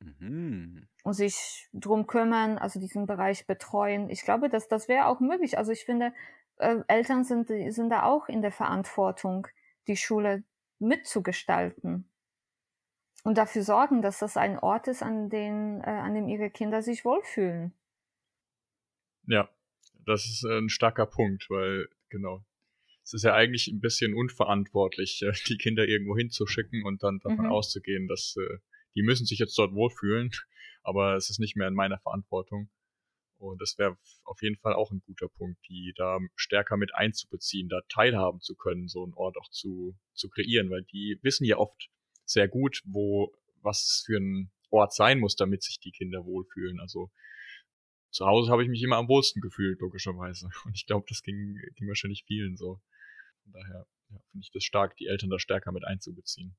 [0.00, 0.88] Mhm.
[1.02, 4.10] und sich drum kümmern, also diesen Bereich betreuen.
[4.10, 5.58] Ich glaube, dass das wäre auch möglich.
[5.58, 6.12] Also ich finde,
[6.56, 9.46] äh, Eltern sind, sind da auch in der Verantwortung,
[9.86, 10.44] die Schule
[10.78, 12.10] mitzugestalten
[13.24, 16.82] und dafür sorgen, dass das ein Ort ist, an, den, äh, an dem ihre Kinder
[16.82, 17.72] sich wohlfühlen.
[19.26, 19.50] Ja,
[20.06, 22.44] das ist äh, ein starker Punkt, weil, genau,
[23.02, 27.46] es ist ja eigentlich ein bisschen unverantwortlich, äh, die Kinder irgendwo hinzuschicken und dann davon
[27.46, 27.52] Mhm.
[27.52, 28.58] auszugehen, dass äh,
[28.94, 30.30] die müssen sich jetzt dort wohlfühlen,
[30.82, 32.70] aber es ist nicht mehr in meiner Verantwortung.
[33.38, 37.70] Und das wäre auf jeden Fall auch ein guter Punkt, die da stärker mit einzubeziehen,
[37.70, 41.56] da teilhaben zu können, so einen Ort auch zu, zu kreieren, weil die wissen ja
[41.56, 41.88] oft
[42.26, 46.80] sehr gut, wo, was es für ein Ort sein muss, damit sich die Kinder wohlfühlen.
[46.80, 47.10] Also
[48.10, 50.48] zu Hause habe ich mich immer am wohlsten gefühlt, logischerweise.
[50.64, 52.80] Und ich glaube, das ging, ging wahrscheinlich vielen so.
[53.44, 56.56] Von daher ja, finde ich das stark, die Eltern da stärker mit einzubeziehen.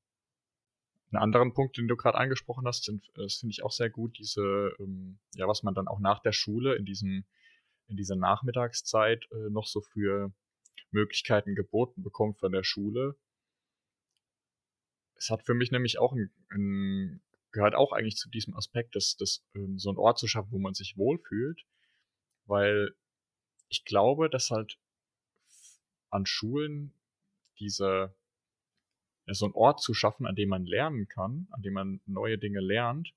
[1.11, 3.89] Einen anderen Punkt, den du gerade angesprochen hast, sind, äh, das finde ich auch sehr
[3.89, 7.25] gut, diese, ähm, ja, was man dann auch nach der Schule in diesem,
[7.87, 10.33] in dieser Nachmittagszeit äh, noch so für
[10.91, 13.17] Möglichkeiten geboten bekommt von der Schule.
[15.15, 17.21] Es hat für mich nämlich auch ein, ein
[17.51, 20.59] gehört auch eigentlich zu diesem Aspekt, dass, dass ähm, so ein Ort zu schaffen, wo
[20.59, 21.61] man sich wohlfühlt,
[22.45, 22.95] weil
[23.69, 24.77] ich glaube, dass halt
[26.09, 26.93] an Schulen
[27.59, 28.13] diese
[29.27, 32.59] so ein Ort zu schaffen, an dem man lernen kann, an dem man neue Dinge
[32.59, 33.13] lernt,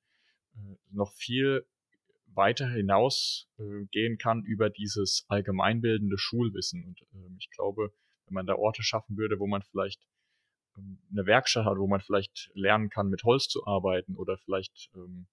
[0.54, 1.66] äh, noch viel
[2.26, 6.84] weiter hinaus äh, gehen kann über dieses allgemeinbildende Schulwissen.
[6.84, 7.92] Und äh, ich glaube,
[8.26, 10.00] wenn man da Orte schaffen würde, wo man vielleicht
[10.76, 15.26] eine Werkstatt hat, wo man vielleicht lernen kann, mit Holz zu arbeiten oder vielleicht ähm,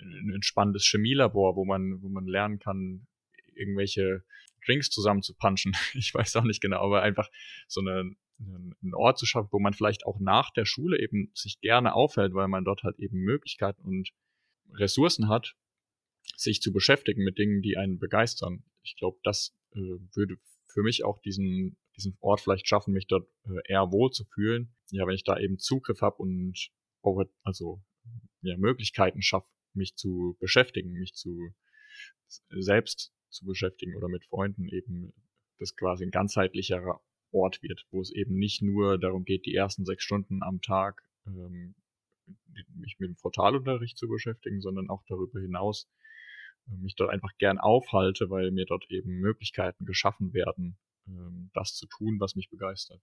[0.00, 3.06] ein spannendes Chemielabor, wo man, wo man lernen kann,
[3.54, 4.24] irgendwelche
[4.66, 5.74] Drinks zusammen zu punchen.
[5.94, 7.28] Ich weiß auch nicht genau, aber einfach
[7.66, 11.60] so eine, einen Ort zu schaffen, wo man vielleicht auch nach der Schule eben sich
[11.60, 14.10] gerne aufhält, weil man dort halt eben Möglichkeiten und
[14.74, 15.56] Ressourcen hat,
[16.36, 18.64] sich zu beschäftigen mit Dingen, die einen begeistern.
[18.82, 20.36] Ich glaube, das äh, würde
[20.68, 24.74] für mich auch diesen, diesen Ort vielleicht schaffen, mich dort äh, eher wohl zu fühlen.
[24.90, 26.70] Ja, wenn ich da eben Zugriff habe und
[27.42, 27.82] also
[28.42, 31.54] ja, Möglichkeiten schaffe, mich zu beschäftigen, mich zu
[32.50, 35.12] selbst zu beschäftigen oder mit Freunden eben
[35.58, 37.00] das quasi ein ganzheitlicherer
[37.32, 41.02] Ort wird, wo es eben nicht nur darum geht, die ersten sechs Stunden am Tag
[41.26, 41.74] ähm,
[42.74, 45.88] mich mit dem Frontalunterricht zu beschäftigen, sondern auch darüber hinaus
[46.68, 50.78] äh, mich dort einfach gern aufhalte, weil mir dort eben Möglichkeiten geschaffen werden,
[51.18, 53.00] ähm, das zu tun, was mich begeistert.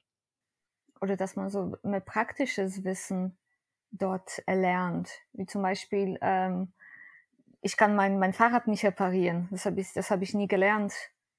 [1.02, 3.38] Oder dass man so mit praktisches Wissen
[3.92, 6.74] dort erlernt, wie zum Beispiel ähm,
[7.62, 9.48] ich kann mein, mein Fahrrad nicht reparieren.
[9.52, 10.94] Das habe ich, das hab ich nie gelernt.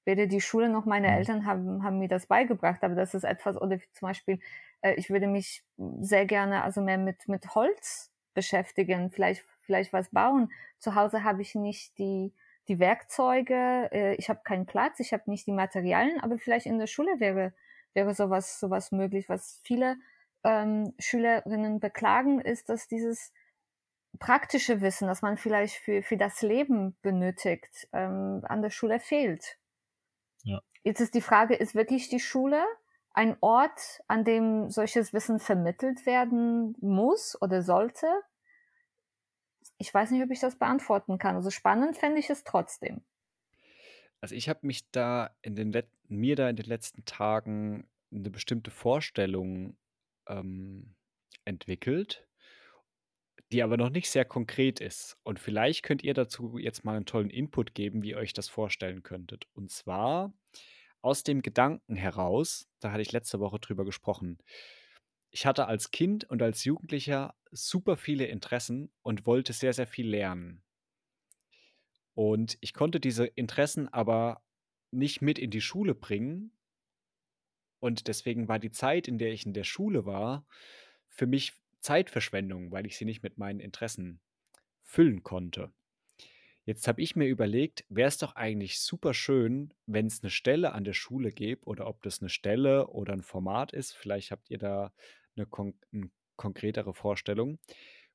[0.05, 1.15] Weder die Schule noch meine mhm.
[1.15, 2.83] Eltern haben, haben mir das beigebracht.
[2.83, 4.41] Aber das ist etwas, oder zum Beispiel,
[4.81, 5.65] äh, ich würde mich
[6.01, 10.53] sehr gerne also mehr mit, mit Holz beschäftigen, vielleicht, vielleicht was bauen.
[10.79, 12.33] Zu Hause habe ich nicht die,
[12.69, 16.79] die Werkzeuge, äh, ich habe keinen Platz, ich habe nicht die Materialien, aber vielleicht in
[16.79, 17.53] der Schule wäre,
[17.95, 19.29] wäre sowas, sowas möglich.
[19.29, 19.97] Was viele
[20.45, 23.33] ähm, Schülerinnen beklagen, ist, dass dieses
[24.19, 29.59] praktische Wissen, das man vielleicht für, für das Leben benötigt, ähm, an der Schule fehlt.
[30.45, 30.61] Ja.
[30.83, 32.65] Jetzt ist die Frage, ist wirklich die Schule
[33.13, 38.07] ein Ort, an dem solches Wissen vermittelt werden muss oder sollte?
[39.79, 41.37] Ich weiß nicht, ob ich das beantworten kann.
[41.37, 43.03] Also spannend fände ich es trotzdem.
[44.21, 48.31] Also ich habe mich da in den Let mir da in den letzten Tagen eine
[48.31, 49.77] bestimmte Vorstellung
[50.27, 50.95] ähm,
[51.45, 52.27] entwickelt,
[53.53, 55.17] die aber noch nicht sehr konkret ist.
[55.23, 58.49] Und vielleicht könnt ihr dazu jetzt mal einen tollen Input geben, wie ihr euch das
[58.49, 59.47] vorstellen könntet.
[59.55, 60.33] Und zwar
[61.01, 64.39] aus dem Gedanken heraus, da hatte ich letzte Woche drüber gesprochen.
[65.31, 70.09] Ich hatte als Kind und als Jugendlicher super viele Interessen und wollte sehr, sehr viel
[70.09, 70.63] lernen.
[72.15, 74.43] Und ich konnte diese Interessen aber
[74.91, 76.53] nicht mit in die Schule bringen.
[77.79, 80.47] Und deswegen war die Zeit, in der ich in der Schule war,
[81.09, 84.21] für mich Zeitverschwendung, weil ich sie nicht mit meinen Interessen
[84.83, 85.73] füllen konnte.
[86.69, 90.73] Jetzt habe ich mir überlegt, wäre es doch eigentlich super schön, wenn es eine Stelle
[90.73, 93.93] an der Schule gäbe oder ob das eine Stelle oder ein Format ist.
[93.93, 94.93] Vielleicht habt ihr da
[95.35, 97.59] eine, kon eine konkretere Vorstellung,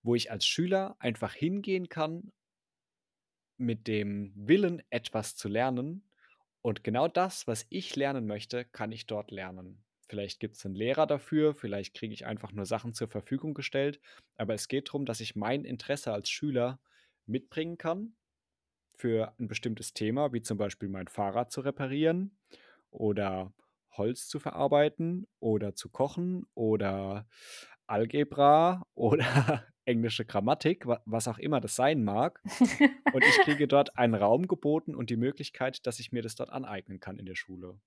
[0.04, 2.32] wo ich als Schüler einfach hingehen kann
[3.58, 6.08] mit dem Willen, etwas zu lernen.
[6.62, 9.84] Und genau das, was ich lernen möchte, kann ich dort lernen.
[10.08, 14.00] Vielleicht gibt es einen Lehrer dafür, vielleicht kriege ich einfach nur Sachen zur Verfügung gestellt.
[14.36, 16.80] Aber es geht darum, dass ich mein Interesse als Schüler
[17.26, 18.14] mitbringen kann
[18.96, 22.38] für ein bestimmtes Thema, wie zum Beispiel mein Fahrrad zu reparieren
[22.92, 23.54] oder
[23.92, 27.28] Holz zu verarbeiten oder zu kochen oder
[27.88, 32.42] Algebra oder englische Grammatik, was auch immer das sein mag.
[33.14, 36.50] Und ich kriege dort einen Raum geboten und die Möglichkeit, dass ich mir das dort
[36.50, 37.80] aneignen kann in der Schule.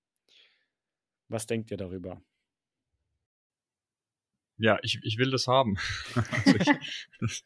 [1.27, 2.21] Was denkt ihr darüber?
[4.57, 5.77] Ja, ich, ich will das haben.
[6.15, 7.45] also ich,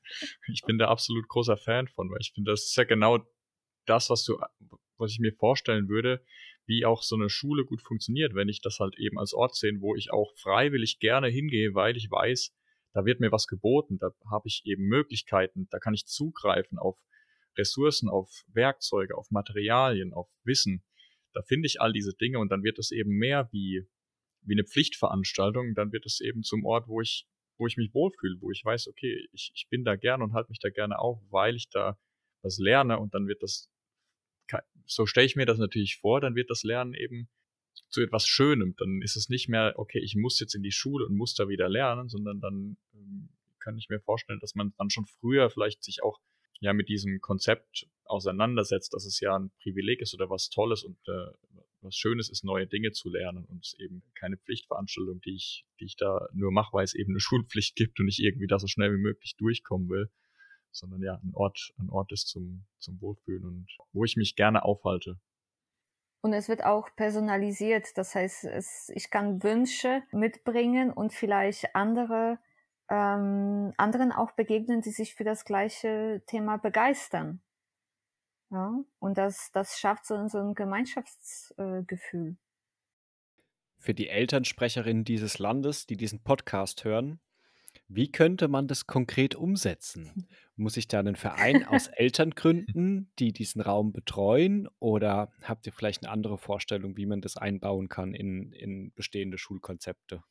[0.54, 3.20] ich bin da absolut großer Fan von, weil ich finde, das ist ja genau
[3.86, 4.40] das, was du,
[4.98, 6.24] was ich mir vorstellen würde,
[6.66, 9.82] wie auch so eine Schule gut funktioniert, wenn ich das halt eben als Ort sehe,
[9.82, 12.53] wo ich auch freiwillig gerne hingehe, weil ich weiß,
[12.94, 16.98] da wird mir was geboten, da habe ich eben Möglichkeiten, da kann ich zugreifen auf
[17.58, 20.84] Ressourcen, auf Werkzeuge, auf Materialien, auf Wissen.
[21.34, 23.88] Da finde ich all diese Dinge und dann wird es eben mehr wie,
[24.41, 27.28] wie eine Pflichtveranstaltung, dann wird es eben zum Ort, wo ich,
[27.58, 30.49] wo ich mich wohlfühle, wo ich weiß, okay, ich, ich bin da gerne und halte
[30.49, 31.98] mich da gerne auf, weil ich da
[32.41, 33.70] was lerne und dann wird das,
[34.86, 37.30] so stelle ich mir das natürlich vor, dann wird das Lernen eben
[37.90, 38.76] zu etwas Schönem.
[38.78, 41.48] Dann ist es nicht mehr, okay, ich muss jetzt in die Schule und muss da
[41.48, 43.30] wieder lernen, sondern dann ähm,
[43.60, 46.19] kann ich mir vorstellen, dass man dann schon früher vielleicht sich auch
[46.60, 50.98] ja mit diesem Konzept auseinandersetzt, dass es ja ein Privileg ist oder was Tolles und
[51.07, 51.32] äh,
[51.82, 55.86] was Schönes ist, neue Dinge zu lernen und es eben keine Pflichtveranstaltung, die ich, die
[55.86, 58.68] ich da nur mache, weil es eben eine Schulpflicht gibt und ich irgendwie da so
[58.68, 60.10] schnell wie möglich durchkommen will,
[60.72, 64.64] sondern ja, ein Ort, ein Ort ist zum, zum Wohlfühlen und wo ich mich gerne
[64.64, 65.19] aufhalte.
[66.22, 67.98] Und es wird auch personalisiert.
[67.98, 72.38] Das heißt, es, ich kann Wünsche mitbringen und vielleicht andere
[72.89, 77.41] ähm, anderen auch begegnen, die sich für das gleiche Thema begeistern.
[78.49, 82.35] Ja, und das, das schafft so, so ein Gemeinschaftsgefühl.
[83.80, 87.22] für die Elternsprecherinnen dieses Landes, die diesen Podcast hören,
[87.93, 90.27] wie könnte man das konkret umsetzen?
[90.55, 94.69] Muss ich da einen Verein aus Eltern gründen, die diesen Raum betreuen?
[94.80, 99.38] Oder habt ihr vielleicht eine andere Vorstellung, wie man das einbauen kann in, in bestehende
[99.38, 100.23] Schulkonzepte?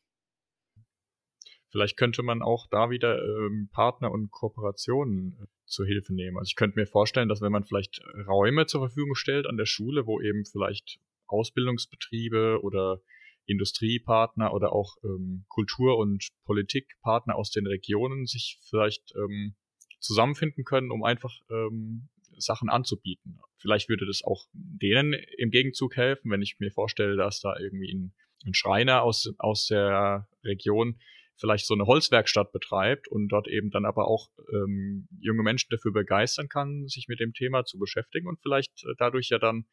[1.71, 6.37] Vielleicht könnte man auch da wieder ähm, Partner und Kooperationen äh, zur Hilfe nehmen.
[6.37, 9.67] Also ich könnte mir vorstellen, dass wenn man vielleicht Räume zur Verfügung stellt an der
[9.67, 13.01] Schule, wo eben vielleicht Ausbildungsbetriebe oder
[13.47, 19.55] Industriepartner oder auch ähm, Kultur- und Politikpartner aus den Regionen sich vielleicht ähm,
[19.99, 22.09] zusammenfinden können, um einfach ähm,
[22.39, 23.39] Sachen anzubieten.
[23.59, 27.93] Vielleicht würde das auch denen im Gegenzug helfen, wenn ich mir vorstelle, dass da irgendwie
[27.93, 28.15] ein,
[28.47, 30.99] ein Schreiner aus, aus der Region
[31.37, 35.93] vielleicht so eine Holzwerkstatt betreibt und dort eben dann aber auch ähm, junge Menschen dafür
[35.93, 39.67] begeistern kann, sich mit dem Thema zu beschäftigen und vielleicht äh, dadurch ja dann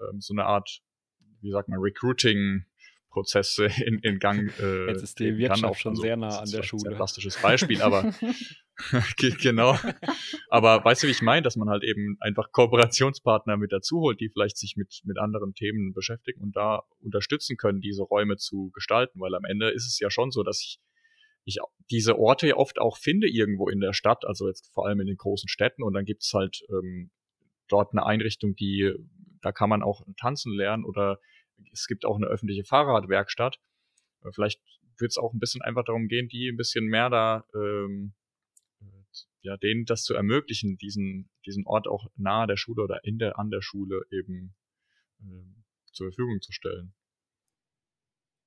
[0.00, 0.80] ähm, so eine Art,
[1.40, 2.64] wie sagt man, Recruiting
[3.12, 4.52] Prozesse in, in Gang.
[4.58, 6.90] Äh, Jetzt ist die Wirtschaft auch, schon also, sehr nah an der Schule.
[6.90, 8.12] Ein plastisches Beispiel, aber
[9.40, 9.76] genau.
[10.48, 14.20] Aber weißt du, wie ich meine, dass man halt eben einfach Kooperationspartner mit dazu holt,
[14.20, 18.70] die vielleicht sich mit, mit anderen Themen beschäftigen und da unterstützen können, diese Räume zu
[18.72, 20.80] gestalten, weil am Ende ist es ja schon so, dass ich
[21.44, 21.58] ich
[21.90, 25.08] diese Orte ja oft auch finde irgendwo in der Stadt, also jetzt vor allem in
[25.08, 27.10] den großen Städten und dann gibt es halt ähm,
[27.68, 28.92] dort eine Einrichtung, die,
[29.40, 31.18] da kann man auch tanzen lernen oder
[31.72, 33.58] es gibt auch eine öffentliche Fahrradwerkstatt.
[34.22, 34.60] Äh, vielleicht
[34.98, 38.14] wird es auch ein bisschen einfach darum gehen, die ein bisschen mehr da, ähm,
[39.40, 43.38] ja, denen das zu ermöglichen, diesen, diesen Ort auch nahe der Schule oder in der,
[43.38, 44.54] an der Schule eben
[45.20, 46.94] ähm, zur Verfügung zu stellen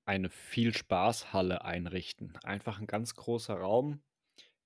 [0.06, 2.38] eine Viel-Spaß-Halle einrichten.
[2.44, 4.04] Einfach ein ganz großer Raum,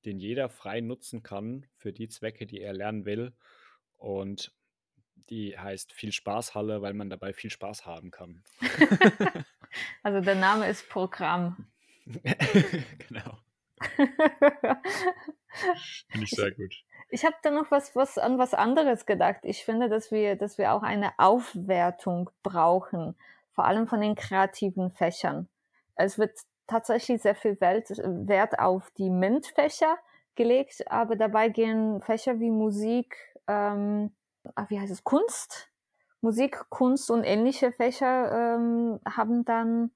[0.05, 3.33] den jeder frei nutzen kann für die Zwecke, die er lernen will.
[3.95, 4.53] Und
[5.29, 8.43] die heißt Viel-Spaß-Halle, weil man dabei viel Spaß haben kann.
[10.03, 11.67] also der Name ist Programm.
[12.05, 13.37] genau.
[16.09, 16.75] Finde ich sehr gut.
[17.09, 19.39] Ich habe da noch was, was an was anderes gedacht.
[19.43, 23.15] Ich finde, dass wir, dass wir auch eine Aufwertung brauchen
[23.59, 25.49] vor allem von den kreativen Fächern.
[25.95, 26.31] Es wird
[26.65, 29.97] tatsächlich sehr viel Wert auf die MINT-Fächer
[30.35, 33.17] gelegt, aber dabei gehen Fächer wie Musik,
[33.47, 34.13] ähm,
[34.69, 35.69] wie heißt es, Kunst,
[36.21, 39.91] Musik, Kunst und ähnliche Fächer ähm, haben dann,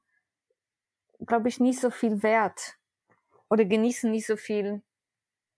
[1.25, 2.77] glaube ich, nicht so viel Wert
[3.49, 4.81] oder genießen nicht so viel.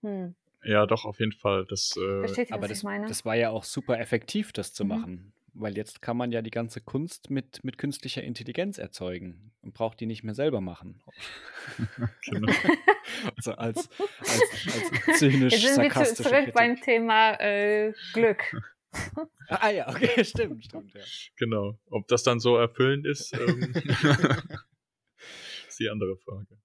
[0.02, 0.34] Hm.
[0.64, 1.64] Ja, doch, auf jeden Fall.
[1.66, 4.88] Das, äh, Versteht ihr, aber das, das, war ja auch super effektiv, das zu mhm.
[4.88, 5.32] machen.
[5.58, 10.00] Weil jetzt kann man ja die ganze Kunst mit, mit künstlicher Intelligenz erzeugen und braucht
[10.00, 11.00] die nicht mehr selber machen.
[12.26, 12.52] genau.
[13.36, 13.88] also als,
[14.18, 14.42] als,
[15.08, 16.54] als zynisch Jetzt sind wir zurück Kritik.
[16.54, 18.42] beim Thema äh, Glück.
[19.48, 21.02] ah ja, okay, stimmt, stimmt, ja.
[21.36, 21.78] Genau.
[21.90, 23.72] Ob das dann so erfüllend ist, ähm,
[25.68, 26.58] ist die andere Frage.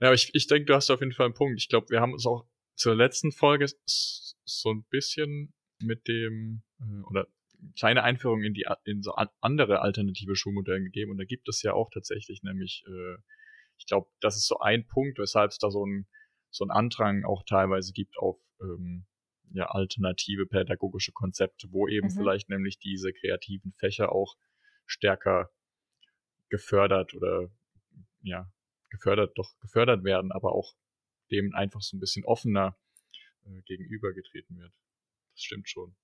[0.00, 1.58] Ja, aber ich, ich denke, du hast auf jeden Fall einen Punkt.
[1.60, 7.02] Ich glaube, wir haben uns auch zur letzten Folge so ein bisschen mit dem, äh,
[7.08, 7.26] oder
[7.78, 11.72] kleine Einführung in die in so andere alternative Schulmodelle gegeben und da gibt es ja
[11.72, 13.16] auch tatsächlich nämlich äh,
[13.78, 16.06] ich glaube das ist so ein Punkt weshalb es da so ein
[16.50, 19.06] so ein Andrang auch teilweise gibt auf ähm,
[19.52, 22.12] ja alternative pädagogische Konzepte wo eben mhm.
[22.12, 24.36] vielleicht nämlich diese kreativen Fächer auch
[24.86, 25.50] stärker
[26.48, 27.50] gefördert oder
[28.22, 28.50] ja
[28.90, 30.74] gefördert doch gefördert werden aber auch
[31.30, 32.76] dem einfach so ein bisschen offener
[33.44, 34.72] äh, gegenübergetreten wird
[35.36, 35.94] das stimmt schon.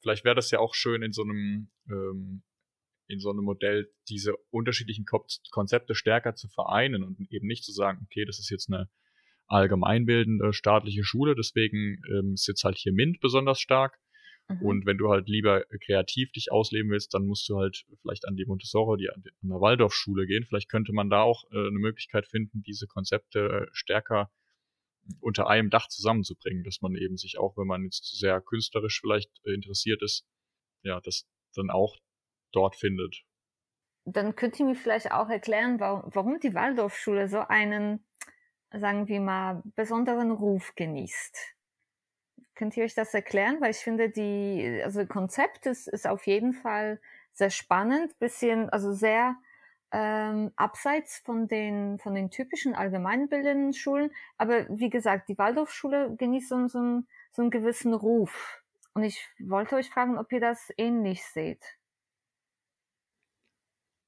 [0.00, 2.42] Vielleicht wäre das ja auch schön in so einem, ähm,
[3.06, 5.06] in so einem Modell, diese unterschiedlichen
[5.50, 8.90] Konzepte stärker zu vereinen und eben nicht zu sagen, okay, das ist jetzt eine
[9.46, 13.98] allgemeinbildende staatliche Schule, deswegen ähm, ist jetzt halt hier MINT besonders stark.
[14.48, 14.62] Mhm.
[14.62, 18.36] Und wenn du halt lieber kreativ dich ausleben willst, dann musst du halt vielleicht an
[18.36, 20.44] die Montessori, die an der Waldorfschule gehen.
[20.44, 24.30] Vielleicht könnte man da auch äh, eine Möglichkeit finden, diese Konzepte stärker
[25.20, 29.30] unter einem Dach zusammenzubringen, dass man eben sich auch, wenn man jetzt sehr künstlerisch vielleicht
[29.44, 30.24] äh, interessiert ist,
[30.82, 31.96] ja, das dann auch
[32.52, 33.22] dort findet.
[34.04, 38.04] Dann könnt ihr mir vielleicht auch erklären, warum die Waldorfschule so einen,
[38.78, 41.36] sagen wir mal, besonderen Ruf genießt.
[42.54, 43.60] Könnt ihr euch das erklären?
[43.60, 47.00] Weil ich finde, die, also Konzept ist, ist auf jeden Fall
[47.32, 49.36] sehr spannend, bisschen, also sehr
[49.90, 54.10] ähm, abseits von den, von den typischen allgemeinbildenden Schulen.
[54.38, 58.60] Aber wie gesagt, die Waldorfschule genießt so, so, einen, so einen gewissen Ruf.
[58.94, 61.62] Und ich wollte euch fragen, ob ihr das ähnlich seht.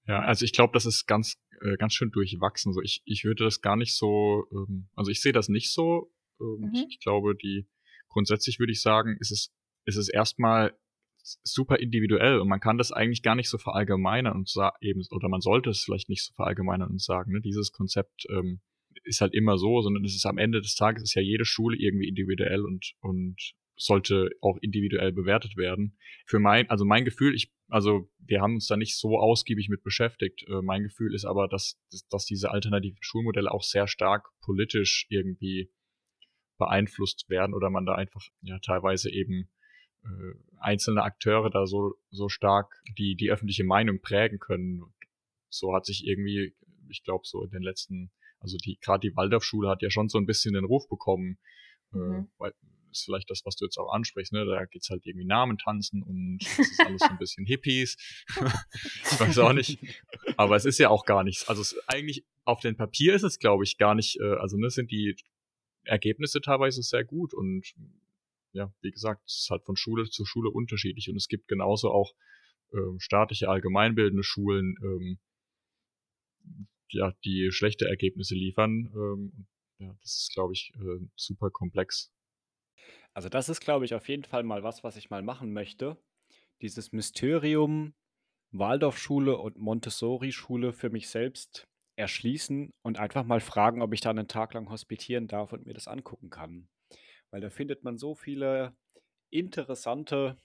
[0.06, 2.72] Ja, also ich glaube, das ist ganz, äh, ganz schön durchwachsen.
[2.72, 6.12] So, ich, ich würde das gar nicht so, ähm, also ich sehe das nicht so.
[6.40, 6.86] Ähm, mhm.
[6.88, 7.66] ich, glaube, die
[8.08, 9.52] grundsätzlich würde ich sagen, ist es,
[9.86, 10.76] ist es erstmal
[11.42, 15.28] super individuell und man kann das eigentlich gar nicht so verallgemeinern und sagen, eben, oder
[15.28, 18.60] man sollte es vielleicht nicht so verallgemeinern und sagen, ne, dieses Konzept ähm,
[19.04, 21.76] ist halt immer so, sondern es ist am Ende des Tages ist ja jede Schule
[21.78, 25.96] irgendwie individuell und, und sollte auch individuell bewertet werden.
[26.26, 29.82] Für mein, also mein Gefühl, ich, also wir haben uns da nicht so ausgiebig mit
[29.82, 30.44] beschäftigt.
[30.48, 31.80] Äh, mein Gefühl ist aber, dass,
[32.10, 35.70] dass diese alternativen Schulmodelle auch sehr stark politisch irgendwie
[36.58, 39.50] beeinflusst werden oder man da einfach ja teilweise eben
[40.04, 44.82] äh, einzelne Akteure da so, so stark die, die öffentliche Meinung prägen können.
[45.48, 46.54] So hat sich irgendwie,
[46.88, 50.18] ich glaube, so in den letzten, also die, gerade die Waldorfschule hat ja schon so
[50.18, 51.38] ein bisschen den Ruf bekommen,
[51.92, 52.14] äh, mhm.
[52.14, 52.54] äh, weil
[52.94, 54.44] ist vielleicht das, was du jetzt auch ansprichst, ne?
[54.44, 57.96] Da geht's halt irgendwie Namen tanzen und es ist alles so ein bisschen Hippies.
[58.36, 59.78] ich weiß auch nicht.
[60.36, 61.48] Aber es ist ja auch gar nichts.
[61.48, 64.70] Also es, eigentlich auf dem Papier ist es, glaube ich, gar nicht, äh, also ne,
[64.70, 65.16] sind die
[65.84, 67.74] Ergebnisse teilweise sehr gut und
[68.52, 71.90] ja, wie gesagt, es ist halt von Schule zu Schule unterschiedlich und es gibt genauso
[71.90, 72.14] auch
[72.72, 75.18] ähm, staatliche allgemeinbildende Schulen, ähm,
[76.90, 78.92] ja, die schlechte Ergebnisse liefern.
[78.94, 79.46] Ähm,
[79.78, 82.12] ja, das ist, glaube ich, äh, super komplex.
[83.12, 85.96] Also das ist, glaube ich, auf jeden Fall mal was, was ich mal machen möchte.
[86.60, 87.94] Dieses Mysterium
[88.54, 94.28] Waldorfschule und Montessori-Schule für mich selbst erschließen und einfach mal fragen, ob ich da einen
[94.28, 96.68] Tag lang hospitieren darf und mir das angucken kann.
[97.30, 98.76] Weil da findet man so viele
[99.30, 100.36] interessante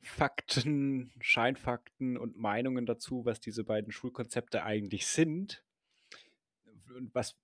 [0.00, 5.64] Fakten, Scheinfakten und Meinungen dazu, was diese beiden Schulkonzepte eigentlich sind.
[6.94, 7.36] Und was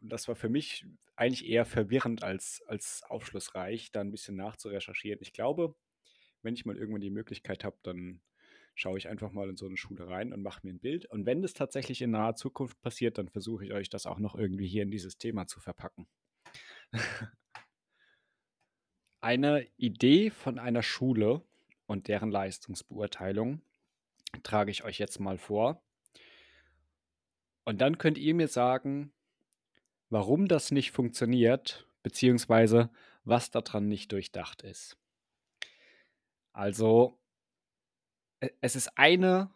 [0.00, 0.86] das war für mich
[1.16, 5.20] eigentlich eher verwirrend als, als aufschlussreich, da ein bisschen nachzurecherchieren.
[5.22, 5.74] Ich glaube,
[6.42, 8.20] wenn ich mal irgendwann die Möglichkeit habe, dann
[8.74, 11.06] schaue ich einfach mal in so eine Schule rein und mache mir ein Bild.
[11.06, 14.34] Und wenn das tatsächlich in naher Zukunft passiert, dann versuche ich euch das auch noch
[14.34, 16.08] irgendwie hier in dieses Thema zu verpacken.
[19.20, 21.42] eine Idee von einer Schule
[21.86, 23.62] und deren Leistungsbeurteilung
[24.42, 25.82] trage ich euch jetzt mal vor.
[27.64, 29.12] Und dann könnt ihr mir sagen,
[30.14, 32.88] warum das nicht funktioniert, beziehungsweise
[33.24, 34.96] was daran nicht durchdacht ist.
[36.52, 37.18] Also,
[38.40, 39.50] e, es ist eine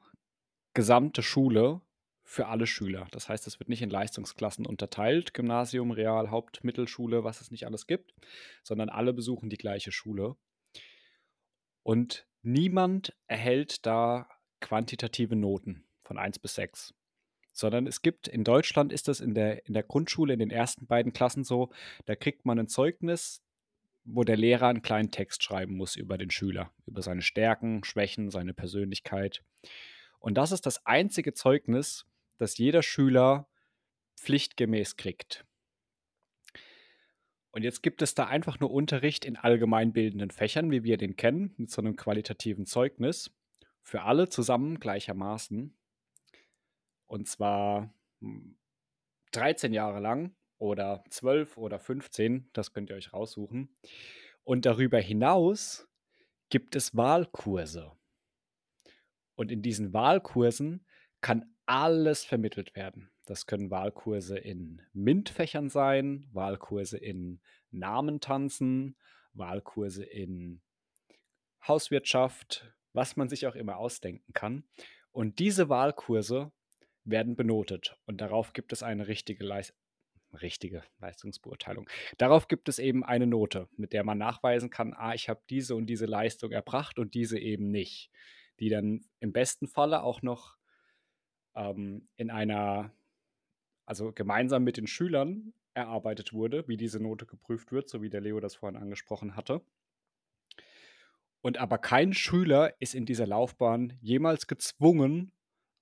[0.75, 1.81] gesamte Schule
[2.25, 3.07] für alle Schüler.
[3.13, 7.65] Das heißt, es wird nicht in Leistungsklassen unterteilt, Gymnasium, Real, Haupt, Mittelschule, was es nicht
[7.65, 8.13] alles gibt,
[8.65, 10.35] sondern alle besuchen die gleiche Schule.
[11.85, 14.29] Und niemand erhält da
[14.59, 16.98] quantitative Noten von 1 bis 6
[17.59, 20.87] sondern es gibt, in Deutschland ist das in der, in der Grundschule, in den ersten
[20.87, 21.71] beiden Klassen so,
[22.07, 23.43] da kriegt man ein Zeugnis,
[24.05, 28.31] wo der Lehrer einen kleinen Text schreiben muss über den Schüler, über seine Stärken, Schwächen,
[28.31, 29.43] seine Persönlichkeit.
[30.21, 32.07] Und das ist das einzige Zeugnis,
[32.39, 33.49] das jeder Schüler
[34.17, 35.45] pflichtgemäß kriegt.
[37.51, 41.55] Und jetzt gibt es da einfach nur Unterricht in allgemeinbildenden Fächern, wie wir den kennen,
[41.57, 43.33] mit so einem qualitativen Zeugnis,
[43.83, 45.78] für alle zusammen gleichermaßen.
[47.09, 47.93] Und zwar
[49.33, 53.75] 13 hm, Jahre lang oder 12 oder 15, das könnt ihr euch raussuchen.
[54.45, 55.89] Und darüber hinaus
[56.49, 57.93] gibt es Wahlkurse.
[59.35, 60.87] Und in diesen Wahlkursen
[61.21, 63.11] kann alles vermittelt werden.
[63.27, 67.41] Das können Wahlkurse in MINT-Fächern sein, Wahlkurse in
[67.71, 68.97] Namentanzen,
[69.35, 70.63] Wahlkurse in
[71.67, 74.65] Hauswirtschaft, was man sich auch immer ausdenken kann.
[75.13, 76.53] Und diese Wahlkurse
[77.05, 79.73] werden benotet und darauf gibt es eine richtige, Leis
[80.43, 81.89] richtige Leistungsbeurteilung.
[82.19, 85.75] Darauf gibt es eben eine Note, mit der man nachweisen kann, ah, ich habe diese
[85.75, 88.11] und diese Leistung erbracht und diese eben nicht,
[88.61, 90.57] die dann im besten Falle auch noch
[91.55, 92.93] ähm, in einer,
[93.87, 98.21] also gemeinsam mit den Schülern erarbeitet wurde, wie diese Note geprüft wird, so wie der
[98.21, 99.63] Leo das vorhin angesprochen hatte.
[101.41, 105.33] Und aber kein Schüler ist in dieser Laufbahn jemals gezwungen,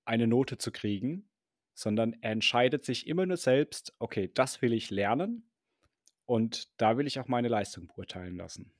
[0.07, 1.29] eine Note zu kriegen,
[1.73, 5.49] sondern er entscheidet sich immer nur selbst, okay, das will ich lernen
[6.25, 8.73] und da will ich auch meine Leistung beurteilen lassen.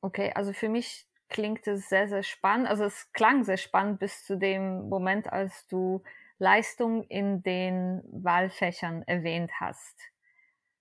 [0.00, 2.68] Okay, also für mich klingt es sehr, sehr spannend.
[2.68, 6.02] Also es klang sehr spannend bis zu dem Moment, als du
[6.38, 9.98] Leistung in den Wahlfächern erwähnt hast.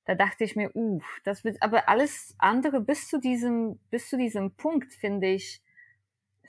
[0.06, 4.18] Da dachte ich mir, uff, das wird, aber alles andere bis zu diesem, bis zu
[4.18, 5.62] diesem Punkt finde ich,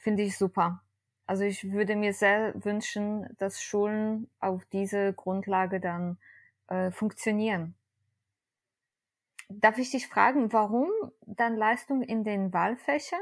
[0.00, 0.82] finde ich super.
[1.26, 6.18] Also ich würde mir sehr wünschen, dass Schulen auf diese Grundlage dann
[6.68, 7.74] äh, funktionieren.
[9.48, 10.90] Darf ich dich fragen, warum
[11.26, 13.20] dann Leistung in den Wahlfächern?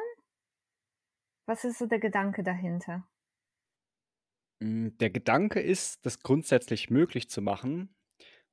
[1.47, 3.07] Was ist so der Gedanke dahinter?
[4.63, 7.95] Hm, der Gedanke ist, das grundsätzlich möglich zu machen,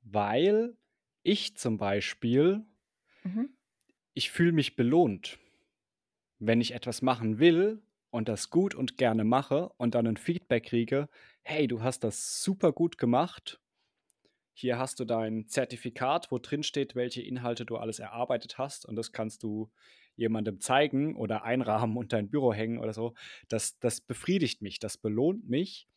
[0.01, 0.77] weil
[1.23, 2.65] ich zum Beispiel
[3.23, 3.55] mhm
[4.13, 5.39] ich fühle mich belohnt,
[6.39, 7.81] wenn ich etwas machen will
[8.13, 11.09] und das gut und gerne mache und dann ein Feedback kriege,
[11.41, 13.59] hey, du hast das super gut gemacht.
[14.53, 18.95] Hier hast du dein Zertifikat, wo drin steht, welche Inhalte du alles erarbeitet hast und
[18.97, 19.71] das kannst du
[20.15, 23.15] jemandem zeigen oder einrahmen und dein Büro hängen oder so.
[23.47, 25.87] Das, das befriedigt mich, das belohnt mich.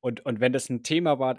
[0.00, 1.38] Und, und wenn das ein Thema war,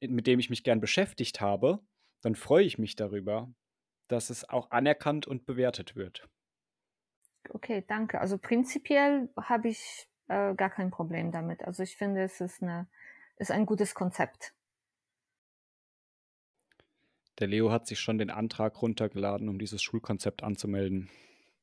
[0.00, 1.80] mit dem ich mich gern beschäftigt habe,
[2.20, 3.50] dann freue ich mich darüber,
[4.08, 6.28] dass es auch anerkannt und bewertet wird.
[7.50, 8.20] Okay, danke.
[8.20, 11.62] Also prinzipiell habe ich äh, gar kein Problem damit.
[11.62, 12.88] Also ich finde, es ist, eine,
[13.36, 14.54] ist ein gutes Konzept.
[17.38, 21.10] Der Leo hat sich schon den Antrag runtergeladen, um dieses Schulkonzept anzumelden.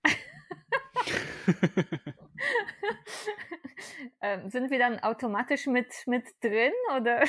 [4.21, 7.23] ähm, sind wir dann automatisch mit, mit drin oder?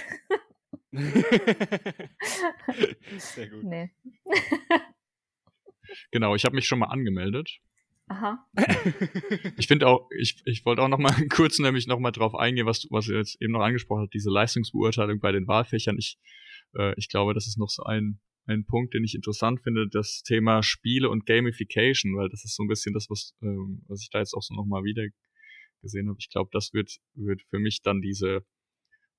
[3.18, 3.64] Sehr gut.
[3.64, 3.93] Nee.
[6.10, 7.60] genau, ich habe mich schon mal angemeldet.
[8.10, 8.44] Aha.
[9.56, 12.66] ich finde auch, ich, ich wollte auch noch mal kurz nämlich noch mal drauf eingehen,
[12.66, 15.96] was du, was du jetzt eben noch angesprochen hast, diese Leistungsbeurteilung bei den Wahlfächern.
[15.96, 16.18] Ich,
[16.74, 20.24] äh, ich glaube, das ist noch so ein, ein Punkt, den ich interessant finde, das
[20.24, 24.10] Thema Spiele und Gamification, weil das ist so ein bisschen das, was, ähm, was ich
[24.10, 25.06] da jetzt auch so noch mal wieder
[25.80, 26.18] gesehen habe.
[26.18, 28.44] Ich glaube, das wird, wird für mich dann diese,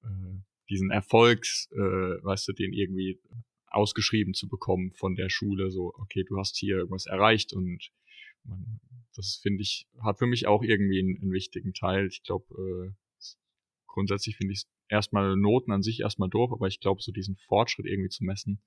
[0.03, 0.37] äh,
[0.69, 3.21] diesen Erfolg, äh, weißt du, den irgendwie
[3.67, 7.89] ausgeschrieben zu bekommen von der Schule, so, okay, du hast hier irgendwas erreicht und
[9.15, 12.07] das finde ich, hat für mich auch irgendwie einen, einen wichtigen Teil.
[12.07, 13.25] Ich glaube, äh,
[13.87, 17.85] grundsätzlich finde ich erstmal Noten an sich erstmal doof, aber ich glaube, so diesen Fortschritt
[17.85, 18.61] irgendwie zu messen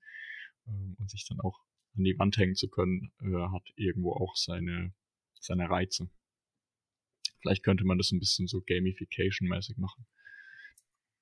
[0.67, 1.59] äh, und sich dann auch
[1.97, 4.93] an die Wand hängen zu können, äh, hat irgendwo auch seine,
[5.39, 6.09] seine Reize.
[7.41, 10.05] Vielleicht könnte man das ein bisschen so Gamification-mäßig machen.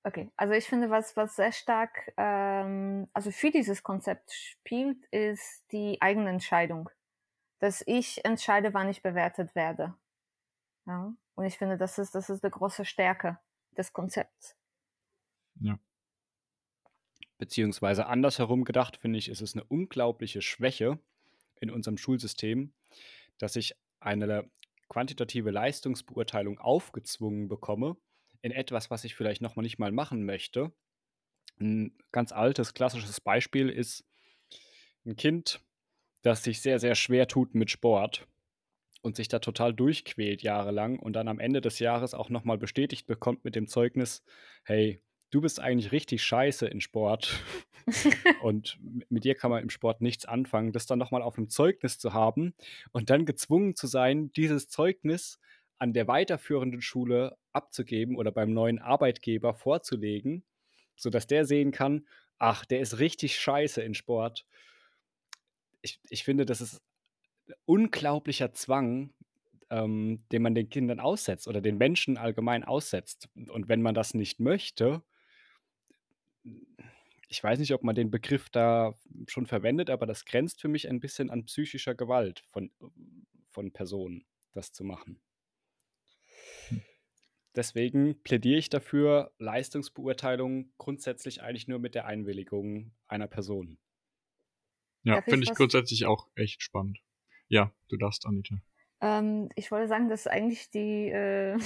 [0.05, 5.63] Okay, also ich finde, was, was sehr stark, ähm, also für dieses Konzept spielt, ist
[5.71, 6.89] die eigene Entscheidung
[7.63, 9.95] dass ich entscheide, wann ich bewertet werde.
[10.85, 11.15] Ja?
[11.33, 13.39] Und ich finde, das ist, das ist die große Stärke
[13.77, 14.57] des Konzepts.
[15.61, 15.79] Ja.
[17.37, 20.99] Beziehungsweise andersherum gedacht, finde ich, ist es eine unglaubliche Schwäche
[21.61, 22.73] in unserem Schulsystem,
[23.37, 24.51] dass ich eine
[24.89, 27.95] quantitative Leistungsbeurteilung aufgezwungen bekomme
[28.41, 30.73] in etwas, was ich vielleicht noch mal nicht mal machen möchte.
[31.61, 34.05] Ein ganz altes, klassisches Beispiel ist
[35.05, 35.61] ein Kind
[36.23, 38.27] das sich sehr, sehr schwer tut mit Sport
[39.03, 43.05] und sich da total durchquält jahrelang und dann am Ende des Jahres auch nochmal bestätigt
[43.05, 44.23] bekommt mit dem Zeugnis,
[44.63, 47.43] hey, du bist eigentlich richtig scheiße in Sport
[48.41, 48.79] und
[49.09, 52.13] mit dir kann man im Sport nichts anfangen, das dann nochmal auf dem Zeugnis zu
[52.13, 52.53] haben
[52.93, 55.39] und dann gezwungen zu sein, dieses Zeugnis
[55.79, 60.45] an der weiterführenden Schule abzugeben oder beim neuen Arbeitgeber vorzulegen,
[60.95, 62.07] sodass der sehen kann,
[62.39, 64.45] ach, der ist richtig scheiße in Sport
[65.83, 66.81] ich, ich finde, das ist
[67.65, 69.13] unglaublicher Zwang,
[69.69, 73.29] ähm, den man den Kindern aussetzt oder den Menschen allgemein aussetzt.
[73.35, 75.03] Und wenn man das nicht möchte,
[77.27, 78.93] ich weiß nicht, ob man den Begriff da
[79.27, 82.71] schon verwendet, aber das grenzt für mich ein bisschen an psychischer Gewalt von,
[83.49, 85.21] von Personen, das zu machen.
[86.69, 86.81] Hm.
[87.55, 93.77] Deswegen plädiere ich dafür, Leistungsbeurteilung grundsätzlich eigentlich nur mit der Einwilligung einer Person.
[95.03, 96.99] Ja, finde ich, ich grundsätzlich auch echt spannend.
[97.49, 98.55] Ja, du darfst, Anita.
[99.01, 101.57] Ähm, ich wollte sagen, das ist eigentlich die, äh,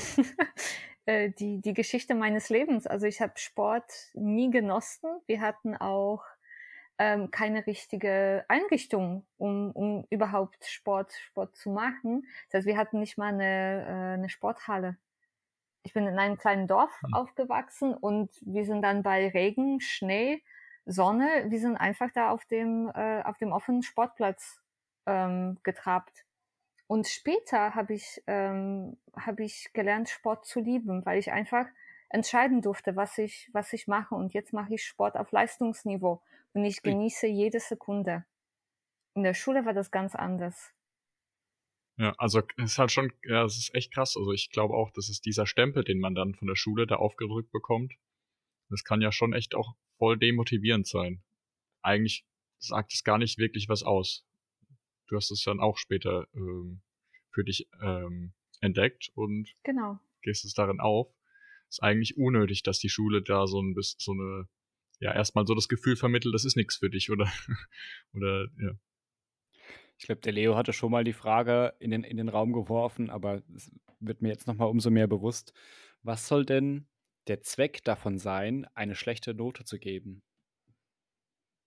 [1.05, 2.88] äh, die, die Geschichte meines Lebens.
[2.88, 5.09] Also ich habe Sport nie genossen.
[5.27, 6.23] Wir hatten auch
[6.97, 12.26] ähm, keine richtige Einrichtung, um, um überhaupt Sport, Sport zu machen.
[12.49, 14.97] Das heißt, wir hatten nicht mal eine, äh, eine Sporthalle.
[15.84, 17.14] Ich bin in einem kleinen Dorf hm.
[17.14, 20.41] aufgewachsen und wir sind dann bei Regen, Schnee
[20.88, 24.61] Sonne, wir sind einfach da auf dem, äh, auf dem offenen Sportplatz
[25.05, 26.26] ähm, getrabt.
[26.88, 31.65] Und später habe ich, ähm, hab ich gelernt, Sport zu lieben, weil ich einfach
[32.09, 34.15] entscheiden durfte, was ich, was ich mache.
[34.15, 36.22] Und jetzt mache ich Sport auf Leistungsniveau
[36.53, 38.26] und ich genieße jede Sekunde.
[39.14, 40.73] In der Schule war das ganz anders.
[41.97, 44.15] Ja, also es ist halt schon, ja, es ist echt krass.
[44.15, 46.95] Also ich glaube auch, das ist dieser Stempel, den man dann von der Schule da
[46.95, 47.93] aufgedrückt bekommt.
[48.69, 51.24] Das kann ja schon echt auch voll demotivierend sein.
[51.82, 52.26] Eigentlich
[52.60, 54.26] sagt es gar nicht wirklich was aus.
[55.07, 56.82] Du hast es dann auch später ähm,
[57.32, 59.99] für dich ähm, entdeckt und genau.
[60.22, 61.14] gehst es darin auf.
[61.69, 64.48] Ist eigentlich unnötig, dass die Schule da so ein bisschen so eine,
[64.99, 67.32] ja, erstmal so das Gefühl vermittelt, das ist nichts für dich, oder?
[68.14, 68.72] oder, ja.
[69.98, 73.10] Ich glaube, der Leo hatte schon mal die Frage in den, in den Raum geworfen,
[73.10, 75.53] aber es wird mir jetzt nochmal umso mehr bewusst.
[76.03, 76.88] Was soll denn
[77.28, 80.22] der Zweck davon sein, eine schlechte Note zu geben.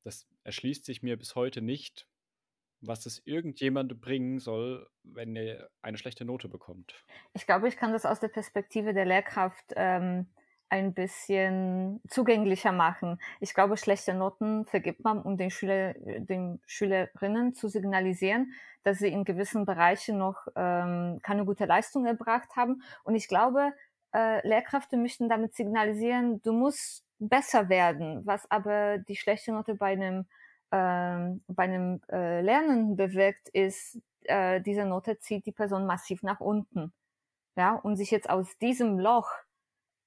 [0.05, 2.07] Das erschließt sich mir bis heute nicht,
[2.81, 7.05] was es irgendjemand bringen soll, wenn er eine schlechte Note bekommt?
[7.35, 10.27] Ich glaube, ich kann das aus der Perspektive der Lehrkraft ähm,
[10.71, 13.21] ein bisschen zugänglicher machen.
[13.41, 18.55] Ich glaube, schlechte Noten vergibt man, um den Schüler, den Schülerinnen zu signalisieren,
[18.85, 22.83] dass sie in gewissen Bereichen noch ähm, keine gute Leistung erbracht haben.
[23.03, 23.73] Und ich glaube,
[24.15, 29.93] äh, Lehrkräfte möchten damit signalisieren, du musst besser werden, was aber die schlechte Note bei
[29.93, 30.27] einem
[30.73, 36.41] ähm, bei einem äh, Lernen bewirkt, ist, äh, diese Note zieht die Person massiv nach
[36.41, 36.93] unten.
[37.57, 39.31] Ja, und sich jetzt aus diesem Loch,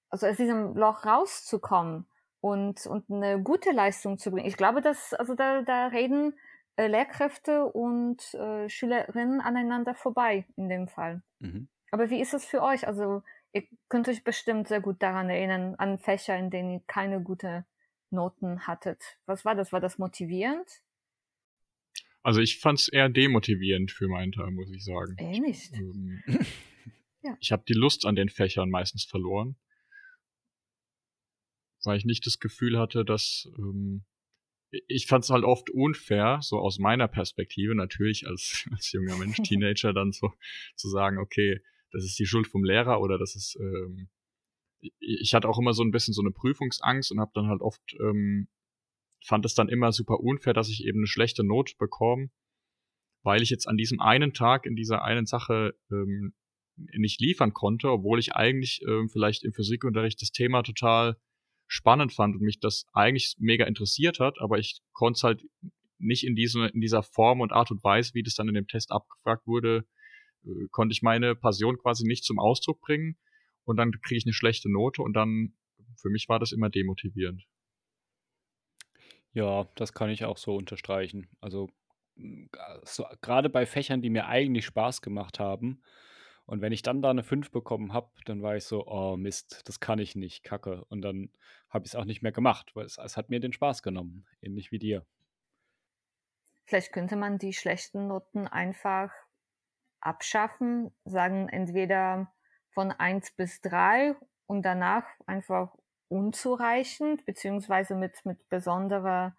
[0.09, 2.07] also aus diesem Loch rauszukommen
[2.39, 4.47] und, und eine gute Leistung zu bringen.
[4.47, 6.33] Ich glaube, dass, also da, da reden
[6.77, 11.21] äh, Lehrkräfte und äh, Schülerinnen aneinander vorbei in dem Fall.
[11.39, 11.67] Mhm.
[11.91, 12.87] Aber wie ist es für euch?
[12.87, 13.21] Also
[13.53, 17.65] ihr könnt euch bestimmt sehr gut daran erinnern, an Fächer, in denen ihr keine gute
[18.09, 19.01] Noten hattet.
[19.25, 19.71] Was war das?
[19.71, 20.67] War das motivierend?
[22.23, 25.15] Also ich fand es eher demotivierend für meinen Teil, muss ich sagen.
[25.17, 25.73] Äh, nicht.
[25.73, 26.23] Ähm,
[27.21, 27.37] ja.
[27.41, 29.57] Ich habe die Lust an den Fächern meistens verloren,
[31.83, 34.05] weil ich nicht das Gefühl hatte, dass ähm,
[34.87, 39.37] ich fand es halt oft unfair, so aus meiner Perspektive, natürlich als, als junger Mensch,
[39.43, 40.33] Teenager, dann so
[40.75, 41.61] zu sagen, okay,
[41.93, 44.09] das ist die Schuld vom Lehrer oder das ist ähm,
[44.99, 47.81] ich hatte auch immer so ein bisschen so eine Prüfungsangst und habe dann halt oft,
[47.99, 48.47] ähm,
[49.25, 52.29] fand es dann immer super unfair, dass ich eben eine schlechte Not bekomme,
[53.23, 56.33] weil ich jetzt an diesem einen Tag in dieser einen Sache ähm,
[56.75, 61.17] nicht liefern konnte, obwohl ich eigentlich ähm, vielleicht im Physikunterricht das Thema total
[61.67, 65.43] spannend fand und mich das eigentlich mega interessiert hat, aber ich konnte es halt
[65.97, 68.67] nicht in, diese, in dieser Form und Art und Weise, wie das dann in dem
[68.67, 69.85] Test abgefragt wurde,
[70.45, 73.17] äh, konnte ich meine Passion quasi nicht zum Ausdruck bringen
[73.65, 75.53] und dann kriege ich eine schlechte Note und dann,
[76.01, 77.43] für mich war das immer demotivierend.
[79.33, 81.27] Ja, das kann ich auch so unterstreichen.
[81.41, 81.69] Also
[82.83, 85.81] so, gerade bei Fächern, die mir eigentlich Spaß gemacht haben.
[86.45, 89.61] Und wenn ich dann da eine 5 bekommen habe, dann war ich so, oh Mist,
[89.65, 90.83] das kann ich nicht, kacke.
[90.89, 91.31] Und dann
[91.69, 94.25] habe ich es auch nicht mehr gemacht, weil es, es hat mir den Spaß genommen,
[94.41, 95.05] ähnlich wie dir.
[96.65, 99.11] Vielleicht könnte man die schlechten Noten einfach
[100.05, 102.31] abschaffen, sagen entweder
[102.71, 104.15] von eins bis drei
[104.45, 105.75] und danach einfach
[106.09, 109.35] unzureichend, beziehungsweise mit, mit besonderer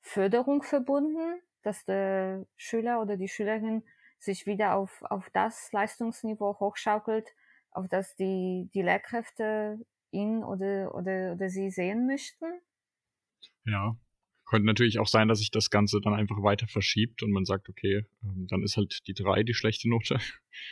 [0.00, 3.82] Förderung verbunden, dass der Schüler oder die Schülerin
[4.18, 7.34] sich wieder auf, auf das Leistungsniveau hochschaukelt,
[7.70, 9.78] auf das die, die Lehrkräfte
[10.10, 12.60] ihn oder, oder, oder sie sehen möchten?
[13.64, 13.96] Ja,
[14.54, 17.68] könnte natürlich auch sein, dass sich das Ganze dann einfach weiter verschiebt und man sagt,
[17.68, 20.20] okay, ähm, dann ist halt die 3 die schlechte Note.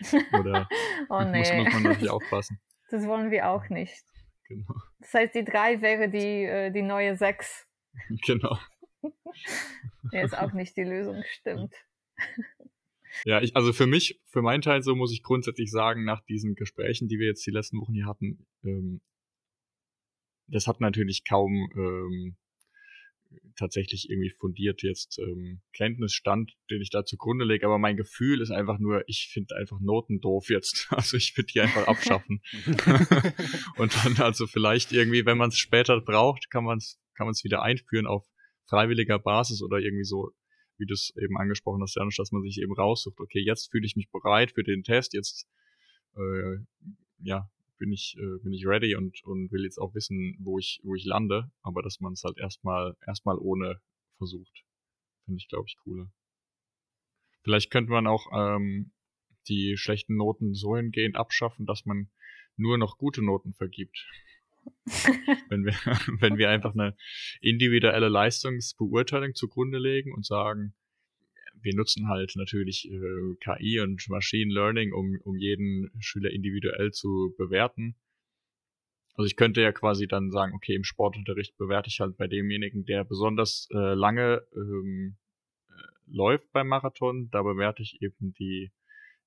[0.39, 0.69] Oder
[1.09, 1.39] oh, nee.
[1.39, 2.61] muss, muss man natürlich aufpassen.
[2.93, 4.05] Das wollen wir auch nicht.
[4.49, 4.75] Genau.
[5.01, 7.67] Das heißt, die 3 wäre die, äh, die neue 6.
[8.27, 8.57] Genau.
[10.13, 11.75] ist auch nicht die Lösung, stimmt.
[13.25, 16.55] Ja, ich, also für mich, für meinen Teil so muss ich grundsätzlich sagen, nach diesen
[16.55, 19.01] Gesprächen, die wir jetzt die letzten Wochen hier hatten, ähm,
[20.47, 22.37] das hat natürlich kaum ähm,
[23.57, 28.51] tatsächlich irgendwie fundiert jetzt ähm, Kenntnisstand, den ich da zugrunde lege, aber mein Gefühl ist
[28.51, 30.89] einfach nur, ich finde einfach Noten doof jetzt.
[31.03, 32.43] Also ich würde die einfach abschaffen.
[33.77, 37.33] und dann also vielleicht irgendwie, wenn man es später braucht, kann man es kann man
[37.33, 38.27] es wieder einführen auf
[38.69, 40.31] freiwilliger Basis oder irgendwie so,
[40.79, 43.87] wie du es eben angesprochen hast, Janusz, dass man sich eben raussucht, okay, jetzt fühle
[43.87, 45.47] ich mich bereit für den Test, jetzt
[46.17, 46.59] äh,
[47.19, 47.51] ja,
[47.83, 50.95] bin ich, äh, bin ich ready und, und will jetzt auch wissen, wo ich, wo
[50.95, 53.81] ich lande, aber dass man es halt erstmal, erstmal ohne
[54.19, 54.65] versucht.
[55.25, 56.09] Finde ich, glaube ich, cooler.
[57.43, 58.93] Vielleicht könnte man auch ähm,
[59.49, 62.09] die schlechten Noten so hingehend abschaffen, dass man
[62.57, 64.07] nur noch gute Noten vergibt.
[65.49, 65.73] wenn wir,
[66.21, 66.97] wenn wir einfach eine
[67.41, 70.73] individuelle Leistungsbeurteilung zugrunde legen und sagen,
[71.63, 77.35] wir nutzen halt natürlich äh, KI und Machine Learning, um, um jeden Schüler individuell zu
[77.39, 77.97] bewerten.
[79.15, 82.85] Also ich könnte ja quasi dann sagen, okay, im Sportunterricht bewerte ich halt bei demjenigen,
[82.85, 85.17] der besonders äh, lange ähm,
[85.69, 85.73] äh,
[86.07, 88.73] läuft beim Marathon, da bewerte ich eben die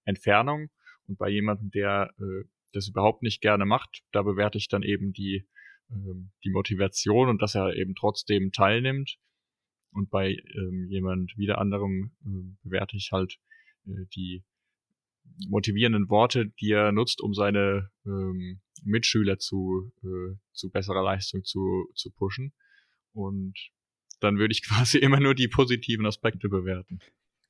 [0.04, 0.70] Entfernung.
[1.08, 5.14] Und bei jemandem, der äh, das überhaupt nicht gerne macht, da bewerte ich dann eben
[5.14, 5.48] die,
[5.90, 6.14] äh,
[6.44, 9.18] die Motivation und dass er eben trotzdem teilnimmt.
[9.96, 13.40] Und bei ähm, jemand wieder anderem äh, bewerte ich halt
[13.88, 14.44] äh, die
[15.48, 21.88] motivierenden Worte, die er nutzt, um seine ähm, Mitschüler zu, äh, zu besserer Leistung zu,
[21.96, 22.54] zu pushen.
[23.14, 23.58] Und
[24.20, 27.00] dann würde ich quasi immer nur die positiven Aspekte bewerten.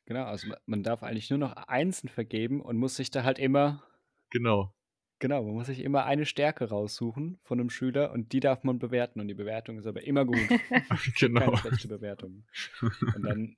[0.05, 3.83] Genau, also man darf eigentlich nur noch Einsen vergeben und muss sich da halt immer
[4.29, 4.71] genau.
[5.19, 8.79] Genau, man muss sich immer eine Stärke raussuchen von einem Schüler und die darf man
[8.79, 10.37] bewerten und die Bewertung ist aber immer gut.
[11.19, 11.39] genau.
[11.41, 12.43] Keine schlechte Bewertung.
[12.81, 13.57] Und dann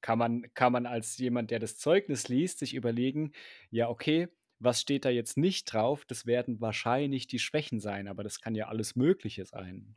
[0.00, 3.32] kann man, kann man als jemand, der das Zeugnis liest, sich überlegen,
[3.70, 4.28] ja, okay,
[4.60, 6.04] was steht da jetzt nicht drauf?
[6.04, 9.94] Das werden wahrscheinlich die Schwächen sein, aber das kann ja alles Mögliche sein.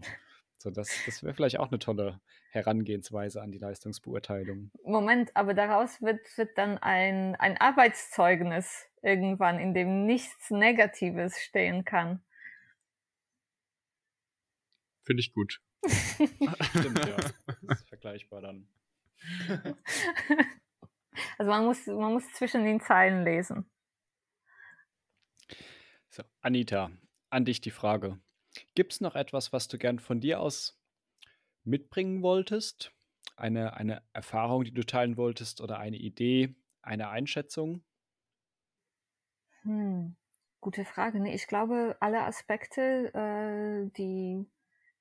[0.61, 2.21] So, das, das wäre vielleicht auch eine tolle
[2.51, 4.69] Herangehensweise an die Leistungsbeurteilung.
[4.83, 11.83] Moment, aber daraus wird, wird dann ein, ein Arbeitszeugnis irgendwann, in dem nichts Negatives stehen
[11.83, 12.23] kann.
[15.03, 15.63] Finde ich gut.
[15.87, 17.17] Stimmt, ja.
[17.63, 18.67] Das ist vergleichbar dann.
[21.37, 23.69] Also man muss, man muss zwischen den Zeilen lesen.
[26.09, 26.89] So, Anita,
[27.29, 28.17] an dich die Frage.
[28.75, 30.79] Gibt es noch etwas, was du gern von dir aus
[31.63, 32.93] mitbringen wolltest?
[33.35, 37.83] Eine, eine Erfahrung, die du teilen wolltest oder eine Idee, eine Einschätzung?
[39.63, 40.15] Hm,
[40.59, 41.19] gute Frage.
[41.19, 44.45] Nee, ich glaube, alle Aspekte, äh, die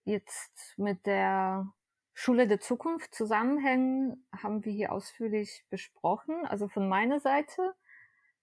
[0.05, 1.73] jetzt mit der
[2.15, 6.47] Schule der Zukunft zusammenhängen, haben wir hier ausführlich besprochen.
[6.47, 7.75] Also von meiner Seite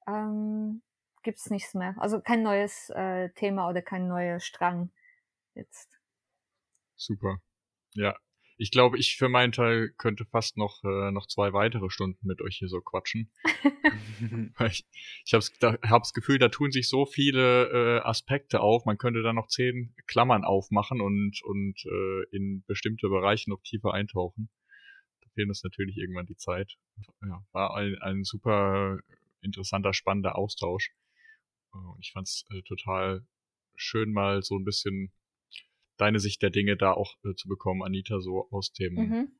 [0.07, 0.81] ähm,
[1.23, 1.95] gibt es nichts mehr.
[1.97, 4.91] Also kein neues äh, Thema oder kein neuer Strang
[5.57, 5.89] jetzt.
[6.95, 7.41] Super.
[7.93, 8.17] Ja,
[8.59, 12.41] ich glaube, ich für meinen Teil könnte fast noch, äh, noch zwei weitere Stunden mit
[12.41, 13.31] euch hier so quatschen.
[14.67, 14.85] ich
[15.25, 18.85] ich habe da, das Gefühl, da tun sich so viele äh, Aspekte auf.
[18.85, 23.93] Man könnte da noch zehn Klammern aufmachen und, und äh, in bestimmte Bereiche noch tiefer
[23.93, 24.49] eintauchen.
[25.21, 26.77] Da fehlt uns natürlich irgendwann die Zeit.
[27.21, 28.97] Ja, war ein, ein super
[29.41, 30.91] interessanter, spannender Austausch.
[31.71, 33.21] Und ich fand es äh, total
[33.75, 35.13] schön, mal so ein bisschen
[35.97, 39.39] deine Sicht der Dinge da auch äh, zu bekommen, Anita, so aus dem, mhm.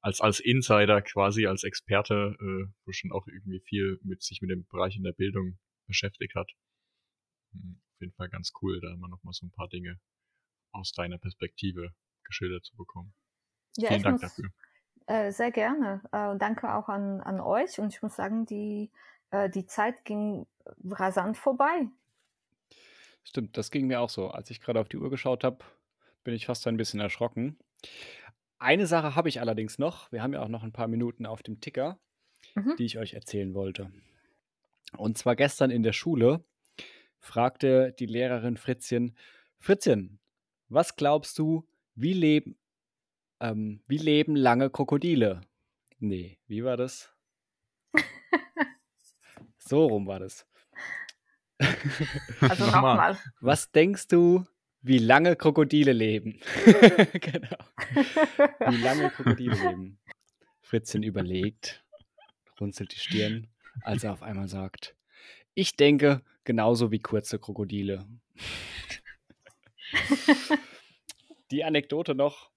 [0.00, 4.50] als, als Insider quasi, als Experte, äh, wo schon auch irgendwie viel mit sich mit
[4.50, 6.50] dem Bereich in der Bildung beschäftigt hat.
[7.52, 9.98] Mhm, auf jeden Fall ganz cool, da immer noch mal so ein paar Dinge
[10.72, 11.94] aus deiner Perspektive
[12.24, 13.14] geschildert zu bekommen.
[13.76, 14.50] Ja, Vielen Dank muss, dafür.
[15.06, 16.02] Äh, sehr gerne.
[16.12, 18.90] Äh, danke auch an, an euch und ich muss sagen, die,
[19.30, 20.46] äh, die Zeit ging
[20.84, 21.88] rasant vorbei.
[23.24, 24.28] Stimmt, das ging mir auch so.
[24.28, 25.64] Als ich gerade auf die Uhr geschaut habe,
[26.28, 27.56] bin ich fast ein bisschen erschrocken.
[28.58, 30.12] Eine Sache habe ich allerdings noch.
[30.12, 31.98] Wir haben ja auch noch ein paar Minuten auf dem Ticker,
[32.54, 32.76] mhm.
[32.76, 33.90] die ich euch erzählen wollte.
[34.98, 36.44] Und zwar gestern in der Schule
[37.18, 39.16] fragte die Lehrerin Fritzchen,
[39.58, 40.20] Fritzchen,
[40.68, 42.58] was glaubst du, wie leben,
[43.40, 45.40] ähm, wie leben lange Krokodile?
[45.98, 47.10] Nee, wie war das?
[49.56, 50.46] so rum war das.
[52.42, 53.16] Also nochmal.
[53.40, 54.44] Was denkst du,
[54.82, 56.40] wie lange Krokodile leben.
[57.12, 57.56] genau.
[58.68, 59.98] Wie lange Krokodile leben.
[60.60, 61.82] Fritzchen überlegt,
[62.60, 63.48] runzelt die Stirn,
[63.82, 64.94] als er auf einmal sagt,
[65.54, 68.06] ich denke genauso wie kurze Krokodile.
[71.50, 72.50] die Anekdote noch,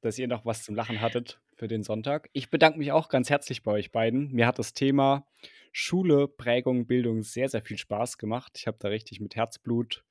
[0.00, 2.30] dass ihr noch was zum Lachen hattet für den Sonntag.
[2.32, 4.32] Ich bedanke mich auch ganz herzlich bei euch beiden.
[4.32, 5.26] Mir hat das Thema
[5.72, 8.52] Schule, Prägung, Bildung sehr, sehr viel Spaß gemacht.
[8.56, 10.04] Ich habe da richtig mit Herzblut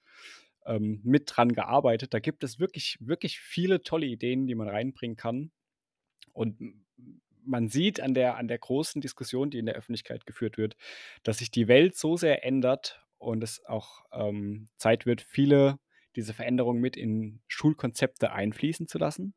[0.67, 2.13] ähm, mit dran gearbeitet.
[2.13, 5.51] Da gibt es wirklich, wirklich viele tolle Ideen, die man reinbringen kann.
[6.33, 6.57] Und
[7.43, 10.75] man sieht an der, an der großen Diskussion, die in der Öffentlichkeit geführt wird,
[11.23, 15.79] dass sich die Welt so sehr ändert und es auch ähm, Zeit wird, viele
[16.15, 19.35] diese Veränderungen mit in Schulkonzepte einfließen zu lassen.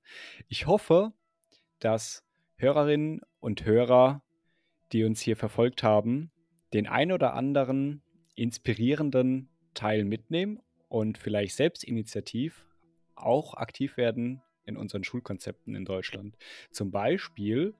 [0.48, 1.12] Ich hoffe,
[1.78, 2.24] dass
[2.56, 4.22] Hörerinnen und Hörer,
[4.92, 6.32] die uns hier verfolgt haben,
[6.72, 8.02] den ein oder anderen
[8.34, 10.60] inspirierenden Teil mitnehmen
[10.90, 12.66] und vielleicht selbstinitiativ
[13.14, 16.36] auch aktiv werden in unseren Schulkonzepten in Deutschland.
[16.70, 17.74] Zum Beispiel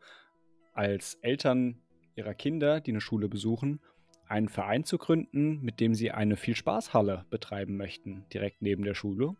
[0.72, 1.82] als Eltern
[2.14, 3.80] ihrer Kinder, die eine Schule besuchen,
[4.26, 9.34] einen Verein zu gründen, mit dem sie eine Viel-Spaß-Halle betreiben möchten, direkt neben der Schule.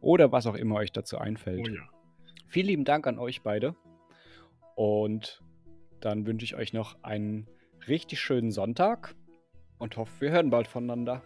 [0.00, 1.68] Oder was auch immer euch dazu einfällt.
[1.68, 1.82] Oh ja.
[2.48, 3.76] Vielen lieben Dank an euch beide.
[4.76, 5.42] Und
[6.00, 7.48] dann wünsche ich euch noch einen
[7.86, 9.14] richtig schönen Sonntag
[9.78, 11.22] und hoffe, wir hören bald voneinander.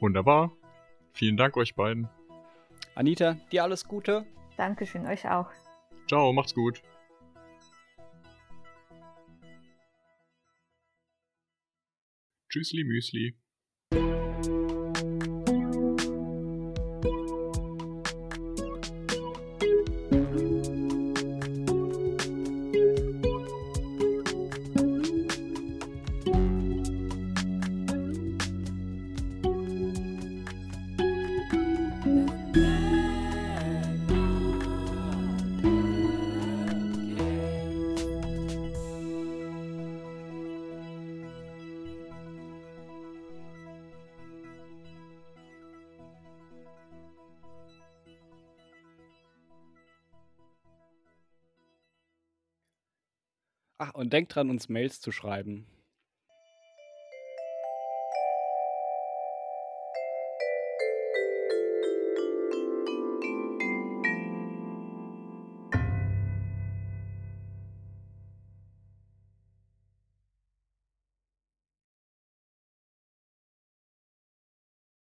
[0.00, 0.56] Wunderbar.
[1.14, 2.08] Vielen Dank euch beiden.
[2.94, 4.26] Anita, dir alles Gute.
[4.56, 5.50] Dankeschön, euch auch.
[6.08, 6.82] Ciao, macht's gut.
[12.50, 13.36] Tschüssli Müsli.
[54.14, 55.66] Denkt dran, uns Mails zu schreiben.